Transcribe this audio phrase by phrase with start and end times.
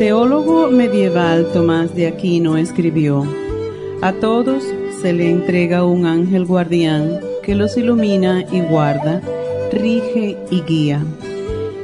[0.00, 3.22] Teólogo medieval Tomás de Aquino escribió,
[4.00, 4.64] A todos
[5.02, 9.20] se le entrega un ángel guardián que los ilumina y guarda,
[9.70, 11.04] rige y guía.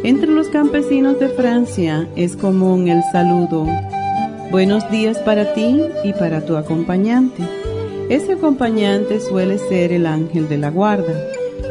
[0.03, 3.67] Entre los campesinos de Francia es común el saludo,
[4.51, 7.43] Buenos días para ti y para tu acompañante.
[8.09, 11.13] Ese acompañante suele ser el ángel de la guarda.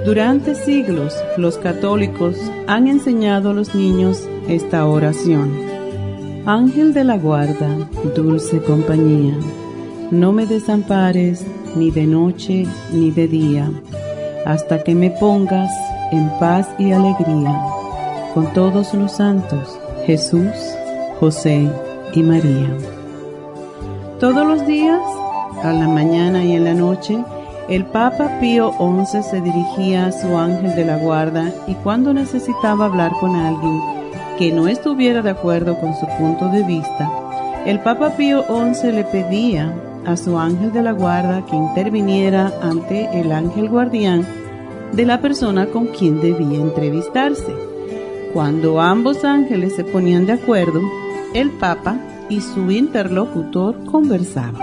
[0.06, 2.36] Durante siglos los católicos
[2.68, 5.75] han enseñado a los niños esta oración.
[6.48, 7.76] Ángel de la guarda,
[8.16, 9.34] dulce compañía,
[10.12, 11.44] no me desampares
[11.76, 13.72] ni de noche ni de día,
[14.46, 15.72] hasta que me pongas
[16.12, 17.60] en paz y alegría
[18.36, 20.52] con todos los santos, Jesús,
[21.20, 21.68] José
[22.14, 22.70] y María.
[24.20, 25.02] Todos los días,
[25.64, 27.18] a la mañana y en la noche,
[27.70, 32.86] el Papa Pío XI se dirigía a su ángel de la guarda y cuando necesitaba
[32.86, 33.95] hablar con alguien,
[34.38, 37.10] que no estuviera de acuerdo con su punto de vista,
[37.66, 39.74] el Papa Pío XI le pedía
[40.06, 44.26] a su ángel de la guarda que interviniera ante el ángel guardián
[44.94, 47.54] de la persona con quien debía entrevistarse.
[48.34, 50.82] Cuando ambos ángeles se ponían de acuerdo,
[51.34, 51.98] el Papa
[52.30, 54.62] y su interlocutor conversaban.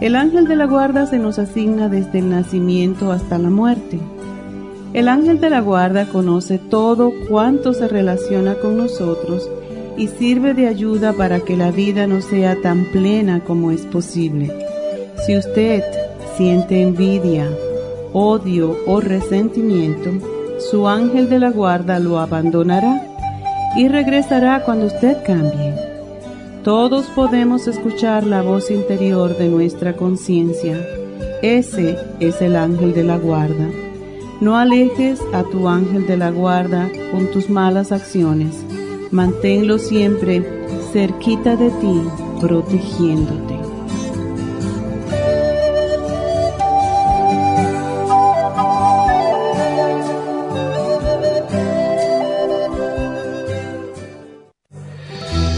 [0.00, 4.00] El ángel de la guarda se nos asigna desde el nacimiento hasta la muerte
[4.94, 9.50] el ángel de la guarda conoce todo cuanto se relaciona con nosotros
[9.96, 14.52] y sirve de ayuda para que la vida no sea tan plena como es posible.
[15.26, 15.82] Si usted
[16.36, 17.50] siente envidia,
[18.12, 20.10] odio o resentimiento,
[20.70, 23.04] su ángel de la guarda lo abandonará
[23.76, 25.74] y regresará cuando usted cambie.
[26.62, 30.78] Todos podemos escuchar la voz interior de nuestra conciencia.
[31.42, 33.83] Ese es el ángel de la guarda.
[34.44, 38.54] No alejes a tu ángel de la guarda con tus malas acciones.
[39.10, 40.44] Manténlo siempre
[40.92, 42.02] cerquita de ti,
[42.42, 43.54] protegiéndote.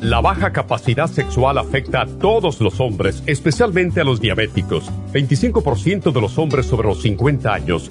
[0.00, 4.92] La baja capacidad sexual afecta a todos los hombres, especialmente a los diabéticos.
[5.12, 7.90] 25% de los hombres sobre los 50 años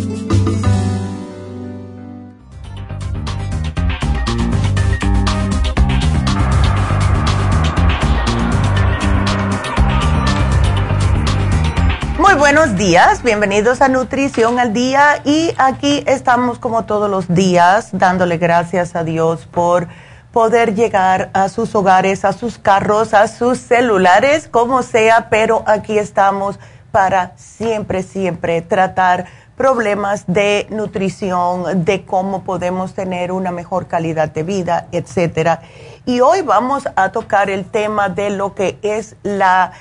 [12.53, 18.37] Buenos días, bienvenidos a Nutrición al Día y aquí estamos como todos los días dándole
[18.37, 19.87] gracias a Dios por
[20.33, 25.97] poder llegar a sus hogares, a sus carros, a sus celulares, como sea, pero aquí
[25.97, 26.59] estamos
[26.91, 34.43] para siempre, siempre tratar problemas de nutrición, de cómo podemos tener una mejor calidad de
[34.43, 35.61] vida, etcétera.
[36.05, 39.71] Y hoy vamos a tocar el tema de lo que es la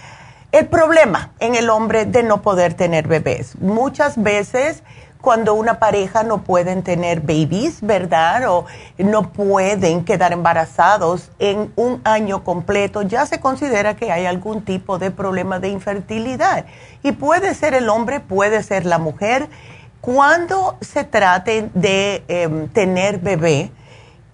[0.53, 3.57] el problema en el hombre de no poder tener bebés.
[3.61, 4.83] Muchas veces
[5.21, 8.49] cuando una pareja no pueden tener babies, ¿verdad?
[8.49, 8.65] O
[8.99, 14.99] no pueden quedar embarazados en un año completo, ya se considera que hay algún tipo
[14.99, 16.65] de problema de infertilidad.
[17.03, 19.49] Y puede ser el hombre, puede ser la mujer.
[20.01, 23.71] Cuando se trate de em, tener bebé,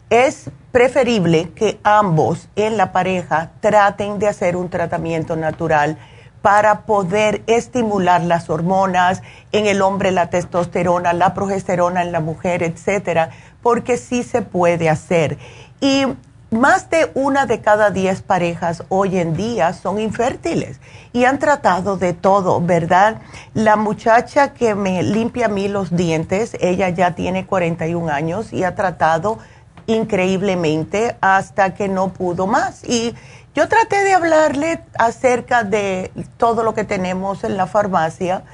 [0.09, 5.97] es preferible que ambos en la pareja traten de hacer un tratamiento natural
[6.43, 12.63] para poder estimular las hormonas, en el hombre la testosterona, la progesterona en la mujer,
[12.63, 13.31] etcétera,
[13.63, 15.39] porque sí se puede hacer.
[15.81, 16.05] Y
[16.51, 20.79] más de una de cada diez parejas hoy en día son infértiles
[21.15, 23.23] y han tratado de todo, ¿verdad?
[23.55, 28.63] La muchacha que me limpia a mí los dientes, ella ya tiene 41 años y
[28.63, 29.39] ha tratado
[29.87, 32.85] increíblemente hasta que no pudo más.
[32.85, 33.15] Y
[33.55, 38.45] yo traté de hablarle acerca de todo lo que tenemos en la farmacia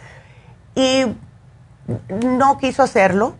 [0.74, 1.04] y
[2.08, 3.34] no quiso hacerlo.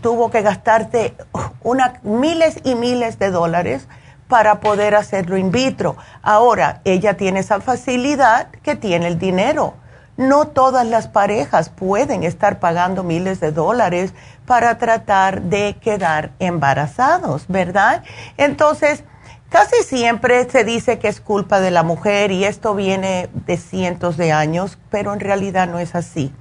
[0.00, 1.14] tuvo que gastarte
[1.62, 3.88] una, miles y miles de dólares
[4.28, 5.96] para poder hacerlo in vitro.
[6.22, 9.74] Ahora, ella tiene esa facilidad que tiene el dinero.
[10.16, 14.12] No todas las parejas pueden estar pagando miles de dólares
[14.46, 18.04] para tratar de quedar embarazados, ¿verdad?
[18.36, 19.04] Entonces,
[19.48, 24.18] casi siempre se dice que es culpa de la mujer y esto viene de cientos
[24.18, 26.34] de años, pero en realidad no es así.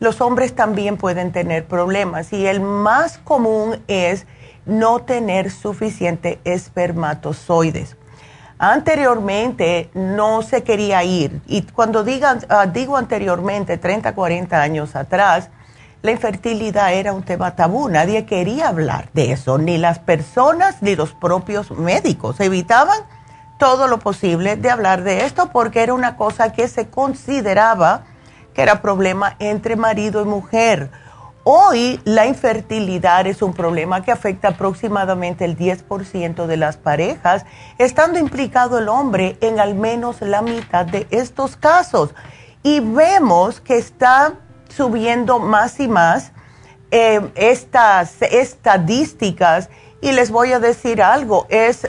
[0.00, 4.26] Los hombres también pueden tener problemas y el más común es
[4.64, 7.96] no tener suficiente espermatozoides.
[8.58, 11.40] Anteriormente no se quería ir.
[11.46, 15.50] Y cuando digan, ah, digo anteriormente, 30, 40 años atrás,
[16.02, 20.94] la infertilidad era un tema tabú, nadie quería hablar de eso, ni las personas ni
[20.94, 23.00] los propios médicos evitaban
[23.58, 28.04] todo lo posible de hablar de esto porque era una cosa que se consideraba
[28.54, 30.90] que era problema entre marido y mujer.
[31.50, 37.46] Hoy la infertilidad es un problema que afecta aproximadamente el 10% de las parejas,
[37.78, 42.10] estando implicado el hombre en al menos la mitad de estos casos.
[42.62, 44.34] Y vemos que está
[44.68, 46.32] subiendo más y más
[46.90, 49.70] eh, estas estadísticas
[50.02, 51.88] y les voy a decir algo, es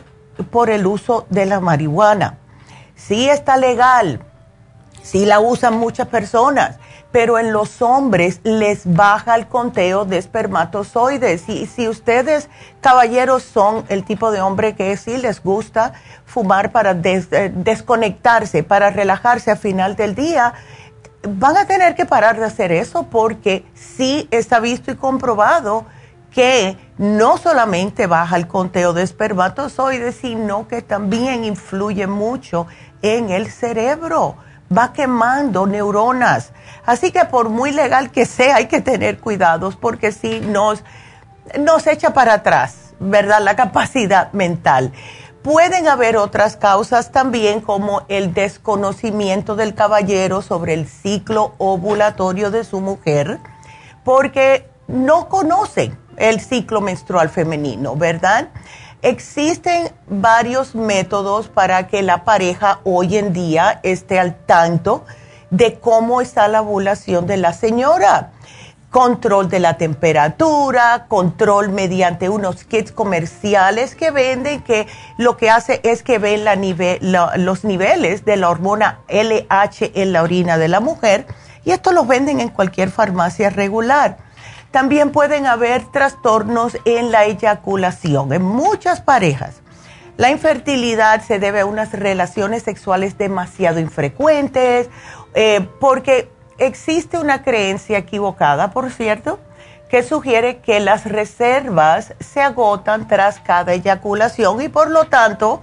[0.52, 2.38] por el uso de la marihuana.
[2.96, 4.22] Sí está legal,
[5.04, 6.80] sí la usan muchas personas,
[7.12, 11.50] pero en los hombres les baja el conteo de espermatozoides.
[11.50, 12.50] Y si ustedes,
[12.82, 15.94] caballeros, son el tipo de hombre que sí les gusta
[16.26, 20.54] fumar para eh, desconectarse, para relajarse al final del día,
[21.28, 25.86] van a tener que parar de hacer eso porque sí está visto y comprobado
[26.32, 32.68] que no solamente baja el conteo de espermatozoides, sino que también influye mucho
[33.02, 34.36] en el cerebro.
[34.76, 36.52] Va quemando neuronas.
[36.86, 40.84] Así que por muy legal que sea, hay que tener cuidados porque si nos,
[41.60, 43.42] nos echa para atrás, ¿verdad?
[43.42, 44.92] La capacidad mental.
[45.42, 52.66] Pueden haber otras causas también como el desconocimiento del caballero sobre el ciclo ovulatorio de
[52.66, 53.40] su mujer,
[54.04, 58.50] porque no conocen el ciclo menstrual femenino, ¿verdad?
[59.02, 65.06] Existen varios métodos para que la pareja hoy en día esté al tanto
[65.50, 68.32] de cómo está la ovulación de la señora
[68.90, 74.88] control de la temperatura, control mediante unos kits comerciales que venden que
[75.18, 76.44] lo que hace es que ven
[77.38, 81.28] los niveles de la hormona LH en la orina de la mujer
[81.66, 84.18] y esto lo venden en cualquier farmacia regular.
[84.72, 89.62] También pueden haber trastornos en la eyaculación en muchas parejas.
[90.18, 94.90] La infertilidad se debe a unas relaciones sexuales demasiado infrecuentes
[95.34, 99.40] eh, porque existe una creencia equivocada, por cierto,
[99.90, 105.62] que sugiere que las reservas se agotan tras cada eyaculación y por lo tanto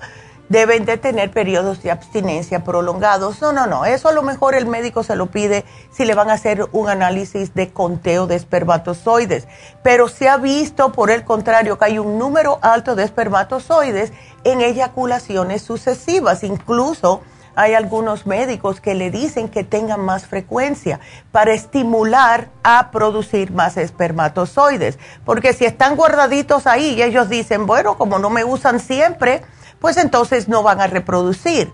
[0.48, 3.40] deben de tener periodos de abstinencia prolongados.
[3.40, 6.30] No, no, no, eso a lo mejor el médico se lo pide si le van
[6.30, 9.48] a hacer un análisis de conteo de espermatozoides,
[9.82, 14.12] pero se ha visto por el contrario que hay un número alto de espermatozoides
[14.44, 17.22] en eyaculaciones sucesivas, incluso
[17.56, 21.00] hay algunos médicos que le dicen que tengan más frecuencia
[21.32, 24.98] para estimular a producir más espermatozoides.
[25.24, 29.42] Porque si están guardaditos ahí y ellos dicen, bueno, como no me usan siempre,
[29.80, 31.72] pues entonces no van a reproducir.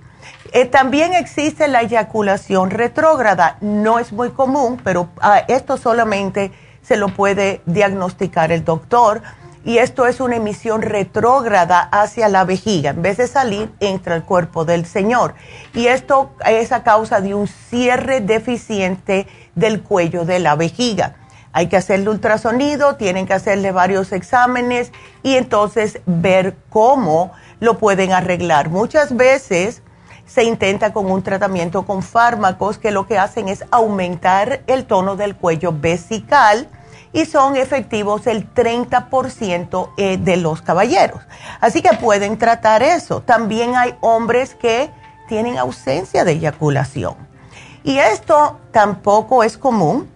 [0.53, 3.57] Eh, también existe la eyaculación retrógrada.
[3.61, 9.23] No es muy común, pero ah, esto solamente se lo puede diagnosticar el doctor
[9.65, 12.91] y esto es una emisión retrógrada hacia la vejiga.
[12.91, 15.35] En vez de salir, entra el cuerpo del Señor.
[15.73, 21.17] Y esto es a causa de un cierre deficiente del cuello de la vejiga.
[21.53, 24.91] Hay que hacerle ultrasonido, tienen que hacerle varios exámenes
[25.23, 27.33] y entonces ver cómo
[27.63, 28.71] lo pueden arreglar.
[28.71, 29.83] Muchas veces
[30.27, 35.15] se intenta con un tratamiento con fármacos que lo que hacen es aumentar el tono
[35.15, 36.69] del cuello vesical
[37.13, 41.21] y son efectivos el 30% eh, de los caballeros.
[41.61, 43.21] Así que pueden tratar eso.
[43.23, 44.91] También hay hombres que
[45.29, 47.15] tienen ausencia de eyaculación.
[47.85, 50.11] Y esto tampoco es común.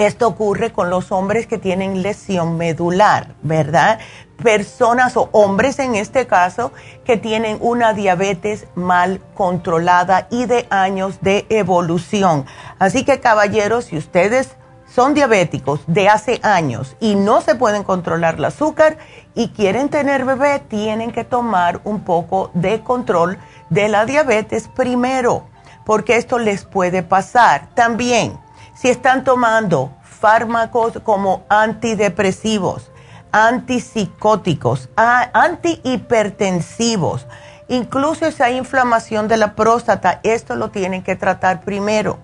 [0.00, 3.98] Esto ocurre con los hombres que tienen lesión medular, ¿verdad?
[4.42, 6.72] Personas o hombres en este caso
[7.04, 12.46] que tienen una diabetes mal controlada y de años de evolución.
[12.78, 18.36] Así que caballeros, si ustedes son diabéticos de hace años y no se pueden controlar
[18.36, 18.96] el azúcar
[19.34, 23.36] y quieren tener bebé, tienen que tomar un poco de control
[23.68, 25.44] de la diabetes primero,
[25.84, 27.68] porque esto les puede pasar.
[27.74, 28.38] También,
[28.80, 32.90] si están tomando fármacos como antidepresivos,
[33.30, 37.26] antipsicóticos, antihipertensivos,
[37.68, 42.20] incluso esa inflamación de la próstata, esto lo tienen que tratar primero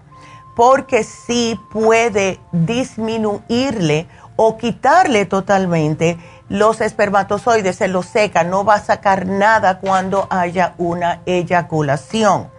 [0.56, 6.16] porque sí puede disminuirle o quitarle totalmente
[6.48, 12.55] los espermatozoides, se los seca, no va a sacar nada cuando haya una eyaculación.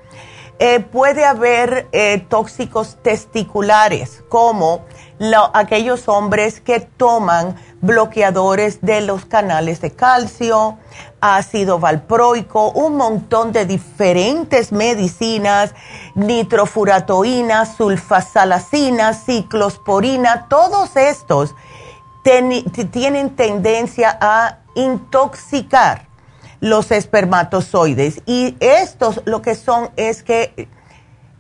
[0.60, 4.86] Eh, puede haber eh, tóxicos testiculares, como
[5.54, 10.80] aquellos hombres que toman bloqueadores de los canales de calcio,
[11.22, 15.76] ácido valproico, un montón de diferentes medicinas,
[16.16, 21.54] nitrofuratoína, sulfasalacina, ciclosporina, todos estos
[22.92, 26.07] tienen tendencia a intoxicar
[26.60, 28.22] los espermatozoides.
[28.26, 30.68] Y estos lo que son es que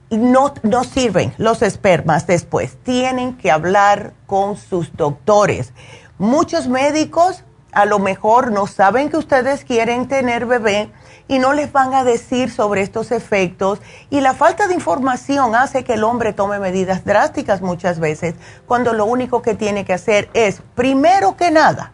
[0.09, 5.73] no, no sirven los espermas después, tienen que hablar con sus doctores.
[6.17, 7.43] Muchos médicos
[7.73, 10.89] a lo mejor no saben que ustedes quieren tener bebé
[11.27, 13.81] y no les van a decir sobre estos efectos.
[14.09, 18.93] Y la falta de información hace que el hombre tome medidas drásticas muchas veces cuando
[18.93, 21.91] lo único que tiene que hacer es, primero que nada,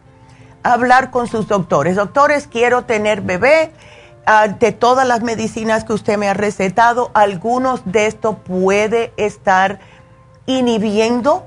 [0.64, 1.94] hablar con sus doctores.
[1.94, 3.70] Doctores, quiero tener bebé.
[4.58, 9.80] De todas las medicinas que usted me ha recetado, algunos de estos puede estar
[10.46, 11.46] inhibiendo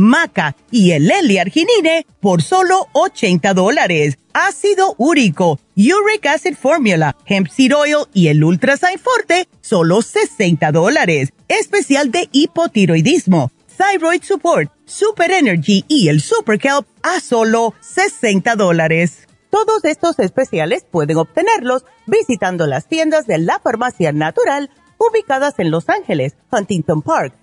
[0.00, 7.76] Maca y el L-Arginine por solo 80 dólares ácido úrico, uric acid formula, hemp seed
[7.76, 11.32] oil y el ultrasign forte, solo 60 dólares.
[11.48, 19.26] Especial de hipotiroidismo, thyroid support, super energy y el super kelp a solo 60 dólares.
[19.50, 25.88] Todos estos especiales pueden obtenerlos visitando las tiendas de la farmacia natural ubicadas en Los
[25.88, 27.34] Ángeles, Huntington Park,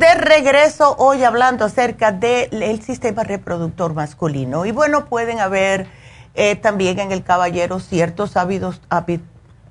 [0.00, 4.64] De regreso hoy hablando acerca del sistema reproductor masculino.
[4.64, 5.88] Y bueno, pueden haber
[6.34, 8.80] eh, también en el caballero ciertos hábitos,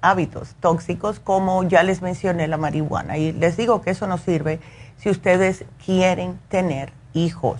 [0.01, 3.17] hábitos tóxicos, como ya les mencioné la marihuana.
[3.17, 4.59] Y les digo que eso no sirve
[4.97, 7.59] si ustedes quieren tener hijos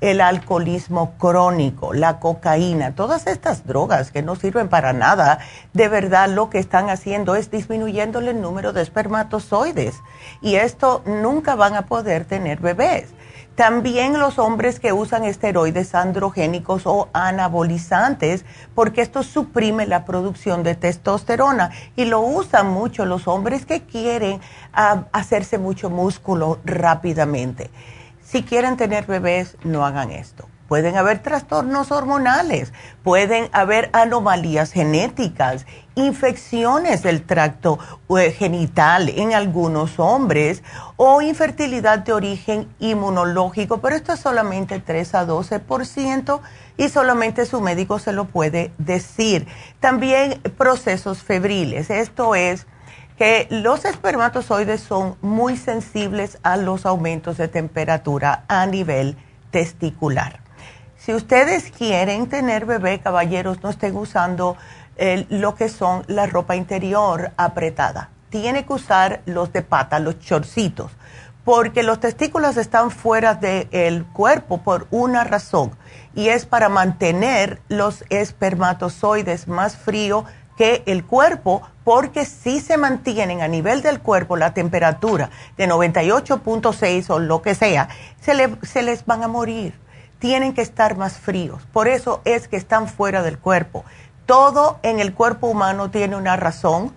[0.00, 5.38] el alcoholismo crónico, la cocaína, todas estas drogas que no sirven para nada,
[5.72, 10.00] de verdad lo que están haciendo es disminuyendo el número de espermatozoides
[10.40, 13.08] y esto nunca van a poder tener bebés.
[13.58, 20.76] También los hombres que usan esteroides androgénicos o anabolizantes, porque esto suprime la producción de
[20.76, 24.40] testosterona y lo usan mucho los hombres que quieren
[24.72, 27.68] ah, hacerse mucho músculo rápidamente.
[28.30, 30.46] Si quieren tener bebés, no hagan esto.
[30.68, 35.64] Pueden haber trastornos hormonales, pueden haber anomalías genéticas,
[35.94, 37.78] infecciones del tracto
[38.18, 40.62] eh, genital en algunos hombres
[40.96, 46.40] o infertilidad de origen inmunológico, pero esto es solamente 3 a 12%
[46.76, 49.46] y solamente su médico se lo puede decir.
[49.80, 52.66] También procesos febriles, esto es
[53.18, 59.16] que los espermatozoides son muy sensibles a los aumentos de temperatura a nivel
[59.50, 60.40] testicular.
[60.96, 64.56] Si ustedes quieren tener bebé, caballeros, no estén usando
[65.30, 68.10] lo que son la ropa interior apretada.
[68.30, 70.92] Tiene que usar los de pata, los chorcitos,
[71.44, 75.72] porque los testículos están fuera del cuerpo por una razón
[76.14, 80.24] y es para mantener los espermatozoides más fríos
[80.56, 87.08] que el cuerpo, porque si se mantienen a nivel del cuerpo la temperatura de 98.6
[87.08, 87.88] o lo que sea,
[88.20, 89.72] se, se les van a morir.
[90.18, 91.62] Tienen que estar más fríos.
[91.72, 93.86] Por eso es que están fuera del cuerpo.
[94.26, 96.92] Todo en el cuerpo humano tiene una razón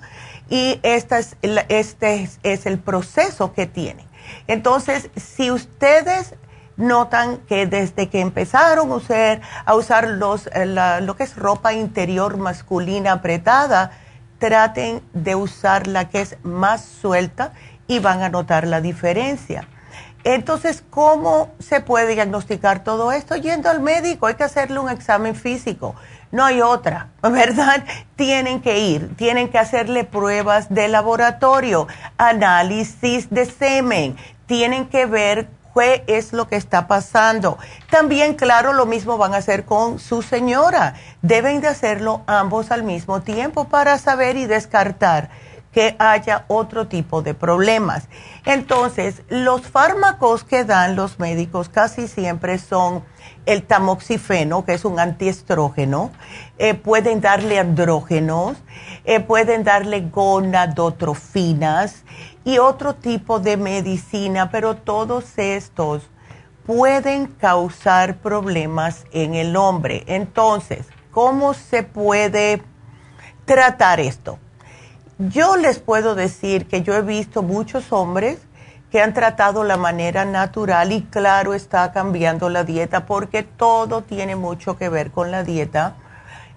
[0.49, 1.37] y esta es,
[1.69, 4.05] este es el proceso que tienen.
[4.47, 6.35] Entonces, si ustedes
[6.75, 11.71] notan que desde que empezaron a usar, a usar los, eh, lo que es ropa
[11.71, 13.91] interior masculina apretada,
[14.41, 17.53] traten de usar la que es más suelta
[17.87, 19.67] y van a notar la diferencia.
[20.23, 23.35] Entonces, ¿cómo se puede diagnosticar todo esto?
[23.35, 25.93] Yendo al médico, hay que hacerle un examen físico.
[26.31, 27.83] No hay otra, ¿verdad?
[28.15, 35.49] Tienen que ir, tienen que hacerle pruebas de laboratorio, análisis de semen, tienen que ver
[35.73, 37.57] qué es lo que está pasando.
[37.89, 40.95] También, claro, lo mismo van a hacer con su señora.
[41.21, 45.29] Deben de hacerlo ambos al mismo tiempo para saber y descartar
[45.71, 48.07] que haya otro tipo de problemas.
[48.45, 53.03] Entonces, los fármacos que dan los médicos casi siempre son
[53.45, 56.11] el tamoxifeno, que es un antiestrógeno,
[56.57, 58.57] eh, pueden darle andrógenos,
[59.05, 62.03] eh, pueden darle gonadotrofinas
[62.43, 66.09] y otro tipo de medicina, pero todos estos
[66.65, 70.03] pueden causar problemas en el hombre.
[70.07, 72.61] Entonces, ¿cómo se puede
[73.45, 74.37] tratar esto?
[75.29, 78.39] Yo les puedo decir que yo he visto muchos hombres
[78.89, 84.35] que han tratado la manera natural y claro está cambiando la dieta porque todo tiene
[84.35, 85.93] mucho que ver con la dieta.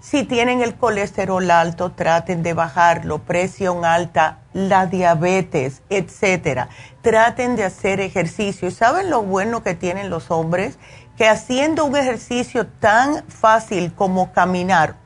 [0.00, 6.70] Si tienen el colesterol alto, traten de bajarlo, presión alta, la diabetes, etcétera.
[7.02, 8.70] Traten de hacer ejercicio.
[8.70, 10.78] ¿Saben lo bueno que tienen los hombres?
[11.18, 14.96] Que haciendo un ejercicio tan fácil como caminar,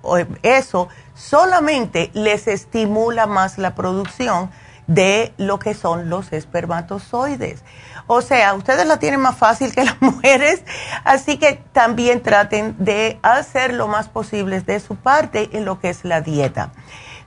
[0.42, 0.88] eso
[1.18, 4.50] solamente les estimula más la producción
[4.86, 7.62] de lo que son los espermatozoides.
[8.06, 10.62] O sea, ustedes la tienen más fácil que las mujeres,
[11.04, 15.90] así que también traten de hacer lo más posible de su parte en lo que
[15.90, 16.70] es la dieta.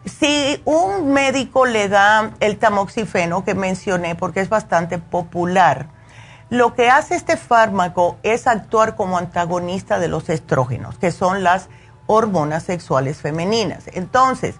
[0.06, 5.90] Si un médico le da el tamoxifeno que mencioné, porque es bastante popular,
[6.50, 11.70] lo que hace este fármaco es actuar como antagonista de los estrógenos, que son las
[12.12, 13.86] hormonas sexuales femeninas.
[13.93, 14.56] Entonces,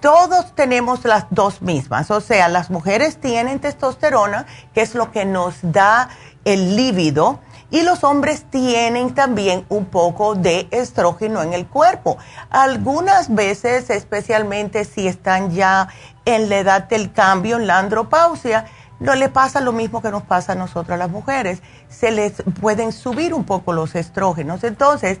[0.00, 5.24] todos tenemos las dos mismas, o sea, las mujeres tienen testosterona, que es lo que
[5.24, 6.08] nos da
[6.44, 7.38] el líbido,
[7.70, 12.18] y los hombres tienen también un poco de estrógeno en el cuerpo.
[12.50, 15.88] Algunas veces, especialmente si están ya
[16.26, 18.66] en la edad del cambio, en la andropausia,
[19.00, 21.62] no le pasa lo mismo que nos pasa a nosotras las mujeres.
[21.88, 24.62] Se les pueden subir un poco los estrógenos.
[24.64, 25.18] Entonces,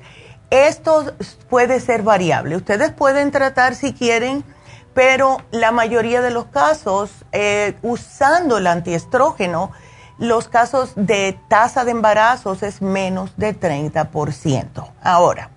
[0.52, 1.14] esto
[1.48, 2.56] puede ser variable.
[2.56, 4.44] Ustedes pueden tratar si quieren,
[4.92, 9.72] pero la mayoría de los casos, eh, usando el antiestrógeno,
[10.18, 14.92] los casos de tasa de embarazos es menos de 30%.
[15.02, 15.48] Ahora,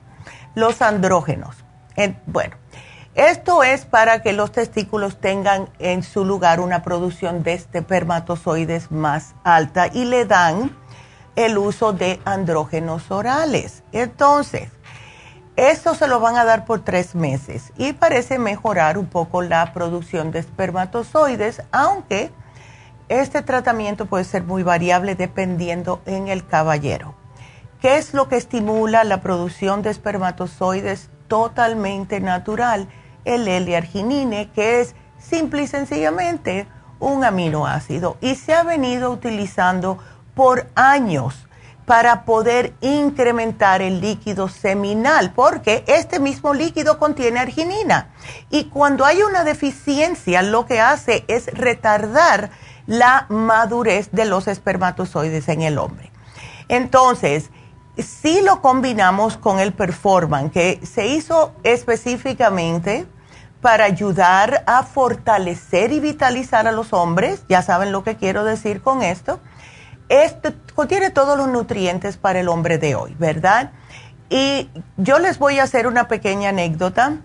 [0.56, 1.58] los andrógenos.
[2.26, 2.56] bueno,
[3.16, 9.36] esto es para que los testículos tengan en su lugar una producción de espermatozoides más
[9.44, 10.74] alta y le dan
[11.36, 13.84] el uso de andrógenos orales.
[13.92, 14.70] Entonces,
[15.56, 19.72] esto se lo van a dar por tres meses y parece mejorar un poco la
[19.72, 22.32] producción de espermatozoides, aunque
[23.08, 27.16] este tratamiento puede ser muy variable dependiendo en el caballero.
[27.80, 32.90] ¿Qué es lo que estimula la producción de espermatozoides totalmente natural?
[33.24, 36.68] El L-arginine, que es simple y sencillamente
[37.00, 40.00] un aminoácido y se ha venido utilizando
[40.34, 41.48] por años
[41.86, 48.10] para poder incrementar el líquido seminal, porque este mismo líquido contiene arginina.
[48.50, 52.50] Y cuando hay una deficiencia, lo que hace es retardar
[52.88, 56.12] la madurez de los espermatozoides en el hombre.
[56.68, 57.52] Entonces,
[57.98, 63.06] si lo combinamos con el Performan, que se hizo específicamente
[63.62, 68.82] para ayudar a fortalecer y vitalizar a los hombres, ya saben lo que quiero decir
[68.82, 69.40] con esto,
[70.10, 73.72] esto contiene todos los nutrientes para el hombre de hoy, ¿verdad?
[74.30, 77.18] Y yo les voy a hacer una pequeña anécdota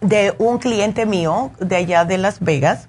[0.00, 2.88] de un cliente mío de allá de Las Vegas,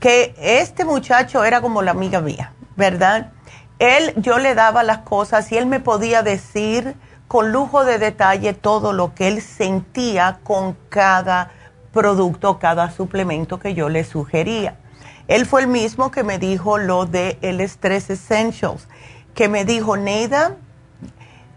[0.00, 3.32] que este muchacho era como la amiga mía, ¿verdad?
[3.78, 6.94] Él, yo le daba las cosas y él me podía decir
[7.26, 11.50] con lujo de detalle todo lo que él sentía con cada
[11.92, 14.76] producto, cada suplemento que yo le sugería.
[15.28, 18.86] Él fue el mismo que me dijo lo de el Stress Essentials,
[19.34, 20.56] que me dijo, Neida,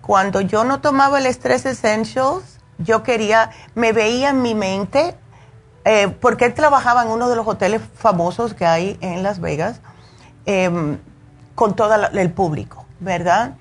[0.01, 5.15] cuando yo no tomaba el Stress Essentials, yo quería, me veía en mi mente,
[5.83, 9.81] eh, porque él trabajaba en uno de los hoteles famosos que hay en Las Vegas,
[10.45, 10.97] em,
[11.55, 13.55] con todo el público, ¿verdad?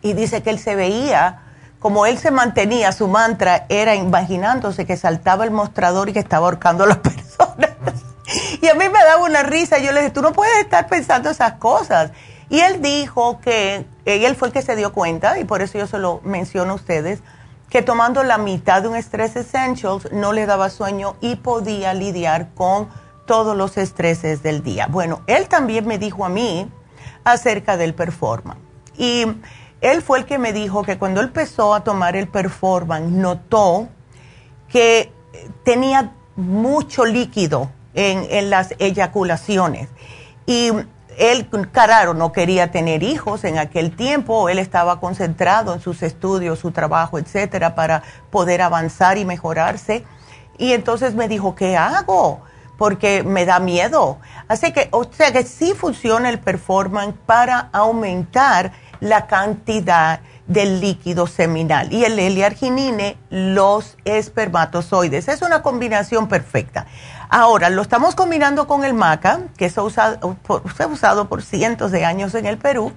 [0.00, 1.42] Y dice que él se veía,
[1.78, 6.46] como él se mantenía, su mantra era imaginándose que saltaba el mostrador y que estaba
[6.46, 7.45] ahorcando a las personas.
[8.60, 9.78] Y a mí me daba una risa.
[9.78, 12.12] Yo le dije, tú no puedes estar pensando esas cosas.
[12.48, 15.86] Y él dijo que él fue el que se dio cuenta, y por eso yo
[15.86, 17.20] se lo menciono a ustedes,
[17.68, 22.50] que tomando la mitad de un Stress Essentials no le daba sueño y podía lidiar
[22.54, 22.88] con
[23.26, 24.86] todos los estreses del día.
[24.86, 26.70] Bueno, él también me dijo a mí
[27.24, 28.58] acerca del Performan.
[28.96, 29.26] Y
[29.80, 33.88] él fue el que me dijo que cuando él empezó a tomar el Performan, notó
[34.68, 35.12] que
[35.64, 39.88] tenía mucho líquido en, las eyaculaciones.
[40.46, 40.70] Y
[41.18, 46.58] él, claro, no quería tener hijos en aquel tiempo, él estaba concentrado en sus estudios,
[46.58, 50.04] su trabajo, etcétera, para poder avanzar y mejorarse.
[50.58, 52.42] Y entonces me dijo, ¿qué hago?
[52.78, 54.18] Porque me da miedo.
[54.46, 61.26] Así que, o sea que sí funciona el performance para aumentar la cantidad del líquido
[61.26, 65.28] seminal y el L-arginine, los espermatozoides.
[65.28, 66.86] Es una combinación perfecta.
[67.28, 70.36] Ahora, lo estamos combinando con el maca, que se ha usado
[70.90, 72.92] usado por cientos de años en el Perú,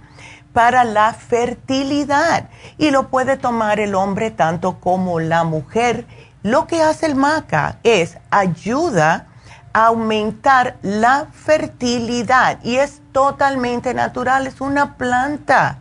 [0.54, 6.06] para la fertilidad y lo puede tomar el hombre tanto como la mujer.
[6.44, 9.28] Lo que hace el maca es ayuda
[9.74, 15.80] a aumentar la fertilidad y es totalmente natural, es una planta.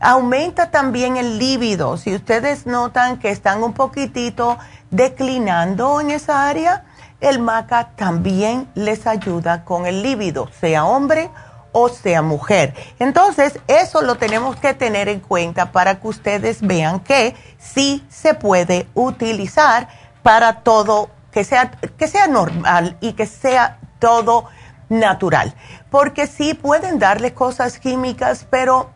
[0.00, 1.96] Aumenta también el líbido.
[1.96, 4.56] Si ustedes notan que están un poquitito
[4.90, 6.84] declinando en esa área,
[7.20, 11.30] el maca también les ayuda con el líbido, sea hombre
[11.72, 12.74] o sea mujer.
[12.98, 18.34] Entonces, eso lo tenemos que tener en cuenta para que ustedes vean que sí se
[18.34, 19.88] puede utilizar
[20.22, 24.46] para todo, que sea, que sea normal y que sea todo
[24.88, 25.54] natural.
[25.90, 28.90] Porque sí pueden darle cosas químicas, pero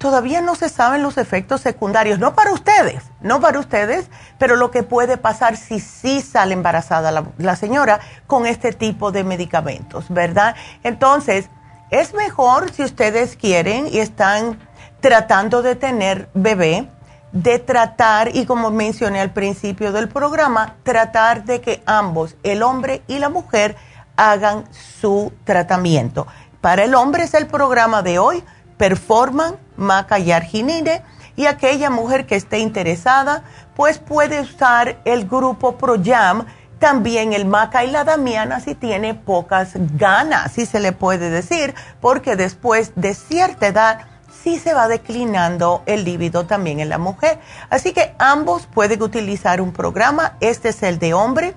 [0.00, 4.08] todavía no se saben los efectos secundarios, no para ustedes, no para ustedes,
[4.38, 9.24] pero lo que puede pasar si sí sale embarazada la, señora con este tipo de
[9.24, 10.56] medicamentos, ¿verdad?
[10.84, 11.50] Entonces,
[11.90, 14.58] es mejor si ustedes quieren y están
[15.00, 16.88] tratando de tener bebé,
[17.32, 23.02] de tratar, y como mencioné al principio del programa, tratar de que ambos, el hombre
[23.06, 23.76] y la mujer,
[24.16, 26.26] hagan su tratamiento.
[26.62, 28.42] Para el hombre es el programa de hoy,
[28.80, 31.02] Performan, Maca y Arginine,
[31.36, 33.42] y aquella mujer que esté interesada,
[33.74, 36.44] pues puede usar el grupo ProYam,
[36.78, 41.74] también el maca y la damiana si tiene pocas ganas, si se le puede decir,
[42.00, 44.00] porque después de cierta edad
[44.42, 47.38] sí se va declinando el líbido también en la mujer.
[47.68, 51.54] Así que ambos pueden utilizar un programa, este es el de hombre,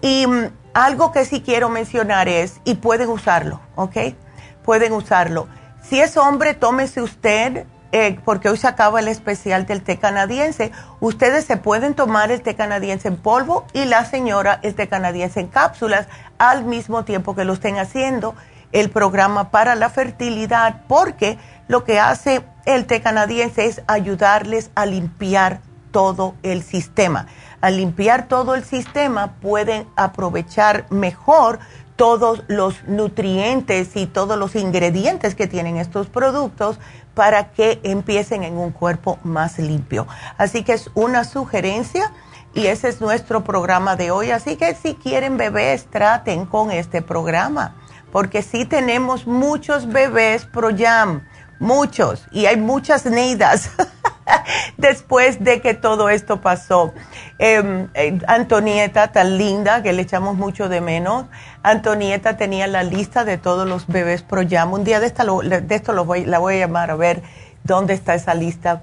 [0.00, 3.96] y mm, algo que sí quiero mencionar es, y pueden usarlo, ¿ok?
[4.64, 5.46] Pueden usarlo.
[5.88, 10.72] Si es hombre, tómese usted eh, porque hoy se acaba el especial del té canadiense.
[11.00, 15.40] Ustedes se pueden tomar el té canadiense en polvo y la señora el té canadiense
[15.40, 16.06] en cápsulas
[16.38, 18.34] al mismo tiempo que lo estén haciendo
[18.72, 24.86] el programa para la fertilidad, porque lo que hace el té canadiense es ayudarles a
[24.86, 25.60] limpiar
[25.92, 27.26] todo el sistema.
[27.60, 31.60] Al limpiar todo el sistema pueden aprovechar mejor
[31.96, 36.78] todos los nutrientes y todos los ingredientes que tienen estos productos
[37.14, 40.06] para que empiecen en un cuerpo más limpio.
[40.36, 42.12] Así que es una sugerencia
[42.54, 44.30] y ese es nuestro programa de hoy.
[44.30, 47.76] Así que si quieren bebés, traten con este programa,
[48.12, 51.22] porque sí tenemos muchos bebés ProYam,
[51.64, 53.70] muchos, y hay muchas neidas.
[54.76, 56.92] después de que todo esto pasó.
[57.38, 61.26] Em, eh, Antonieta, tan linda, que le echamos mucho de menos.
[61.62, 65.92] Antonieta tenía la lista de todos los bebés pro Un día de, esta de esto
[65.92, 67.22] lo voy, la voy a llamar a ver
[67.62, 68.82] dónde está esa lista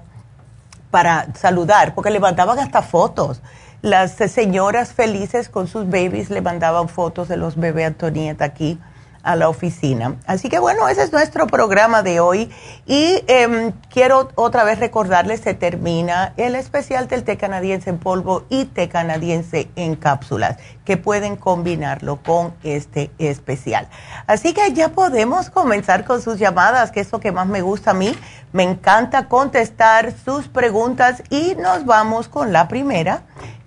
[0.90, 3.40] para saludar, porque le mandaban hasta fotos.
[3.80, 8.78] Las señoras felices con sus babies le mandaban fotos de los bebés Antonieta aquí
[9.22, 10.16] a la oficina.
[10.26, 12.50] Así que bueno, ese es nuestro programa de hoy
[12.86, 18.44] y em, quiero otra vez recordarles, se termina el especial del té canadiense en polvo
[18.48, 23.88] y té canadiense en cápsulas, que pueden combinarlo con este especial.
[24.26, 27.92] Así que ya podemos comenzar con sus llamadas, que es lo que más me gusta
[27.92, 28.16] a mí.
[28.52, 33.22] Me encanta contestar sus preguntas y nos vamos con la primera,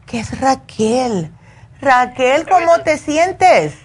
[0.06, 1.32] que es Raquel.
[1.82, 3.85] Raquel, ¿cómo te sientes?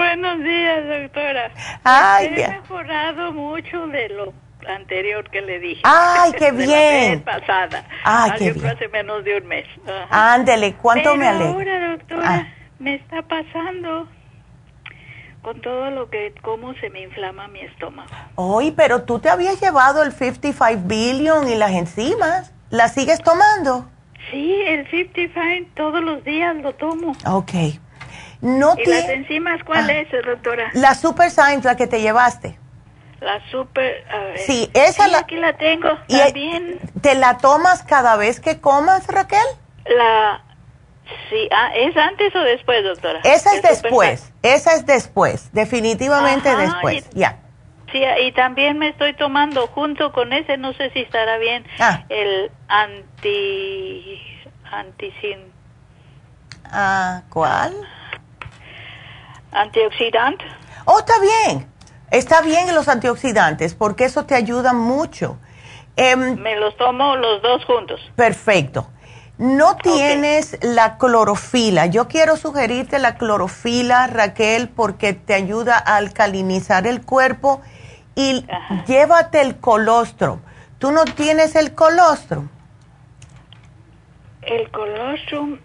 [0.00, 1.50] Buenos días, doctora.
[1.84, 4.34] Ay, He mejorado mucho de lo
[4.68, 5.80] anterior que le dije.
[5.84, 7.22] Ay, qué bien.
[7.24, 7.84] La pasada.
[8.04, 8.66] Ay, qué bien.
[8.66, 9.66] hace menos de un mes.
[10.10, 11.48] Ándele, ¿cuánto Pero me alegra?
[11.52, 12.46] ahora, doctora, Ah.
[12.78, 14.06] me está pasando
[15.40, 18.10] con todo lo que, cómo se me inflama mi estómago.
[18.34, 22.52] Oye, pero tú te habías llevado el 55 billion y las enzimas.
[22.68, 23.88] ¿Las sigues tomando?
[24.30, 27.12] Sí, el 55 todos los días lo tomo.
[27.24, 27.52] Ok.
[28.40, 29.92] No ¿Y las enzimas cuál Ah.
[29.94, 30.70] es, doctora?
[30.74, 32.58] La Super Science, la que te llevaste.
[33.20, 34.04] La super...
[34.12, 34.38] a ver.
[34.38, 35.18] Sí, esa Sí, la...
[35.20, 35.88] aquí la tengo.
[36.06, 39.40] y- También ¿Te la tomas cada vez que comas, Raquel?
[39.86, 40.42] la...
[41.30, 43.20] Sí, ah, ¿es antes o después, doctora?
[43.24, 44.32] Esa es después.
[44.42, 45.50] Esa es después.
[45.52, 47.08] Definitivamente Ajá, después.
[47.14, 47.38] y- Ya.
[47.92, 52.04] Sí, y también me estoy tomando junto con ese, no sé si estará bien, Ah.
[52.10, 54.20] el anti...
[54.72, 55.38] anticin...
[56.72, 57.72] Ah, ¿Cuál?
[59.60, 60.44] Antioxidante.
[60.84, 61.66] Oh, está bien.
[62.10, 65.38] Está bien los antioxidantes porque eso te ayuda mucho.
[65.96, 68.00] Em, Me los tomo los dos juntos.
[68.14, 68.88] perfecto.
[69.38, 71.86] No tienes la clorofila.
[71.86, 77.60] Yo quiero sugerirte la clorofila, Raquel, porque te ayuda a alcalinizar el cuerpo
[78.14, 78.84] y Ajá.
[78.86, 80.40] llévate el colostro.
[80.78, 82.44] ¿Tú no tienes el colostro?
[84.42, 85.58] El colostrum,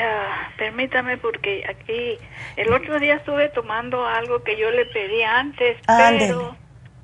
[0.00, 2.18] ah, permítame porque aquí
[2.56, 6.26] el otro día estuve tomando algo que yo le pedí antes, Ándele.
[6.26, 6.56] pero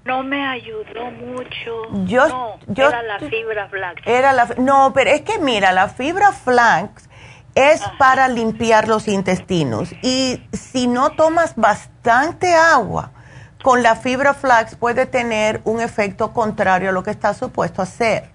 [0.04, 1.82] No me ayudó mucho.
[2.04, 4.02] Yo, no, yo, era la fibra flax.
[4.06, 7.08] Era la, no, pero es que mira, la fibra flax
[7.54, 13.10] es para limpiar los intestinos y si no tomas bastante agua
[13.62, 17.84] con la fibra flax puede tener un efecto contrario a lo que está supuesto a
[17.84, 18.30] hacer.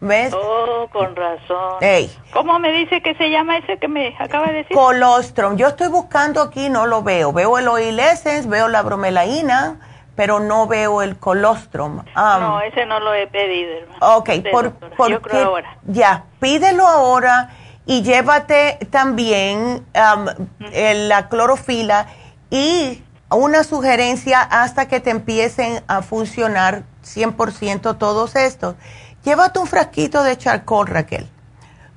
[0.00, 0.32] ¿Ves?
[0.34, 1.74] Oh, con razón.
[1.82, 2.10] Ey.
[2.32, 4.74] ¿Cómo me dice que se llama ese que me acaba de decir?
[4.76, 5.56] Colostrum.
[5.56, 7.32] Yo estoy buscando aquí, no lo veo.
[7.34, 9.78] Veo el oil essence, veo la bromelaína,
[10.16, 11.98] pero no veo el colostrum.
[11.98, 14.16] Um, no, ese no lo he pedido, hermano.
[14.16, 15.76] Ok, Sí, por, porque- Yo creo ahora.
[15.86, 17.50] ya, pídelo ahora
[17.84, 20.26] y llévate también um,
[20.72, 22.06] el- la clorofila
[22.50, 28.76] y una sugerencia hasta que te empiecen a funcionar 100% todos estos.
[29.24, 31.28] Llévate un frasquito de charcoal, Raquel,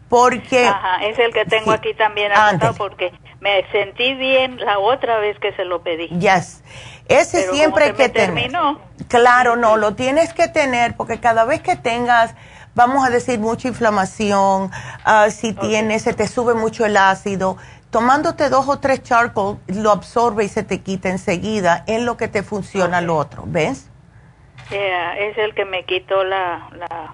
[0.09, 0.67] porque...
[0.67, 5.19] Ajá, es el que tengo Sí, aquí también apuntado porque me sentí bien la otra
[5.19, 6.07] vez que se lo pedí.
[6.09, 6.61] Yes.
[7.07, 8.33] Ese Pero siempre hay que tener.
[8.33, 8.79] terminó.
[9.07, 12.35] Claro, no, lo tienes que tener porque cada vez que tengas,
[12.75, 14.71] vamos a decir, mucha inflamación,
[15.03, 17.57] ah, si tienes, se te sube mucho el ácido,
[17.89, 22.27] tomándote dos o tres charcoal, lo absorbe y se te quita enseguida en lo que
[22.27, 23.89] te funciona lo otro, ¿ves?
[24.69, 27.13] Yeah, es el que me quitó la, la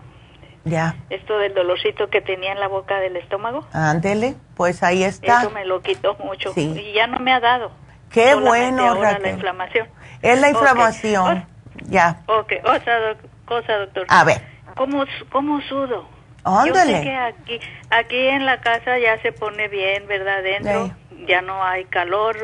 [0.65, 3.65] Ya, esto del dolorcito que tenía en la boca del estómago.
[3.73, 5.41] ándele, pues ahí está.
[5.41, 6.73] Eso me lo quitó mucho Sí.
[6.79, 7.71] y ya no me ha dado.
[8.11, 9.21] Qué Solamente bueno, ahora Raquel.
[9.23, 9.87] la inflamación.
[10.21, 11.45] Es la inflamación.
[11.85, 14.05] Ya, Ok, otra doc- cosa, doctor.
[14.09, 14.41] a ver,
[14.75, 16.07] ¿Cómo, cómo sudo?
[16.43, 16.91] Ándale.
[16.91, 17.59] Yo sé que aquí,
[17.89, 20.41] aquí en la casa ya se pone bien, ¿verdad?
[20.43, 20.91] Dentro
[21.27, 22.37] ya no hay calor,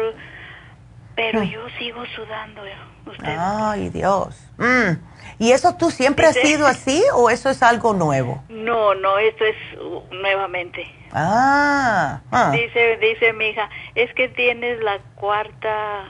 [1.16, 2.62] pero yo sigo sudando.
[3.06, 3.36] Usted.
[3.38, 4.36] ay Dios.
[4.58, 4.98] Mm.
[5.38, 8.42] ¿Y eso tú siempre has sido así o eso es algo nuevo?
[8.48, 10.86] No, no, esto es uh, nuevamente.
[11.12, 12.52] Ah, ah.
[12.52, 16.06] Dice, dice mi hija, es que tienes la cuarta,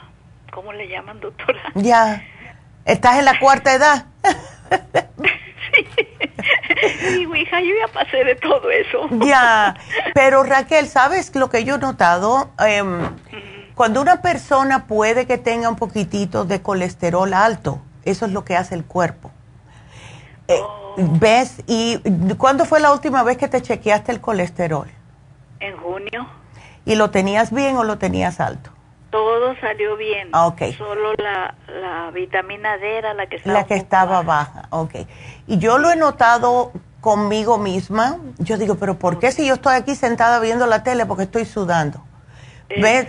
[0.52, 1.60] ¿cómo le llaman, doctora?
[1.76, 2.24] ya.
[2.86, 4.06] ¿Estás en la cuarta edad?
[7.16, 9.08] Digo, hija, yo ya pasé de todo eso.
[9.26, 9.76] ya.
[10.14, 12.52] Pero Raquel, ¿sabes lo que yo he notado?
[12.60, 13.10] Em,
[13.76, 18.56] cuando una persona puede que tenga un poquitito de colesterol alto, eso es lo que
[18.56, 19.32] hace el cuerpo.
[20.48, 20.62] Eh,
[20.98, 21.64] ¿Ves?
[21.68, 22.00] ¿Y
[22.38, 24.88] cuándo fue la última vez que te chequeaste el colesterol?
[25.60, 26.28] En junio
[26.86, 28.72] ¿Y lo tenías bien o lo tenías alto?
[29.16, 30.28] todo salió bien.
[30.34, 30.62] Ah, ok.
[30.78, 33.60] Solo la, la vitamina D era la que estaba.
[33.60, 34.94] La que estaba baja, ok.
[35.48, 38.18] Y yo lo he notado conmigo misma.
[38.40, 41.06] Yo digo, pero ¿por qué si yo estoy aquí sentada viendo la tele?
[41.06, 42.04] Porque estoy sudando.
[42.68, 43.08] ¿Ves?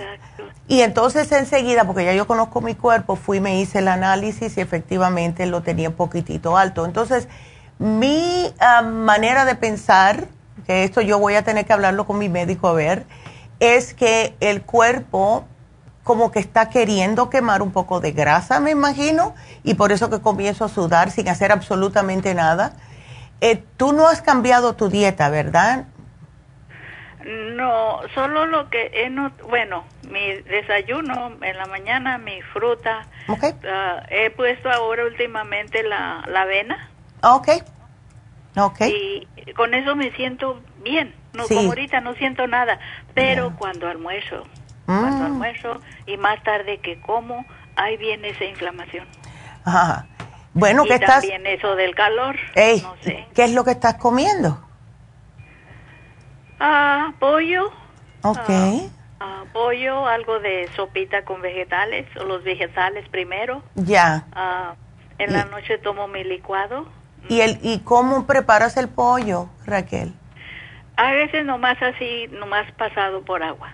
[0.68, 4.60] Y entonces enseguida, porque ya yo conozco mi cuerpo, fui me hice el análisis y
[4.60, 6.84] efectivamente lo tenía un poquitito alto.
[6.84, 7.28] Entonces,
[7.78, 10.26] mi ah, manera de pensar,
[10.66, 13.06] que esto yo voy a tener que hablarlo con mi médico a ver,
[13.60, 15.44] es que el cuerpo
[16.02, 20.20] como que está queriendo quemar un poco de grasa, me imagino, y por eso que
[20.20, 22.74] comienzo a sudar sin hacer absolutamente nada.
[23.40, 25.86] Eh, tú no has cambiado tu dieta, ¿verdad?
[27.26, 29.10] No, solo lo que he
[29.48, 33.04] bueno, mi desayuno en la mañana, mi fruta.
[33.28, 33.44] Ok.
[33.68, 36.88] ah, he puesto ahora últimamente la, la avena
[37.22, 37.48] Ok.
[38.56, 38.80] Ok.
[38.82, 41.14] y con eso me siento bien.
[41.32, 41.54] No, Sí.
[41.54, 42.78] como ahorita no siento nada,
[43.14, 44.46] pero cuando almuerzo,
[44.86, 45.00] Mm.
[45.00, 49.04] cuando almuerzo y más tarde que como, ahí viene esa inflamación.
[49.64, 50.06] Ajá.
[50.54, 51.20] Bueno, y ¿qué estás?
[51.22, 53.26] también eso del calor, Ey, no sé.
[53.34, 54.65] ¿qué es lo que estás comiendo?
[56.58, 57.70] Ah, pollo,
[58.22, 58.48] Ok.
[59.20, 63.62] ah, pollo, algo de sopita con vegetales, o los vegetales primero.
[63.74, 64.24] Ya.
[64.32, 64.74] Ah,
[65.18, 66.86] en la Y- noche tomo mi licuado.
[67.28, 70.14] ¿Y, el, ¿Y cómo preparas el pollo, Raquel?
[70.96, 73.70] A veces nomás así, nomás pasado por agua.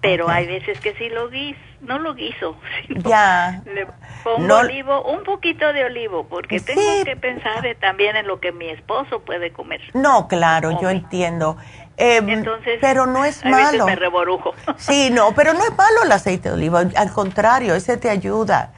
[0.00, 3.62] Pero hay veces que sí lo guiso, no lo guiso, sino Ya.
[3.64, 3.86] le
[4.24, 6.66] pongo No- olivo, un poquito de olivo, porque Sí.
[6.66, 9.80] tengo que pensar también en lo que mi esposo puede comer.
[9.94, 11.56] No, claro, yo entiendo.
[12.00, 13.86] Em, Entonces, pero no es a veces malo.
[13.86, 14.54] me reborujo.
[14.78, 16.84] Sí, no, pero no es malo el aceite de oliva.
[16.96, 18.70] Al contrario, ese te ayuda.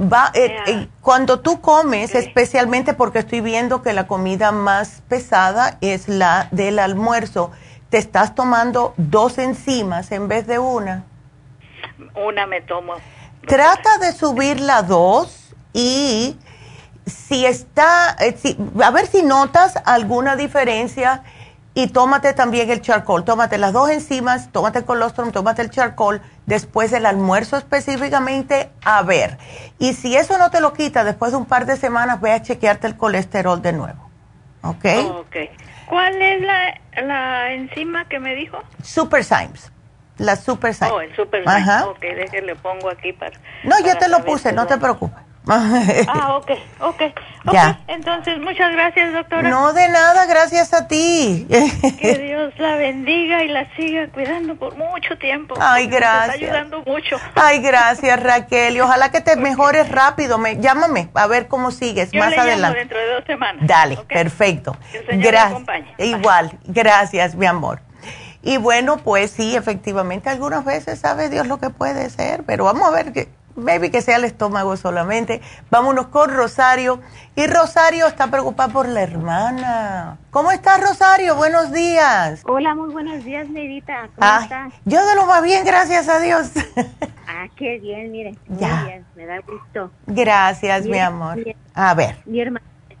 [0.00, 5.76] Va, eh, eh, cuando tú comes, especialmente porque estoy viendo que la comida más pesada
[5.80, 7.50] es la del almuerzo,
[7.90, 11.04] te estás tomando dos enzimas en vez de una.
[12.14, 12.94] Una me tomo.
[13.46, 16.38] Trata de subir la dos y
[17.04, 21.24] si está, eh, si- a ver si notas alguna diferencia
[21.74, 23.24] y tómate también el charcoal.
[23.24, 29.02] Tómate las dos enzimas, tómate el colostrum, tómate el charcoal después del almuerzo específicamente, a
[29.02, 29.38] ver.
[29.78, 32.42] Y si eso no te lo quita, después de un par de semanas, ve a
[32.42, 34.10] chequearte el colesterol de nuevo.
[34.62, 34.84] ¿Ok?
[35.20, 35.36] Ok.
[35.86, 38.58] ¿Cuál es la, la enzima que me dijo?
[38.82, 39.72] Super Symes.
[40.18, 40.92] La Super Symes.
[40.92, 41.86] Oh, el super Ajá.
[41.86, 43.38] Ok, déjale pongo aquí para...
[43.64, 45.29] No, yo te lo puse, no te preocupes.
[46.08, 47.02] ah, ok, ok.
[47.52, 47.80] Ya.
[47.88, 49.48] entonces, muchas gracias, doctora.
[49.48, 51.46] No, de nada, gracias a ti.
[52.00, 55.54] que Dios la bendiga y la siga cuidando por mucho tiempo.
[55.60, 56.36] Ay, gracias.
[56.36, 57.18] está ayudando mucho.
[57.34, 58.76] Ay, gracias, Raquel.
[58.76, 60.38] Y ojalá que te mejores rápido.
[60.38, 62.62] Me, llámame a ver cómo sigues Yo más le adelante.
[62.62, 63.66] Llamo dentro de dos semanas.
[63.66, 64.76] Dale, perfecto.
[65.08, 65.62] Gracias.
[65.98, 67.80] Igual, gracias, mi amor.
[68.42, 72.88] Y bueno, pues sí, efectivamente, algunas veces sabe Dios lo que puede ser, pero vamos
[72.88, 75.40] a ver que, maybe que sea el estómago solamente.
[75.70, 77.00] Vámonos con Rosario.
[77.36, 80.18] Y Rosario está preocupada por la hermana.
[80.30, 81.36] ¿Cómo estás, Rosario?
[81.36, 82.42] Buenos días.
[82.46, 84.08] Hola, muy buenos días, Nerita.
[84.16, 84.72] ¿Cómo estás?
[84.84, 86.50] Yo de lo más bien, gracias a Dios.
[87.28, 88.36] ah, qué bien, mire.
[88.48, 88.84] ya.
[88.84, 89.90] bien, me da gusto.
[90.06, 91.38] Gracias, mi amor.
[91.74, 92.16] a ver.
[92.26, 92.42] Mi,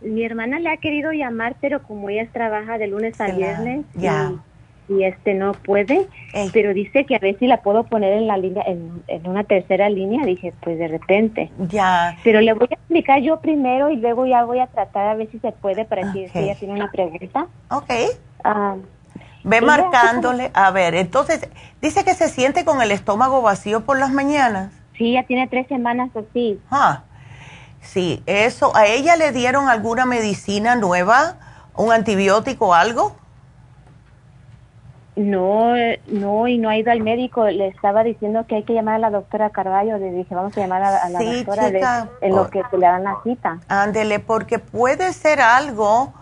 [0.00, 3.84] mi hermana le ha querido llamar, pero como ella trabaja de lunes a viernes.
[3.94, 4.49] Ya y
[4.98, 6.06] este no puede,
[6.52, 9.88] pero dice que a ver si la puedo poner en la línea, en, una tercera
[9.88, 11.50] línea, dije, pues de repente.
[11.68, 12.16] Ya.
[12.24, 15.30] Pero le voy a explicar yo primero y luego ya voy a tratar a ver
[15.30, 17.46] si se puede para que si ella tiene una pregunta.
[17.70, 17.90] Ok.
[18.44, 18.76] Ah,
[19.42, 21.48] Ve marcándole, a ver, entonces,
[21.80, 24.72] dice que se siente con el estómago vacío por las mañanas.
[24.98, 26.60] Sí, ya tiene tres semanas así.
[26.70, 27.04] Ah,
[27.80, 31.36] sí, eso, ¿a ella le dieron alguna medicina nueva,
[31.74, 33.16] un antibiótico o algo?
[35.16, 35.74] No,
[36.06, 37.44] no, y no ha ido al médico.
[37.46, 39.98] Le estaba diciendo que hay que llamar a la doctora Carballo.
[39.98, 43.58] Le dije, vamos a llamar a, la doctora en lo que le dan la cita.
[43.68, 46.12] Ándele, porque puede ser algo,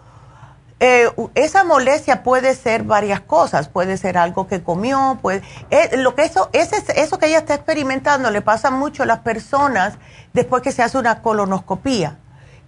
[0.81, 3.69] eh, esa molestia puede ser varias cosas.
[3.69, 7.55] Puede ser algo que comió, puede, eh, lo que eso, ese, eso que ella está
[7.55, 9.99] experimentando le pasa mucho a las personas
[10.33, 12.17] después que se hace una colonoscopía,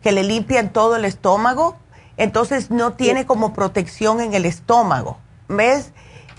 [0.03, 1.77] que le limpian todo el estómago,
[2.17, 5.19] entonces no tiene como protección en el estómago.
[5.49, 5.93] ¿Ves?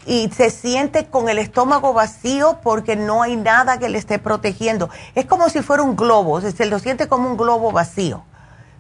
[0.06, 4.90] Y se siente con el estómago vacío porque no hay nada que le esté protegiendo.
[5.16, 8.24] Es como si fuera un globo, se, lo siente como un globo vacío.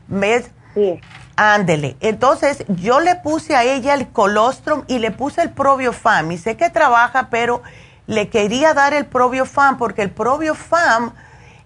[0.07, 0.49] ¿Ves?
[0.73, 0.99] Sí.
[1.35, 1.95] Ándele.
[2.01, 6.31] Entonces, yo le puse a ella el colostrum y le puse el probiofam.
[6.31, 7.61] Y sé que trabaja, pero
[8.07, 11.13] le quería dar el probiofam porque el probiofam,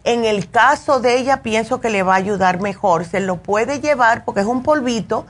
[0.03, 3.05] en el caso de ella, pienso que le va a ayudar mejor.
[3.05, 5.25] Se lo puede llevar porque es un polvito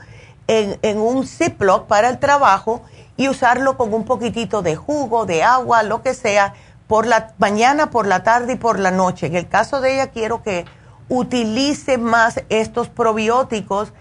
[0.48, 2.82] en, en un Ziploc para el trabajo
[3.16, 6.54] y usarlo con un poquitito de jugo, de agua, lo que sea,
[6.86, 9.26] por la mañana, por la tarde y por la noche.
[9.26, 10.64] En el caso de ella quiero que
[11.08, 13.92] utilice más estos probióticos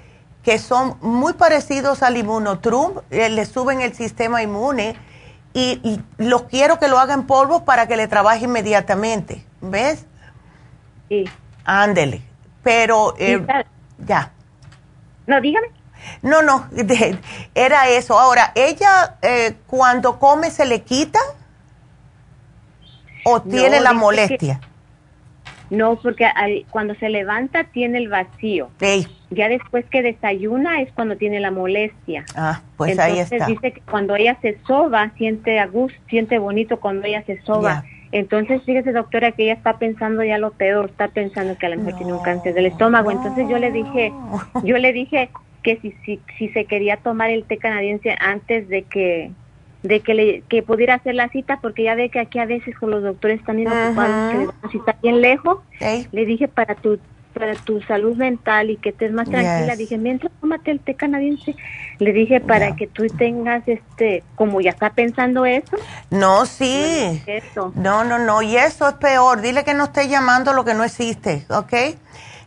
[0.43, 4.95] que son muy parecidos al inmunotrum, eh, le suben el sistema inmune
[5.53, 9.43] y, los quiero que lo haga en polvo para que le trabaje inmediatamente.
[9.61, 10.05] ¿Ves?
[11.09, 11.25] Sí.
[11.63, 12.21] Ándele.
[12.61, 13.43] Pero eh,
[14.05, 14.31] ya.
[15.25, 15.69] No, dígame.
[16.21, 16.67] No, no,
[17.55, 18.19] era eso.
[18.19, 21.19] Ahora, ¿ella eh, cuando come se le quita
[23.23, 24.59] o tiene la molestia?
[25.69, 26.27] no, porque
[26.69, 28.69] cuando se levanta tiene el vacío.
[29.31, 32.25] Ya después que desayuna es cuando tiene la molestia.
[32.35, 33.47] Ah, pues ahí está.
[33.47, 37.83] dice que cuando ella se soba, siente a gusto, siente bonito cuando ella se soba.
[38.11, 41.77] Entonces, fíjese, doctora, que ella está pensando ya lo peor, está pensando que a lo
[41.77, 43.11] mejor tiene un cáncer del estómago.
[43.11, 44.13] Entonces yo le dije,
[44.63, 45.29] yo le dije,
[45.65, 49.31] que si, si, si se quería tomar el té canadiense antes de que
[49.81, 52.77] de que le que pudiera hacer la cita porque ya ve que aquí a veces
[52.77, 55.59] con los doctores están bien ocupados si está bien lejos.
[56.11, 56.99] Le dije para tu
[57.33, 61.55] para tu salud mental y que estés más tranquila dije mientras tómate el té canadiense
[61.99, 65.77] le dije para que tú tengas este como ya está pensando eso
[66.11, 67.21] no sí.
[67.73, 68.41] No no no.
[68.43, 69.41] Y eso es peor.
[69.41, 71.73] Dile que no esté llamando lo que no existe ¿ok?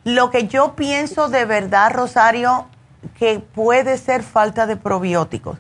[0.05, 2.67] lo que yo pienso de verdad Rosario
[3.19, 5.59] que puede ser falta de probióticos.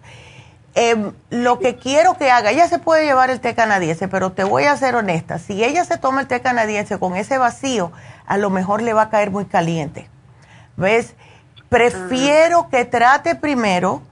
[0.75, 4.45] Em, lo que quiero que haga, ella se puede llevar el té canadiense, pero te
[4.45, 7.91] voy a ser honesta, si ella se toma el té canadiense con ese vacío,
[8.27, 10.09] a lo mejor le va a caer muy caliente.
[10.77, 11.15] ¿Ves?
[11.69, 14.03] Prefiero que trate primero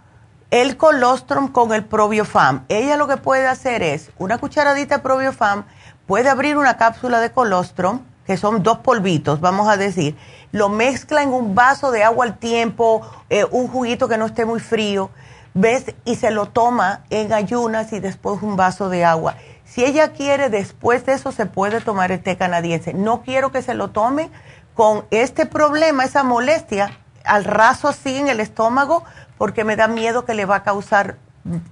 [0.50, 2.64] el colostrum con el probiofam.
[2.68, 5.64] Ella lo que puede hacer es una cucharadita de probiofam,
[6.06, 10.16] puede abrir una cápsula de colostrum, que son dos polvitos, vamos a decir,
[10.56, 14.46] lo mezcla en un vaso de agua al tiempo, eh, un juguito que no esté
[14.46, 15.10] muy frío,
[15.52, 15.94] ¿ves?
[16.06, 19.36] Y se lo toma en ayunas y después un vaso de agua.
[19.66, 22.94] Si ella quiere, después de eso se puede tomar el té canadiense.
[22.94, 24.30] No quiero que se lo tome
[24.72, 29.04] con este problema, esa molestia, al raso así en el estómago,
[29.36, 31.18] porque me da miedo que le va a causar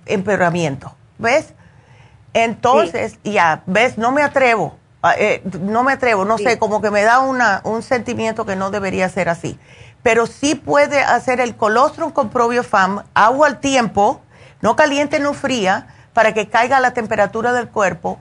[0.04, 0.94] empeoramiento.
[1.16, 1.54] ¿Ves?
[2.34, 3.96] Entonces, ya, ¿ves?
[3.96, 4.76] No me atrevo
[5.18, 8.70] eh, no me atrevo, no sé, como que me da una, un sentimiento que no
[8.70, 9.58] debería ser así.
[10.02, 14.20] Pero sí puede hacer el colostrum con probiofam, agua al tiempo,
[14.60, 18.20] no caliente, no fría, para que caiga la temperatura del cuerpo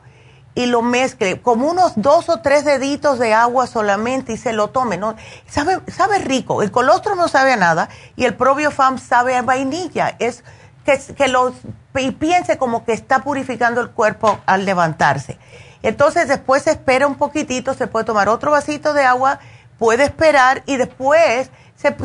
[0.55, 4.69] y lo mezcle como unos dos o tres deditos de agua solamente y se lo
[4.69, 4.97] tome.
[4.97, 5.15] ¿no?
[5.47, 6.61] Sabe, sabe rico.
[6.61, 10.15] El colostrum no sabe a nada y el probiofam sabe a vainilla.
[10.19, 10.43] Es
[10.85, 11.53] que, que lo,
[11.95, 15.39] y piense como que está purificando el cuerpo al levantarse.
[15.83, 19.39] Entonces después se espera un poquitito, se puede tomar otro vasito de agua,
[19.77, 21.51] puede esperar y después,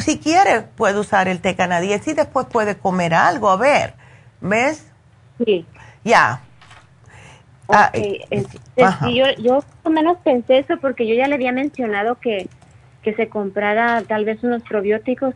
[0.00, 3.48] si quiere, puede usar el té canadiense y después puede comer algo.
[3.48, 3.94] A ver,
[4.40, 4.90] ¿ves?
[5.44, 5.64] Sí.
[6.02, 6.42] Ya.
[7.68, 8.58] Ah, este,
[9.14, 12.48] yo, yo más o menos pensé eso porque yo ya le había mencionado que,
[13.02, 15.34] que se comprara tal vez unos probióticos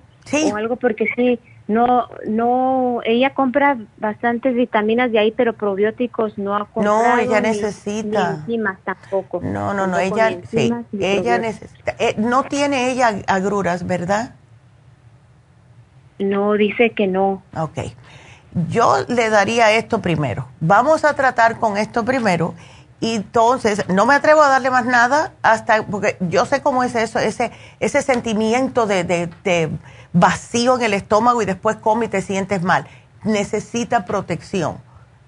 [0.51, 1.38] o algo porque sí,
[1.68, 7.16] no, no, ella compra bastantes vitaminas de ahí, pero probióticos no ha comprado.
[7.16, 8.32] No, ella necesita.
[8.32, 9.40] Ni enzimas tampoco.
[9.42, 11.94] No, no, no, ella, sí, ella necesita.
[11.98, 14.34] Eh, no tiene ella agruras, ¿verdad?
[16.18, 17.42] No, dice que no.
[17.56, 17.78] Ok.
[18.68, 20.48] Yo le daría esto primero.
[20.60, 22.54] Vamos a tratar con esto primero.
[23.00, 26.94] Y entonces, no me atrevo a darle más nada hasta, porque yo sé cómo es
[26.94, 27.50] eso, ese,
[27.80, 29.70] ese sentimiento de, de
[30.12, 32.86] vacío en el estómago y después come y te sientes mal.
[33.24, 34.78] Necesita protección.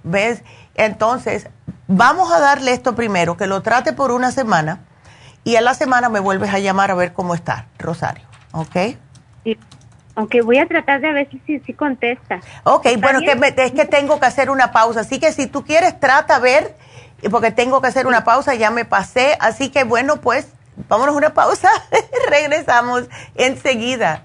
[0.02, 0.42] ¿Ves?
[0.74, 1.48] Entonces,
[1.86, 4.80] vamos a darle esto primero, que lo trate por una semana
[5.44, 8.26] y a la semana me vuelves a llamar a ver cómo está, Rosario.
[8.52, 8.96] ¿Ok?
[9.44, 9.58] Sí.
[10.16, 12.40] Aunque voy a tratar de ver si, si contesta.
[12.62, 13.32] Ok, bueno, que
[13.64, 15.00] es que tengo que hacer una pausa.
[15.00, 16.76] Así que si tú quieres, trata a ver,
[17.30, 19.36] porque tengo que hacer una pausa, ya me pasé.
[19.40, 20.52] Así que bueno, pues
[20.88, 21.68] vámonos a una pausa.
[22.30, 24.24] Regresamos enseguida.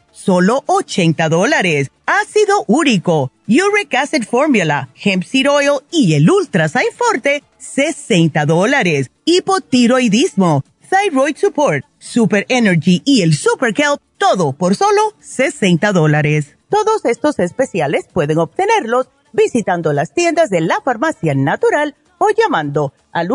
[0.21, 1.89] solo 80 dólares.
[2.05, 9.09] Ácido úrico, Uric Acid Formula, Hemp Seed Oil y el Ultra Forte, 60 dólares.
[9.25, 16.55] Hipotiroidismo, Thyroid Support, Super Energy y el Super Kelp, todo por solo 60 dólares.
[16.69, 23.29] Todos estos especiales pueden obtenerlos visitando las tiendas de la farmacia natural o llamando al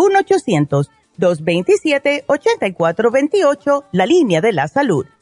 [1.19, 5.07] 1-800-227-8428, la línea de la salud.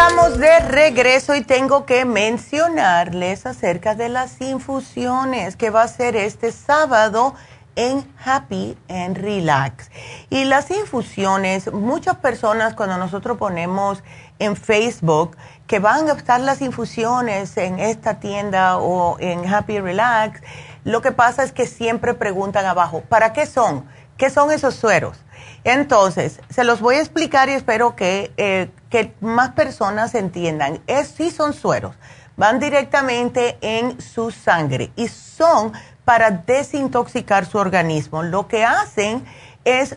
[0.00, 6.16] Estamos de regreso y tengo que mencionarles acerca de las infusiones que va a ser
[6.16, 7.34] este sábado
[7.76, 9.90] en Happy and Relax.
[10.30, 14.02] Y las infusiones, muchas personas cuando nosotros ponemos
[14.38, 15.36] en Facebook
[15.66, 20.40] que van a estar las infusiones en esta tienda o en Happy Relax,
[20.84, 23.84] lo que pasa es que siempre preguntan abajo, ¿para qué son?
[24.16, 25.18] ¿Qué son esos sueros?
[25.64, 30.80] Entonces, se los voy a explicar y espero que, eh, que más personas entiendan.
[30.86, 31.94] Es, sí son sueros,
[32.36, 35.72] van directamente en su sangre y son
[36.04, 38.22] para desintoxicar su organismo.
[38.22, 39.24] Lo que hacen
[39.64, 39.96] es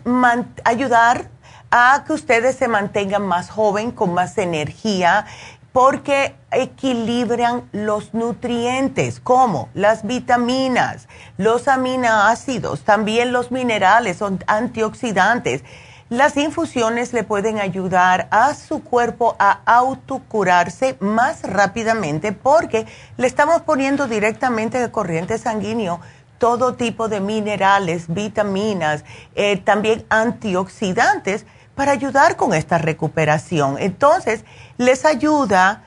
[0.65, 1.29] ayudar
[1.71, 5.25] a que ustedes se mantengan más joven, con más energía,
[5.73, 15.63] porque equilibran los nutrientes, como las vitaminas, los aminoácidos, también los minerales, son antioxidantes.
[16.09, 22.85] las infusiones le pueden ayudar a su cuerpo a autocurarse más rápidamente porque
[23.17, 25.99] le estamos poniendo directamente de corriente sanguíneo
[26.37, 31.45] todo tipo de minerales, vitaminas, eh, también antioxidantes
[31.75, 33.77] para ayudar con esta recuperación.
[33.79, 34.45] Entonces,
[34.77, 35.83] les ayuda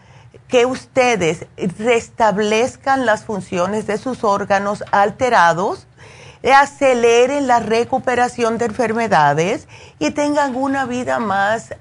[0.49, 1.47] que ustedes
[1.79, 5.87] restablezcan las funciones de sus órganos alterados
[6.53, 9.69] aceleren la recuperación de enfermedades
[9.99, 11.75] y tengan una vida más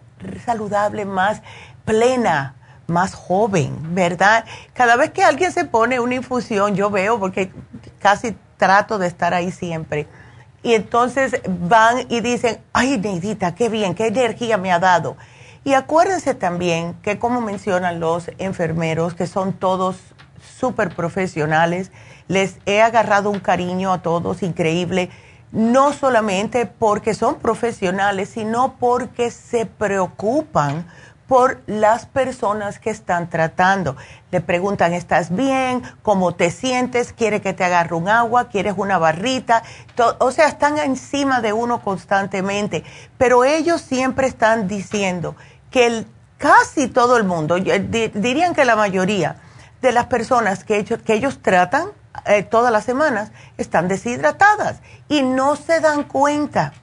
[0.46, 1.42] saludable, más
[1.84, 2.56] plena,
[2.88, 4.46] más joven, ¿verdad?
[4.74, 7.52] Cada vez que alguien se pone una infusión, yo veo, porque
[8.00, 10.08] casi trato de estar ahí siempre,
[10.66, 15.16] y entonces van y dicen, ay, Neidita, qué bien, qué energía me ha dado.
[15.64, 19.98] Y acuérdense también que como mencionan los enfermeros, que son todos
[20.58, 21.92] súper profesionales,
[22.28, 25.12] les he agarrado un cariño a todos increíble,
[25.52, 30.88] no solamente porque son profesionales, sino porque se preocupan
[31.28, 33.96] por las personas que están tratando.
[34.32, 35.82] Le preguntan, ¿estás bien?
[36.04, 37.14] ¿Cómo te sientes?
[37.14, 38.50] ¿Quiere que te agarre un agua?
[38.50, 39.64] ¿Quieres una barrita?
[40.20, 42.84] o sea, están encima de uno constantemente,
[43.18, 45.36] pero ellos siempre están diciendo
[45.72, 46.06] que
[46.38, 49.38] casi todo el mundo, dirían que la mayoría
[49.82, 51.90] de las personas que que ellos tratan,
[52.26, 54.78] eh, todas las semanas están deshidratadas
[55.10, 56.74] y no se dan cuenta.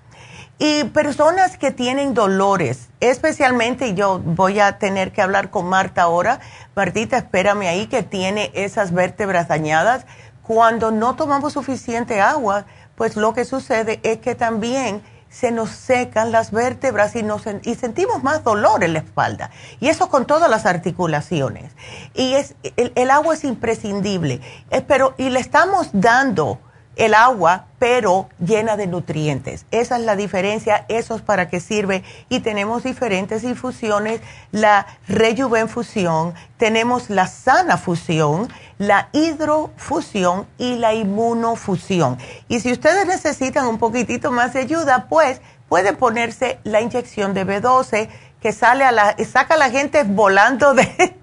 [0.64, 6.38] Y personas que tienen dolores, especialmente, yo voy a tener que hablar con Marta ahora,
[6.76, 10.06] Martita, espérame ahí, que tiene esas vértebras dañadas.
[10.44, 16.30] Cuando no tomamos suficiente agua, pues lo que sucede es que también se nos secan
[16.30, 19.50] las vértebras y, nos, y sentimos más dolor en la espalda.
[19.80, 21.72] Y eso con todas las articulaciones.
[22.14, 24.40] Y es, el, agua es imprescindible.
[24.86, 26.60] Pero, y le estamos dando
[26.96, 29.66] el agua, pero llena de nutrientes.
[29.70, 32.04] Esa es la diferencia, eso es para qué sirve.
[32.28, 34.20] Y tenemos diferentes infusiones,
[34.50, 42.18] la rejuvenfusión, tenemos la sana fusión, la hidrofusión y la inmunofusión.
[42.48, 47.46] Y si ustedes necesitan un poquitito más de ayuda, pues pueden ponerse la inyección de
[47.46, 48.08] B12
[48.40, 51.16] que sale a la, saca a la gente volando de,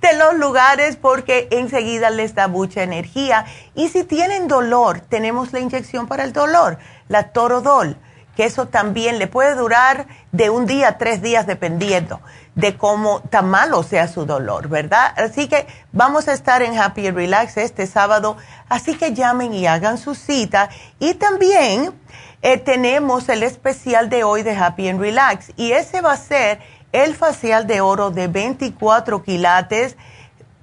[0.00, 3.46] de los lugares porque enseguida les da mucha energía.
[3.74, 7.96] Y si tienen dolor, tenemos la inyección para el dolor, la Torodol,
[8.36, 12.20] que eso también le puede durar de un día a tres días dependiendo
[12.54, 15.14] de cómo tan malo sea su dolor, ¿verdad?
[15.16, 18.36] Así que vamos a estar en Happy and Relax este sábado,
[18.68, 20.68] así que llamen y hagan su cita.
[20.98, 21.94] Y también
[22.42, 26.60] eh, tenemos el especial de hoy de Happy and Relax y ese va a ser
[26.92, 29.96] el facial de oro de 24 quilates,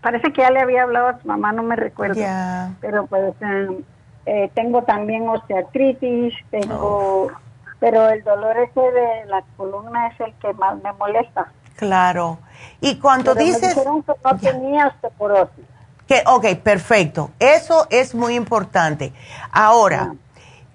[0.00, 2.18] Parece que ya le había hablado a su mamá, no me recuerdo.
[2.80, 3.84] Pero pues eh,
[4.32, 6.76] eh, tengo también osteoartritis, tengo...
[6.80, 7.30] Oh.
[7.80, 11.50] Pero el dolor ese de la columna es el que más me molesta.
[11.74, 12.38] Claro.
[12.80, 13.62] Y cuando dices...
[13.62, 15.64] Me dijeron que no tenía osteoporosis.
[16.06, 17.30] Que, ok, perfecto.
[17.40, 19.12] Eso es muy importante.
[19.50, 20.14] Ahora,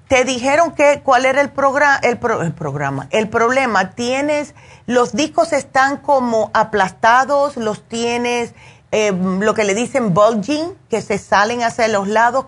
[0.10, 3.92] te dijeron que cuál era el, programa el, programa, el problema.
[3.92, 4.54] Tienes,
[4.86, 8.54] los discos están como aplastados, los tienes,
[8.96, 12.46] eh, lo que le dicen bulging, que se salen hacia los lados,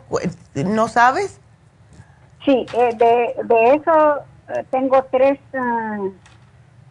[0.56, 1.42] ¿no sabes?
[2.46, 4.20] Sí, eh, de, de eso
[4.56, 5.98] eh, tengo tres, ah,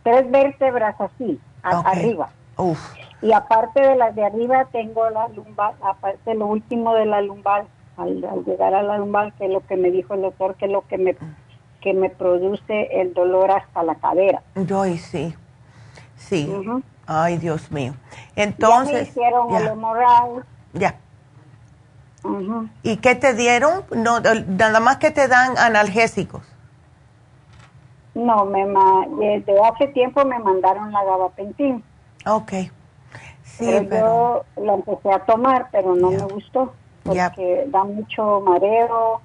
[0.03, 2.29] tres vértebras así, arriba.
[3.23, 7.65] Y aparte de las de arriba tengo la lumbar, aparte lo último de la lumbar,
[7.97, 10.71] al, llegar a la lumbar, que es lo que me dijo el doctor, que es
[10.71, 11.17] lo que me,
[11.81, 14.43] que me produce el dolor hasta la cadera.
[14.55, 15.35] Yo sí,
[16.17, 16.47] sí.
[17.07, 17.95] Ay, Dios mío.
[18.35, 18.93] Entonces.
[18.93, 20.45] Ya me hicieron el hemorragia.
[20.73, 20.97] Ya.
[22.83, 23.85] ¿Y qué te dieron?
[23.95, 26.43] No, nada más que te dan analgésicos.
[28.15, 28.67] No, me
[29.19, 31.81] desde hace tiempo me mandaron la gabapentina.
[32.25, 32.53] Ok.
[33.45, 39.21] Sí, pero, yo la empecé a tomar, pero no me gustó porque da mucho mareo,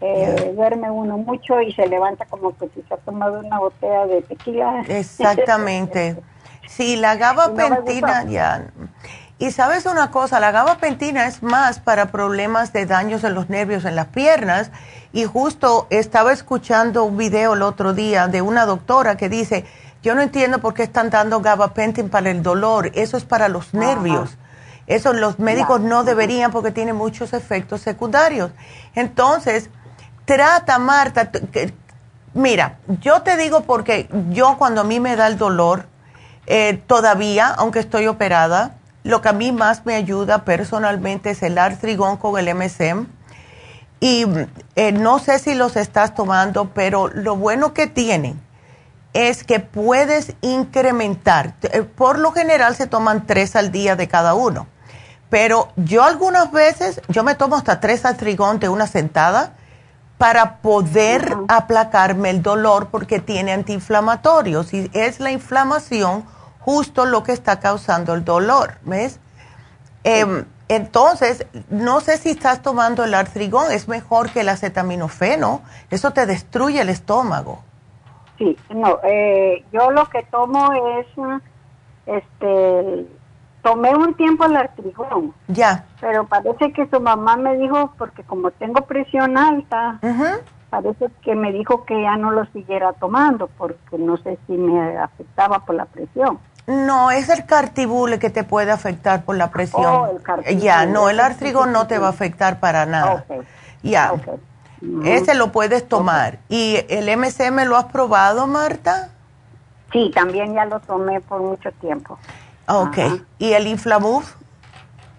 [0.00, 4.06] eh, duerme uno mucho y se levanta como que si se ha tomado una botella
[4.06, 4.84] de tequila.
[4.88, 6.16] Exactamente.
[6.76, 8.66] sí, la gabapentina ya.
[9.38, 13.84] Y sabes una cosa, la gabapentina es más para problemas de daños en los nervios
[13.84, 14.70] en las piernas.
[15.12, 19.64] Y justo estaba escuchando un video el otro día de una doctora que dice,
[20.02, 23.74] yo no entiendo por qué están dando gabapentin para el dolor, eso es para los
[23.74, 24.36] nervios.
[24.86, 28.50] Eso los médicos no deberían porque tiene muchos efectos secundarios.
[28.94, 29.70] Entonces,
[30.26, 31.30] trata, Marta,
[32.34, 35.86] mira, yo te digo porque yo cuando a mí me da el dolor,
[36.46, 41.58] eh, todavía, aunque estoy operada, lo que a mí más me ayuda personalmente es el
[41.58, 43.06] artrigón con el MSM.
[44.00, 44.26] Y
[44.76, 48.40] eh, no sé si los estás tomando, pero lo bueno que tienen
[49.12, 51.54] es que puedes incrementar.
[51.62, 54.66] Eh, por lo general se toman tres al día de cada uno.
[55.30, 59.54] Pero yo algunas veces, yo me tomo hasta tres artrigón de una sentada
[60.18, 66.24] para poder aplacarme el dolor porque tiene antiinflamatorios y es la inflamación
[66.64, 69.20] justo lo que está causando el dolor, ¿ves?
[70.02, 75.60] Em, entonces, no sé si estás tomando el artrigón, es mejor que el acetaminofeno,
[75.90, 77.62] eso te destruye el estómago.
[78.38, 81.06] Sí, no, eh, yo lo que tomo es,
[82.06, 83.06] este,
[83.62, 85.34] tomé un tiempo el artrigón.
[85.48, 85.84] Ya.
[86.00, 90.00] Pero parece que su mamá me dijo, porque como tengo presión alta,
[90.70, 94.96] parece que me dijo que ya no lo siguiera tomando, porque no sé si me
[94.96, 96.38] afectaba por la presión.
[96.66, 99.84] No, es el cartibule que te puede afectar por la presión.
[99.84, 100.18] Oh,
[100.58, 103.24] ya, no, el artrigón no te va a afectar para nada.
[103.82, 104.14] Ya.
[105.04, 106.38] Ese lo puedes tomar.
[106.48, 109.10] ¿Y el MCM lo has probado, Marta?
[109.92, 112.18] Sí, también ya lo tomé por mucho tiempo.
[112.66, 112.98] Ok.
[113.38, 114.34] ¿Y el Inflamuf?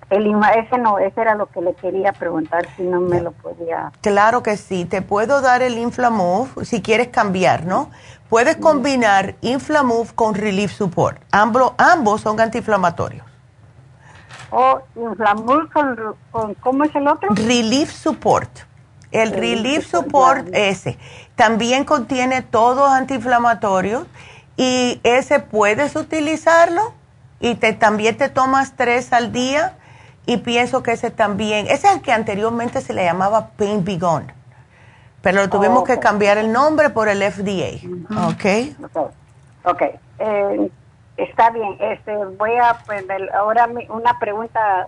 [0.10, 3.92] El, ese no, ese era lo que le quería preguntar si no me lo podía.
[4.02, 7.90] Claro que sí, te puedo dar el Inflamuf si quieres cambiar, ¿no?
[8.36, 11.22] Puedes combinar Inflamuf con Relief Support.
[11.32, 13.26] Ambos, ambos son antiinflamatorios.
[14.50, 15.72] ¿O Inflamuf
[16.32, 17.30] con, cómo es el otro?
[17.34, 18.50] Relief Support.
[19.14, 20.98] El Relief, Support ese
[21.36, 24.06] también contiene todos antiinflamatorios
[24.58, 26.94] y ese puedes utilizarlo
[27.40, 29.78] y te, también te tomas tres al día
[30.26, 33.98] y pienso que ese también, ese es el que anteriormente se le llamaba Pain Be
[33.98, 34.45] Gone
[35.26, 37.82] pero tuvimos que cambiar el nombre por el FDA,
[38.28, 38.46] ¿ok?
[39.64, 39.82] Ok,
[40.20, 40.72] eh,
[41.18, 41.76] está bien.
[41.80, 43.04] Este, voy a, pues,
[43.34, 44.88] ahora una pregunta,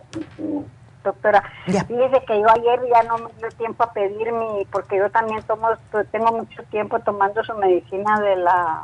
[1.04, 1.42] doctora.
[1.66, 5.42] Fíjese que yo ayer ya no me dio tiempo a pedir mi, porque yo también
[5.42, 8.84] tomo, pues, tengo mucho tiempo tomando su medicina de la,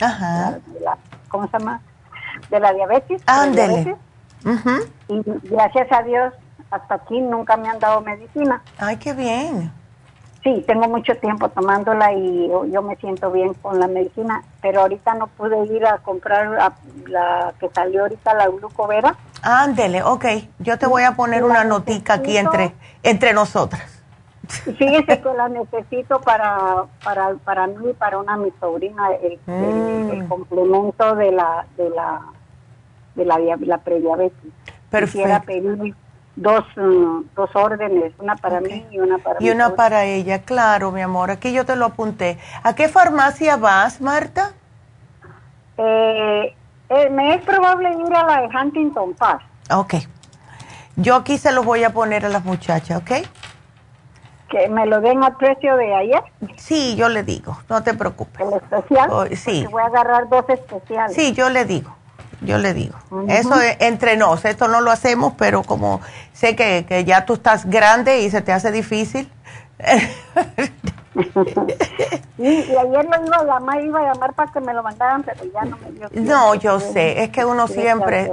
[0.00, 0.60] Ajá.
[1.28, 1.82] ¿cómo se llama?
[2.48, 3.20] De la diabetes.
[3.26, 3.96] Ándele.
[5.08, 6.32] Y gracias a Dios,
[6.70, 8.62] hasta aquí nunca me han dado medicina.
[8.78, 9.78] Ay, qué bien.
[10.42, 15.12] Sí, tengo mucho tiempo tomándola y yo, me siento bien con la medicina, pero ahorita
[15.14, 16.72] no pude ir a comprar
[17.06, 19.16] la, que salió ahorita, la glucovera.
[19.42, 20.24] Ándele, ok.
[20.58, 22.72] Yo te voy a poner una notica aquí entre,
[23.02, 23.82] entre nosotras.
[24.48, 30.26] Fíjese que la necesito para, para, para mí y para una mi sobrina, el, mm.
[30.26, 32.22] complemento de la, de la,
[33.14, 34.52] de la, la prediabetes.
[34.88, 35.18] Perfecto.
[35.18, 35.94] Quisiera pedir
[36.40, 40.90] dos, mm, dos órdenes, una para mí y una para Y una para ella, claro,
[40.90, 41.30] mi amor.
[41.30, 42.38] Aquí yo te lo apunté.
[42.62, 44.52] ¿A qué farmacia vas, Marta?
[45.76, 46.54] Eh,
[46.88, 49.42] eh, me es probable ir a la de Huntington Park.
[49.70, 49.94] Ok.
[50.96, 53.26] Yo aquí se los voy a poner a las muchachas, ¿ok?
[54.48, 56.22] ¿Que me lo den al precio de ayer?
[56.56, 58.40] Sí, yo le digo, no te preocupes.
[58.40, 59.10] ¿El especial?
[59.10, 59.66] Oh, sí.
[59.70, 61.14] voy a agarrar dos especiales.
[61.14, 61.94] Sí, yo le digo
[62.40, 62.96] yo le digo.
[63.28, 66.00] Eso es entre nos, esto no lo hacemos, pero como
[66.32, 69.30] sé que, ya tú estás grande y se te hace difícil.
[72.38, 75.40] y ayer lo iba a llamar, iba a llamar para que me lo mandaran, pero
[75.52, 78.30] ya no me dio No, yo sé, es que uno siempre,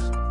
[0.01, 0.30] podcast.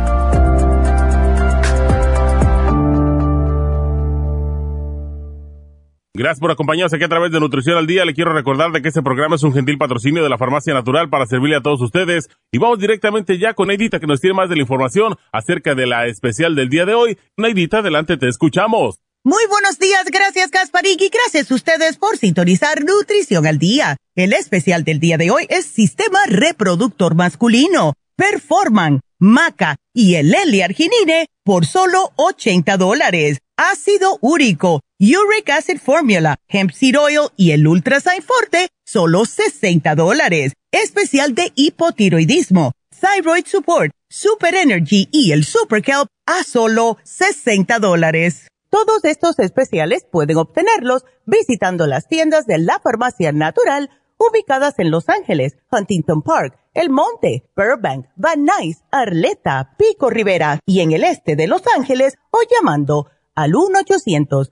[6.13, 8.03] Gracias por acompañarnos aquí a través de Nutrición al Día.
[8.03, 11.09] Le quiero recordar de que este programa es un gentil patrocinio de la Farmacia Natural
[11.09, 12.29] para servirle a todos ustedes.
[12.51, 15.87] Y vamos directamente ya con Neidita que nos tiene más de la información acerca de
[15.87, 17.17] la especial del día de hoy.
[17.37, 18.99] Neidita, adelante, te escuchamos.
[19.23, 23.95] Muy buenos días, gracias Gasparín y gracias a ustedes por sintonizar Nutrición al Día.
[24.15, 31.27] El especial del día de hoy es Sistema Reproductor Masculino, Performan, Maca y el L-Arginine
[31.45, 33.39] por solo 80 dólares.
[33.55, 40.53] Ácido úrico Uric Acid Formula, Hemp Seed Oil y el Ultrasign Forte, solo 60 dólares.
[40.71, 48.45] Especial de hipotiroidismo, Thyroid Support, Super Energy y el Super Kelp a solo 60 dólares.
[48.69, 53.89] Todos estos especiales pueden obtenerlos visitando las tiendas de la Farmacia Natural
[54.19, 60.81] ubicadas en Los Ángeles, Huntington Park, El Monte, Burbank, Van Nuys, Arleta, Pico Rivera y
[60.81, 64.51] en el este de Los Ángeles o llamando al 1 800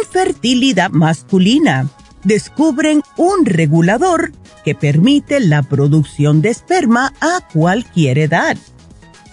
[0.00, 1.88] Infertilidad masculina.
[2.24, 4.32] Descubren un regulador
[4.64, 8.56] que permite la producción de esperma a cualquier edad.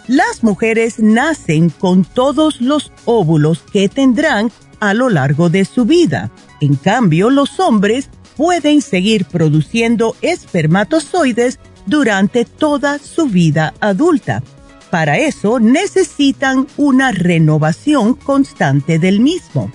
[0.07, 6.31] Las mujeres nacen con todos los óvulos que tendrán a lo largo de su vida.
[6.61, 14.41] En cambio, los hombres pueden seguir produciendo espermatozoides durante toda su vida adulta.
[14.89, 19.71] Para eso necesitan una renovación constante del mismo.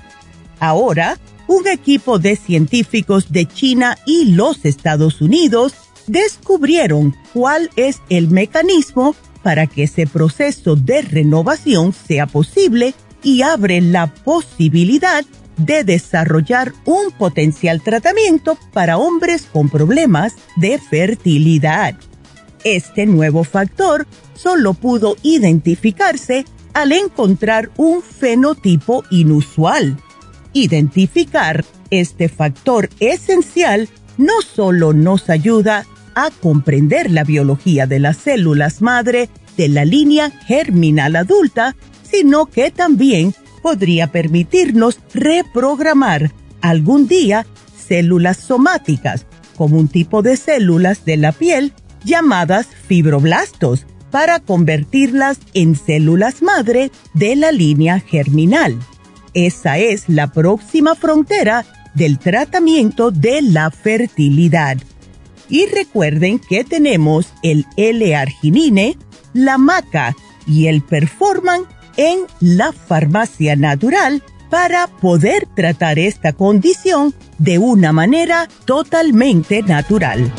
[0.60, 5.74] Ahora, un equipo de científicos de China y los Estados Unidos
[6.06, 13.80] descubrieron cuál es el mecanismo para que ese proceso de renovación sea posible y abre
[13.80, 15.24] la posibilidad
[15.56, 21.94] de desarrollar un potencial tratamiento para hombres con problemas de fertilidad.
[22.64, 29.96] Este nuevo factor solo pudo identificarse al encontrar un fenotipo inusual.
[30.54, 35.84] Identificar este factor esencial no solo nos ayuda
[36.14, 42.70] a comprender la biología de las células madre de la línea germinal adulta, sino que
[42.70, 47.46] también podría permitirnos reprogramar algún día
[47.76, 49.26] células somáticas,
[49.56, 51.72] como un tipo de células de la piel
[52.04, 58.78] llamadas fibroblastos, para convertirlas en células madre de la línea germinal.
[59.34, 64.78] Esa es la próxima frontera del tratamiento de la fertilidad.
[65.48, 68.96] Y recuerden que tenemos el L-arginine,
[69.32, 70.16] la maca
[70.46, 71.62] y el performan
[71.96, 80.32] en la farmacia natural para poder tratar esta condición de una manera totalmente natural.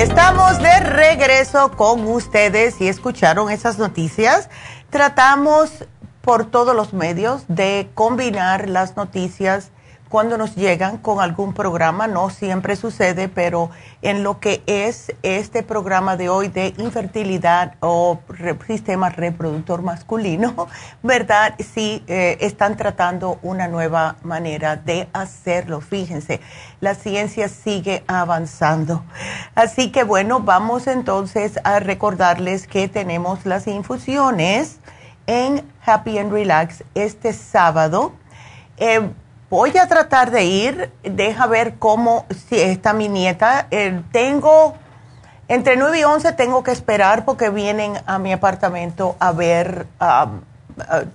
[0.00, 4.48] Estamos de regreso con ustedes y escucharon esas noticias.
[4.90, 5.86] Tratamos
[6.20, 9.72] por todos los medios de combinar las noticias
[10.08, 15.62] cuando nos llegan con algún programa, no siempre sucede, pero en lo que es este
[15.62, 18.18] programa de hoy de infertilidad o
[18.66, 20.68] sistema reproductor masculino,
[21.02, 21.54] ¿verdad?
[21.58, 25.80] Sí, eh, están tratando una nueva manera de hacerlo.
[25.80, 26.40] Fíjense,
[26.80, 29.04] la ciencia sigue avanzando.
[29.54, 34.78] Así que bueno, vamos entonces a recordarles que tenemos las infusiones
[35.26, 38.12] en Happy and Relax este sábado.
[38.78, 39.10] Eh,
[39.50, 43.66] voy a tratar de ir, deja ver cómo si está mi nieta.
[43.70, 44.74] Eh, tengo,
[45.48, 50.28] entre 9 y 11 tengo que esperar porque vienen a mi apartamento a ver, uh,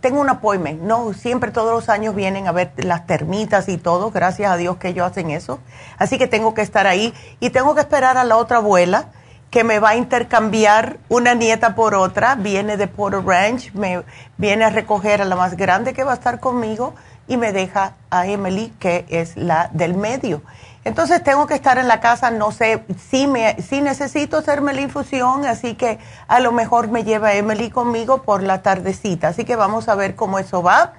[0.02, 4.12] tengo un appointment, no, siempre todos los años vienen a ver las termitas y todo,
[4.12, 5.60] gracias a Dios que ellos hacen eso.
[5.98, 9.10] Así que tengo que estar ahí y tengo que esperar a la otra abuela
[9.52, 14.04] que me va a intercambiar una nieta por otra, viene de Porter Ranch, me
[14.36, 16.96] viene a recoger a la más grande que va a estar conmigo
[17.28, 20.42] y me deja a Emily, que es la del medio.
[20.86, 24.82] Entonces tengo que estar en la casa, no sé si, me, si necesito hacerme la
[24.82, 25.98] infusión, así que
[26.28, 29.30] a lo mejor me lleva Emily conmigo por la tardecita.
[29.30, 30.94] Así que vamos a ver cómo eso va.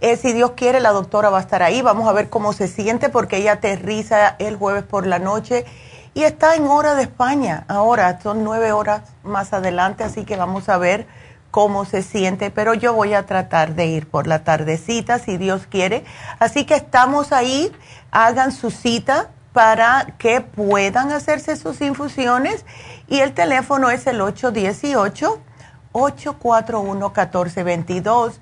[0.00, 1.82] Eh, si Dios quiere, la doctora va a estar ahí.
[1.82, 5.64] Vamos a ver cómo se siente porque ella aterriza el jueves por la noche
[6.14, 7.64] y está en hora de España.
[7.68, 11.06] Ahora son nueve horas más adelante, así que vamos a ver
[11.50, 15.66] cómo se siente, pero yo voy a tratar de ir por la tardecita, si Dios
[15.66, 16.04] quiere.
[16.38, 17.72] Así que estamos ahí,
[18.10, 22.64] hagan su cita para que puedan hacerse sus infusiones
[23.08, 24.20] y el teléfono es el
[25.92, 28.34] 818-841-1422.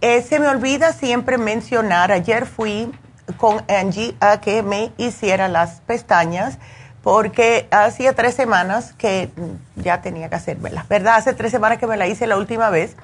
[0.00, 2.90] Eh, se me olvida siempre mencionar, ayer fui
[3.38, 6.58] con Angie a que me hiciera las pestañas
[7.06, 9.30] porque hacía tres semanas que
[9.76, 11.14] ya tenía que hacérmela, ¿verdad?
[11.14, 12.96] Hace tres semanas que me la hice la última vez.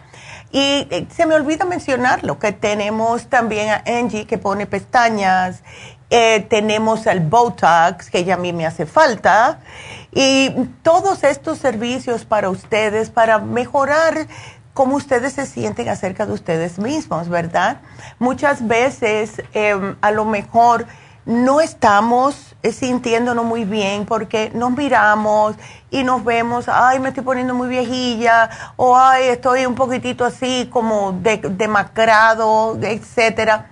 [0.51, 5.63] Y eh, se me olvida mencionarlo, que tenemos también a Angie que pone pestañas,
[6.11, 9.61] eh, tenemos el Botox, que ya a mí me hace falta,
[10.11, 10.51] y
[10.83, 14.27] todos estos servicios para ustedes, para mejorar
[14.75, 17.77] cómo ustedes se sienten acerca de ustedes mismos, ¿verdad?
[18.19, 20.89] Muchas veces em, a lo mejor
[21.25, 25.57] no estamos sintiéndonos muy bien porque nos miramos
[25.91, 30.69] y nos vemos, ay, me estoy poniendo muy viejilla, o ay, estoy un poquitito así
[30.73, 33.67] como demacrado, etcétera.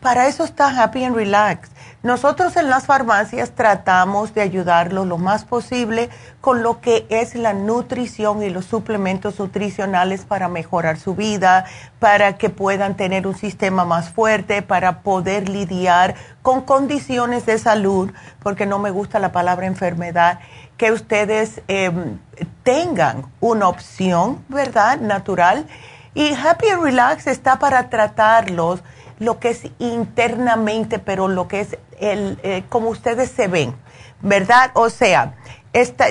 [0.00, 1.70] Para eso está Happy and Relax.
[2.04, 6.10] Nosotros en las farmacias tratamos de ayudarlos lo más posible
[6.42, 11.64] con lo que es la nutrición y los suplementos nutricionales para mejorar su vida,
[12.00, 18.12] para que puedan tener un sistema más fuerte, para poder lidiar con condiciones de salud,
[18.42, 20.40] porque no me gusta la palabra enfermedad,
[20.76, 22.18] que ustedes em,
[22.64, 25.00] tengan una opción, ¿verdad?
[25.00, 25.66] Natural.
[26.12, 28.82] Y Happy and Relax está para tratarlos
[29.24, 33.74] lo que es internamente, pero lo que es el, eh, como ustedes se ven,
[34.20, 34.70] ¿verdad?
[34.74, 35.34] O sea,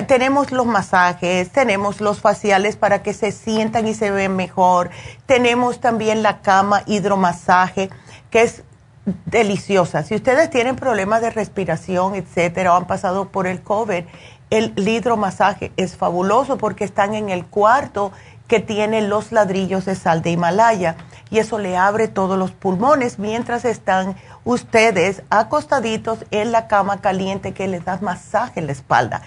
[0.06, 4.90] tenemos los masajes, tenemos los faciales para que se sientan y se ven mejor,
[5.26, 7.88] tenemos también la cama hidromasaje,
[8.30, 8.62] que es
[9.26, 10.02] deliciosa.
[10.02, 14.04] Si ustedes tienen problemas de respiración, etcétera, o han pasado por el COVID,
[14.50, 18.12] el hidromasaje es fabuloso porque están en el cuarto
[18.46, 20.96] que tiene los ladrillos de sal de Himalaya
[21.30, 27.54] y eso le abre todos los pulmones mientras están ustedes acostaditos en la cama caliente
[27.54, 29.22] que les da masaje en la espalda.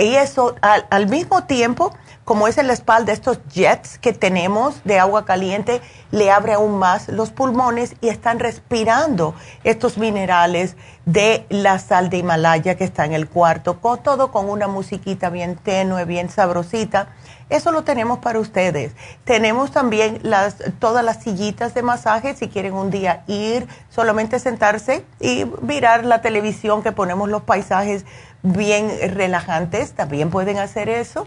[0.00, 1.92] Y eso al, mismo tiempo,
[2.24, 6.78] como es en la espalda, estos jets que tenemos de agua caliente, le abre aún
[6.78, 13.06] más los pulmones y están respirando estos minerales de la sal de Himalaya que está
[13.06, 17.08] en el cuarto, con, todo con una musiquita bien tenue, bien sabrosita.
[17.50, 18.92] Eso lo tenemos para ustedes.
[19.24, 25.04] Tenemos también las, todas las sillitas de masaje si quieren un día ir, solamente sentarse
[25.20, 28.04] y mirar la televisión que ponemos los paisajes
[28.42, 31.26] bien relajantes, también pueden hacer eso.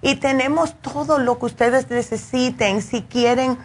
[0.00, 3.58] Y tenemos todo lo que ustedes necesiten, si quieren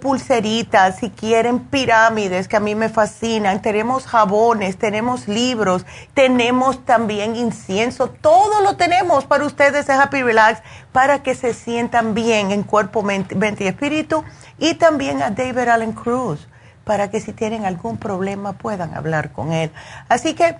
[0.00, 7.36] pulseritas, si quieren pirámides, que a mí me fascinan, tenemos jabones, tenemos libros, tenemos también
[7.36, 10.62] incienso, todo lo tenemos para ustedes en Happy Relax,
[10.92, 14.24] para que se sientan bien en cuerpo, mente, y espíritu,
[14.58, 16.48] y también a David Allen Cruz,
[16.84, 19.72] para que si tienen algún problema puedan hablar con él.
[20.08, 20.56] Así que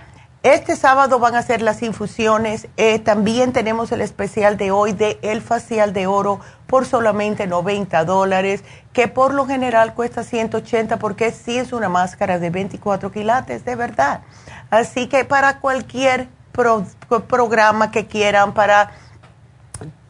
[0.54, 2.68] este sábado van a ser las infusiones.
[2.76, 8.04] Eh, también tenemos el especial de hoy de el facial de oro por solamente 90
[8.04, 13.64] dólares, que por lo general cuesta 180 porque sí es una máscara de 24 quilates,
[13.64, 14.20] de verdad.
[14.70, 18.92] Así que para cualquier programa que quieran, para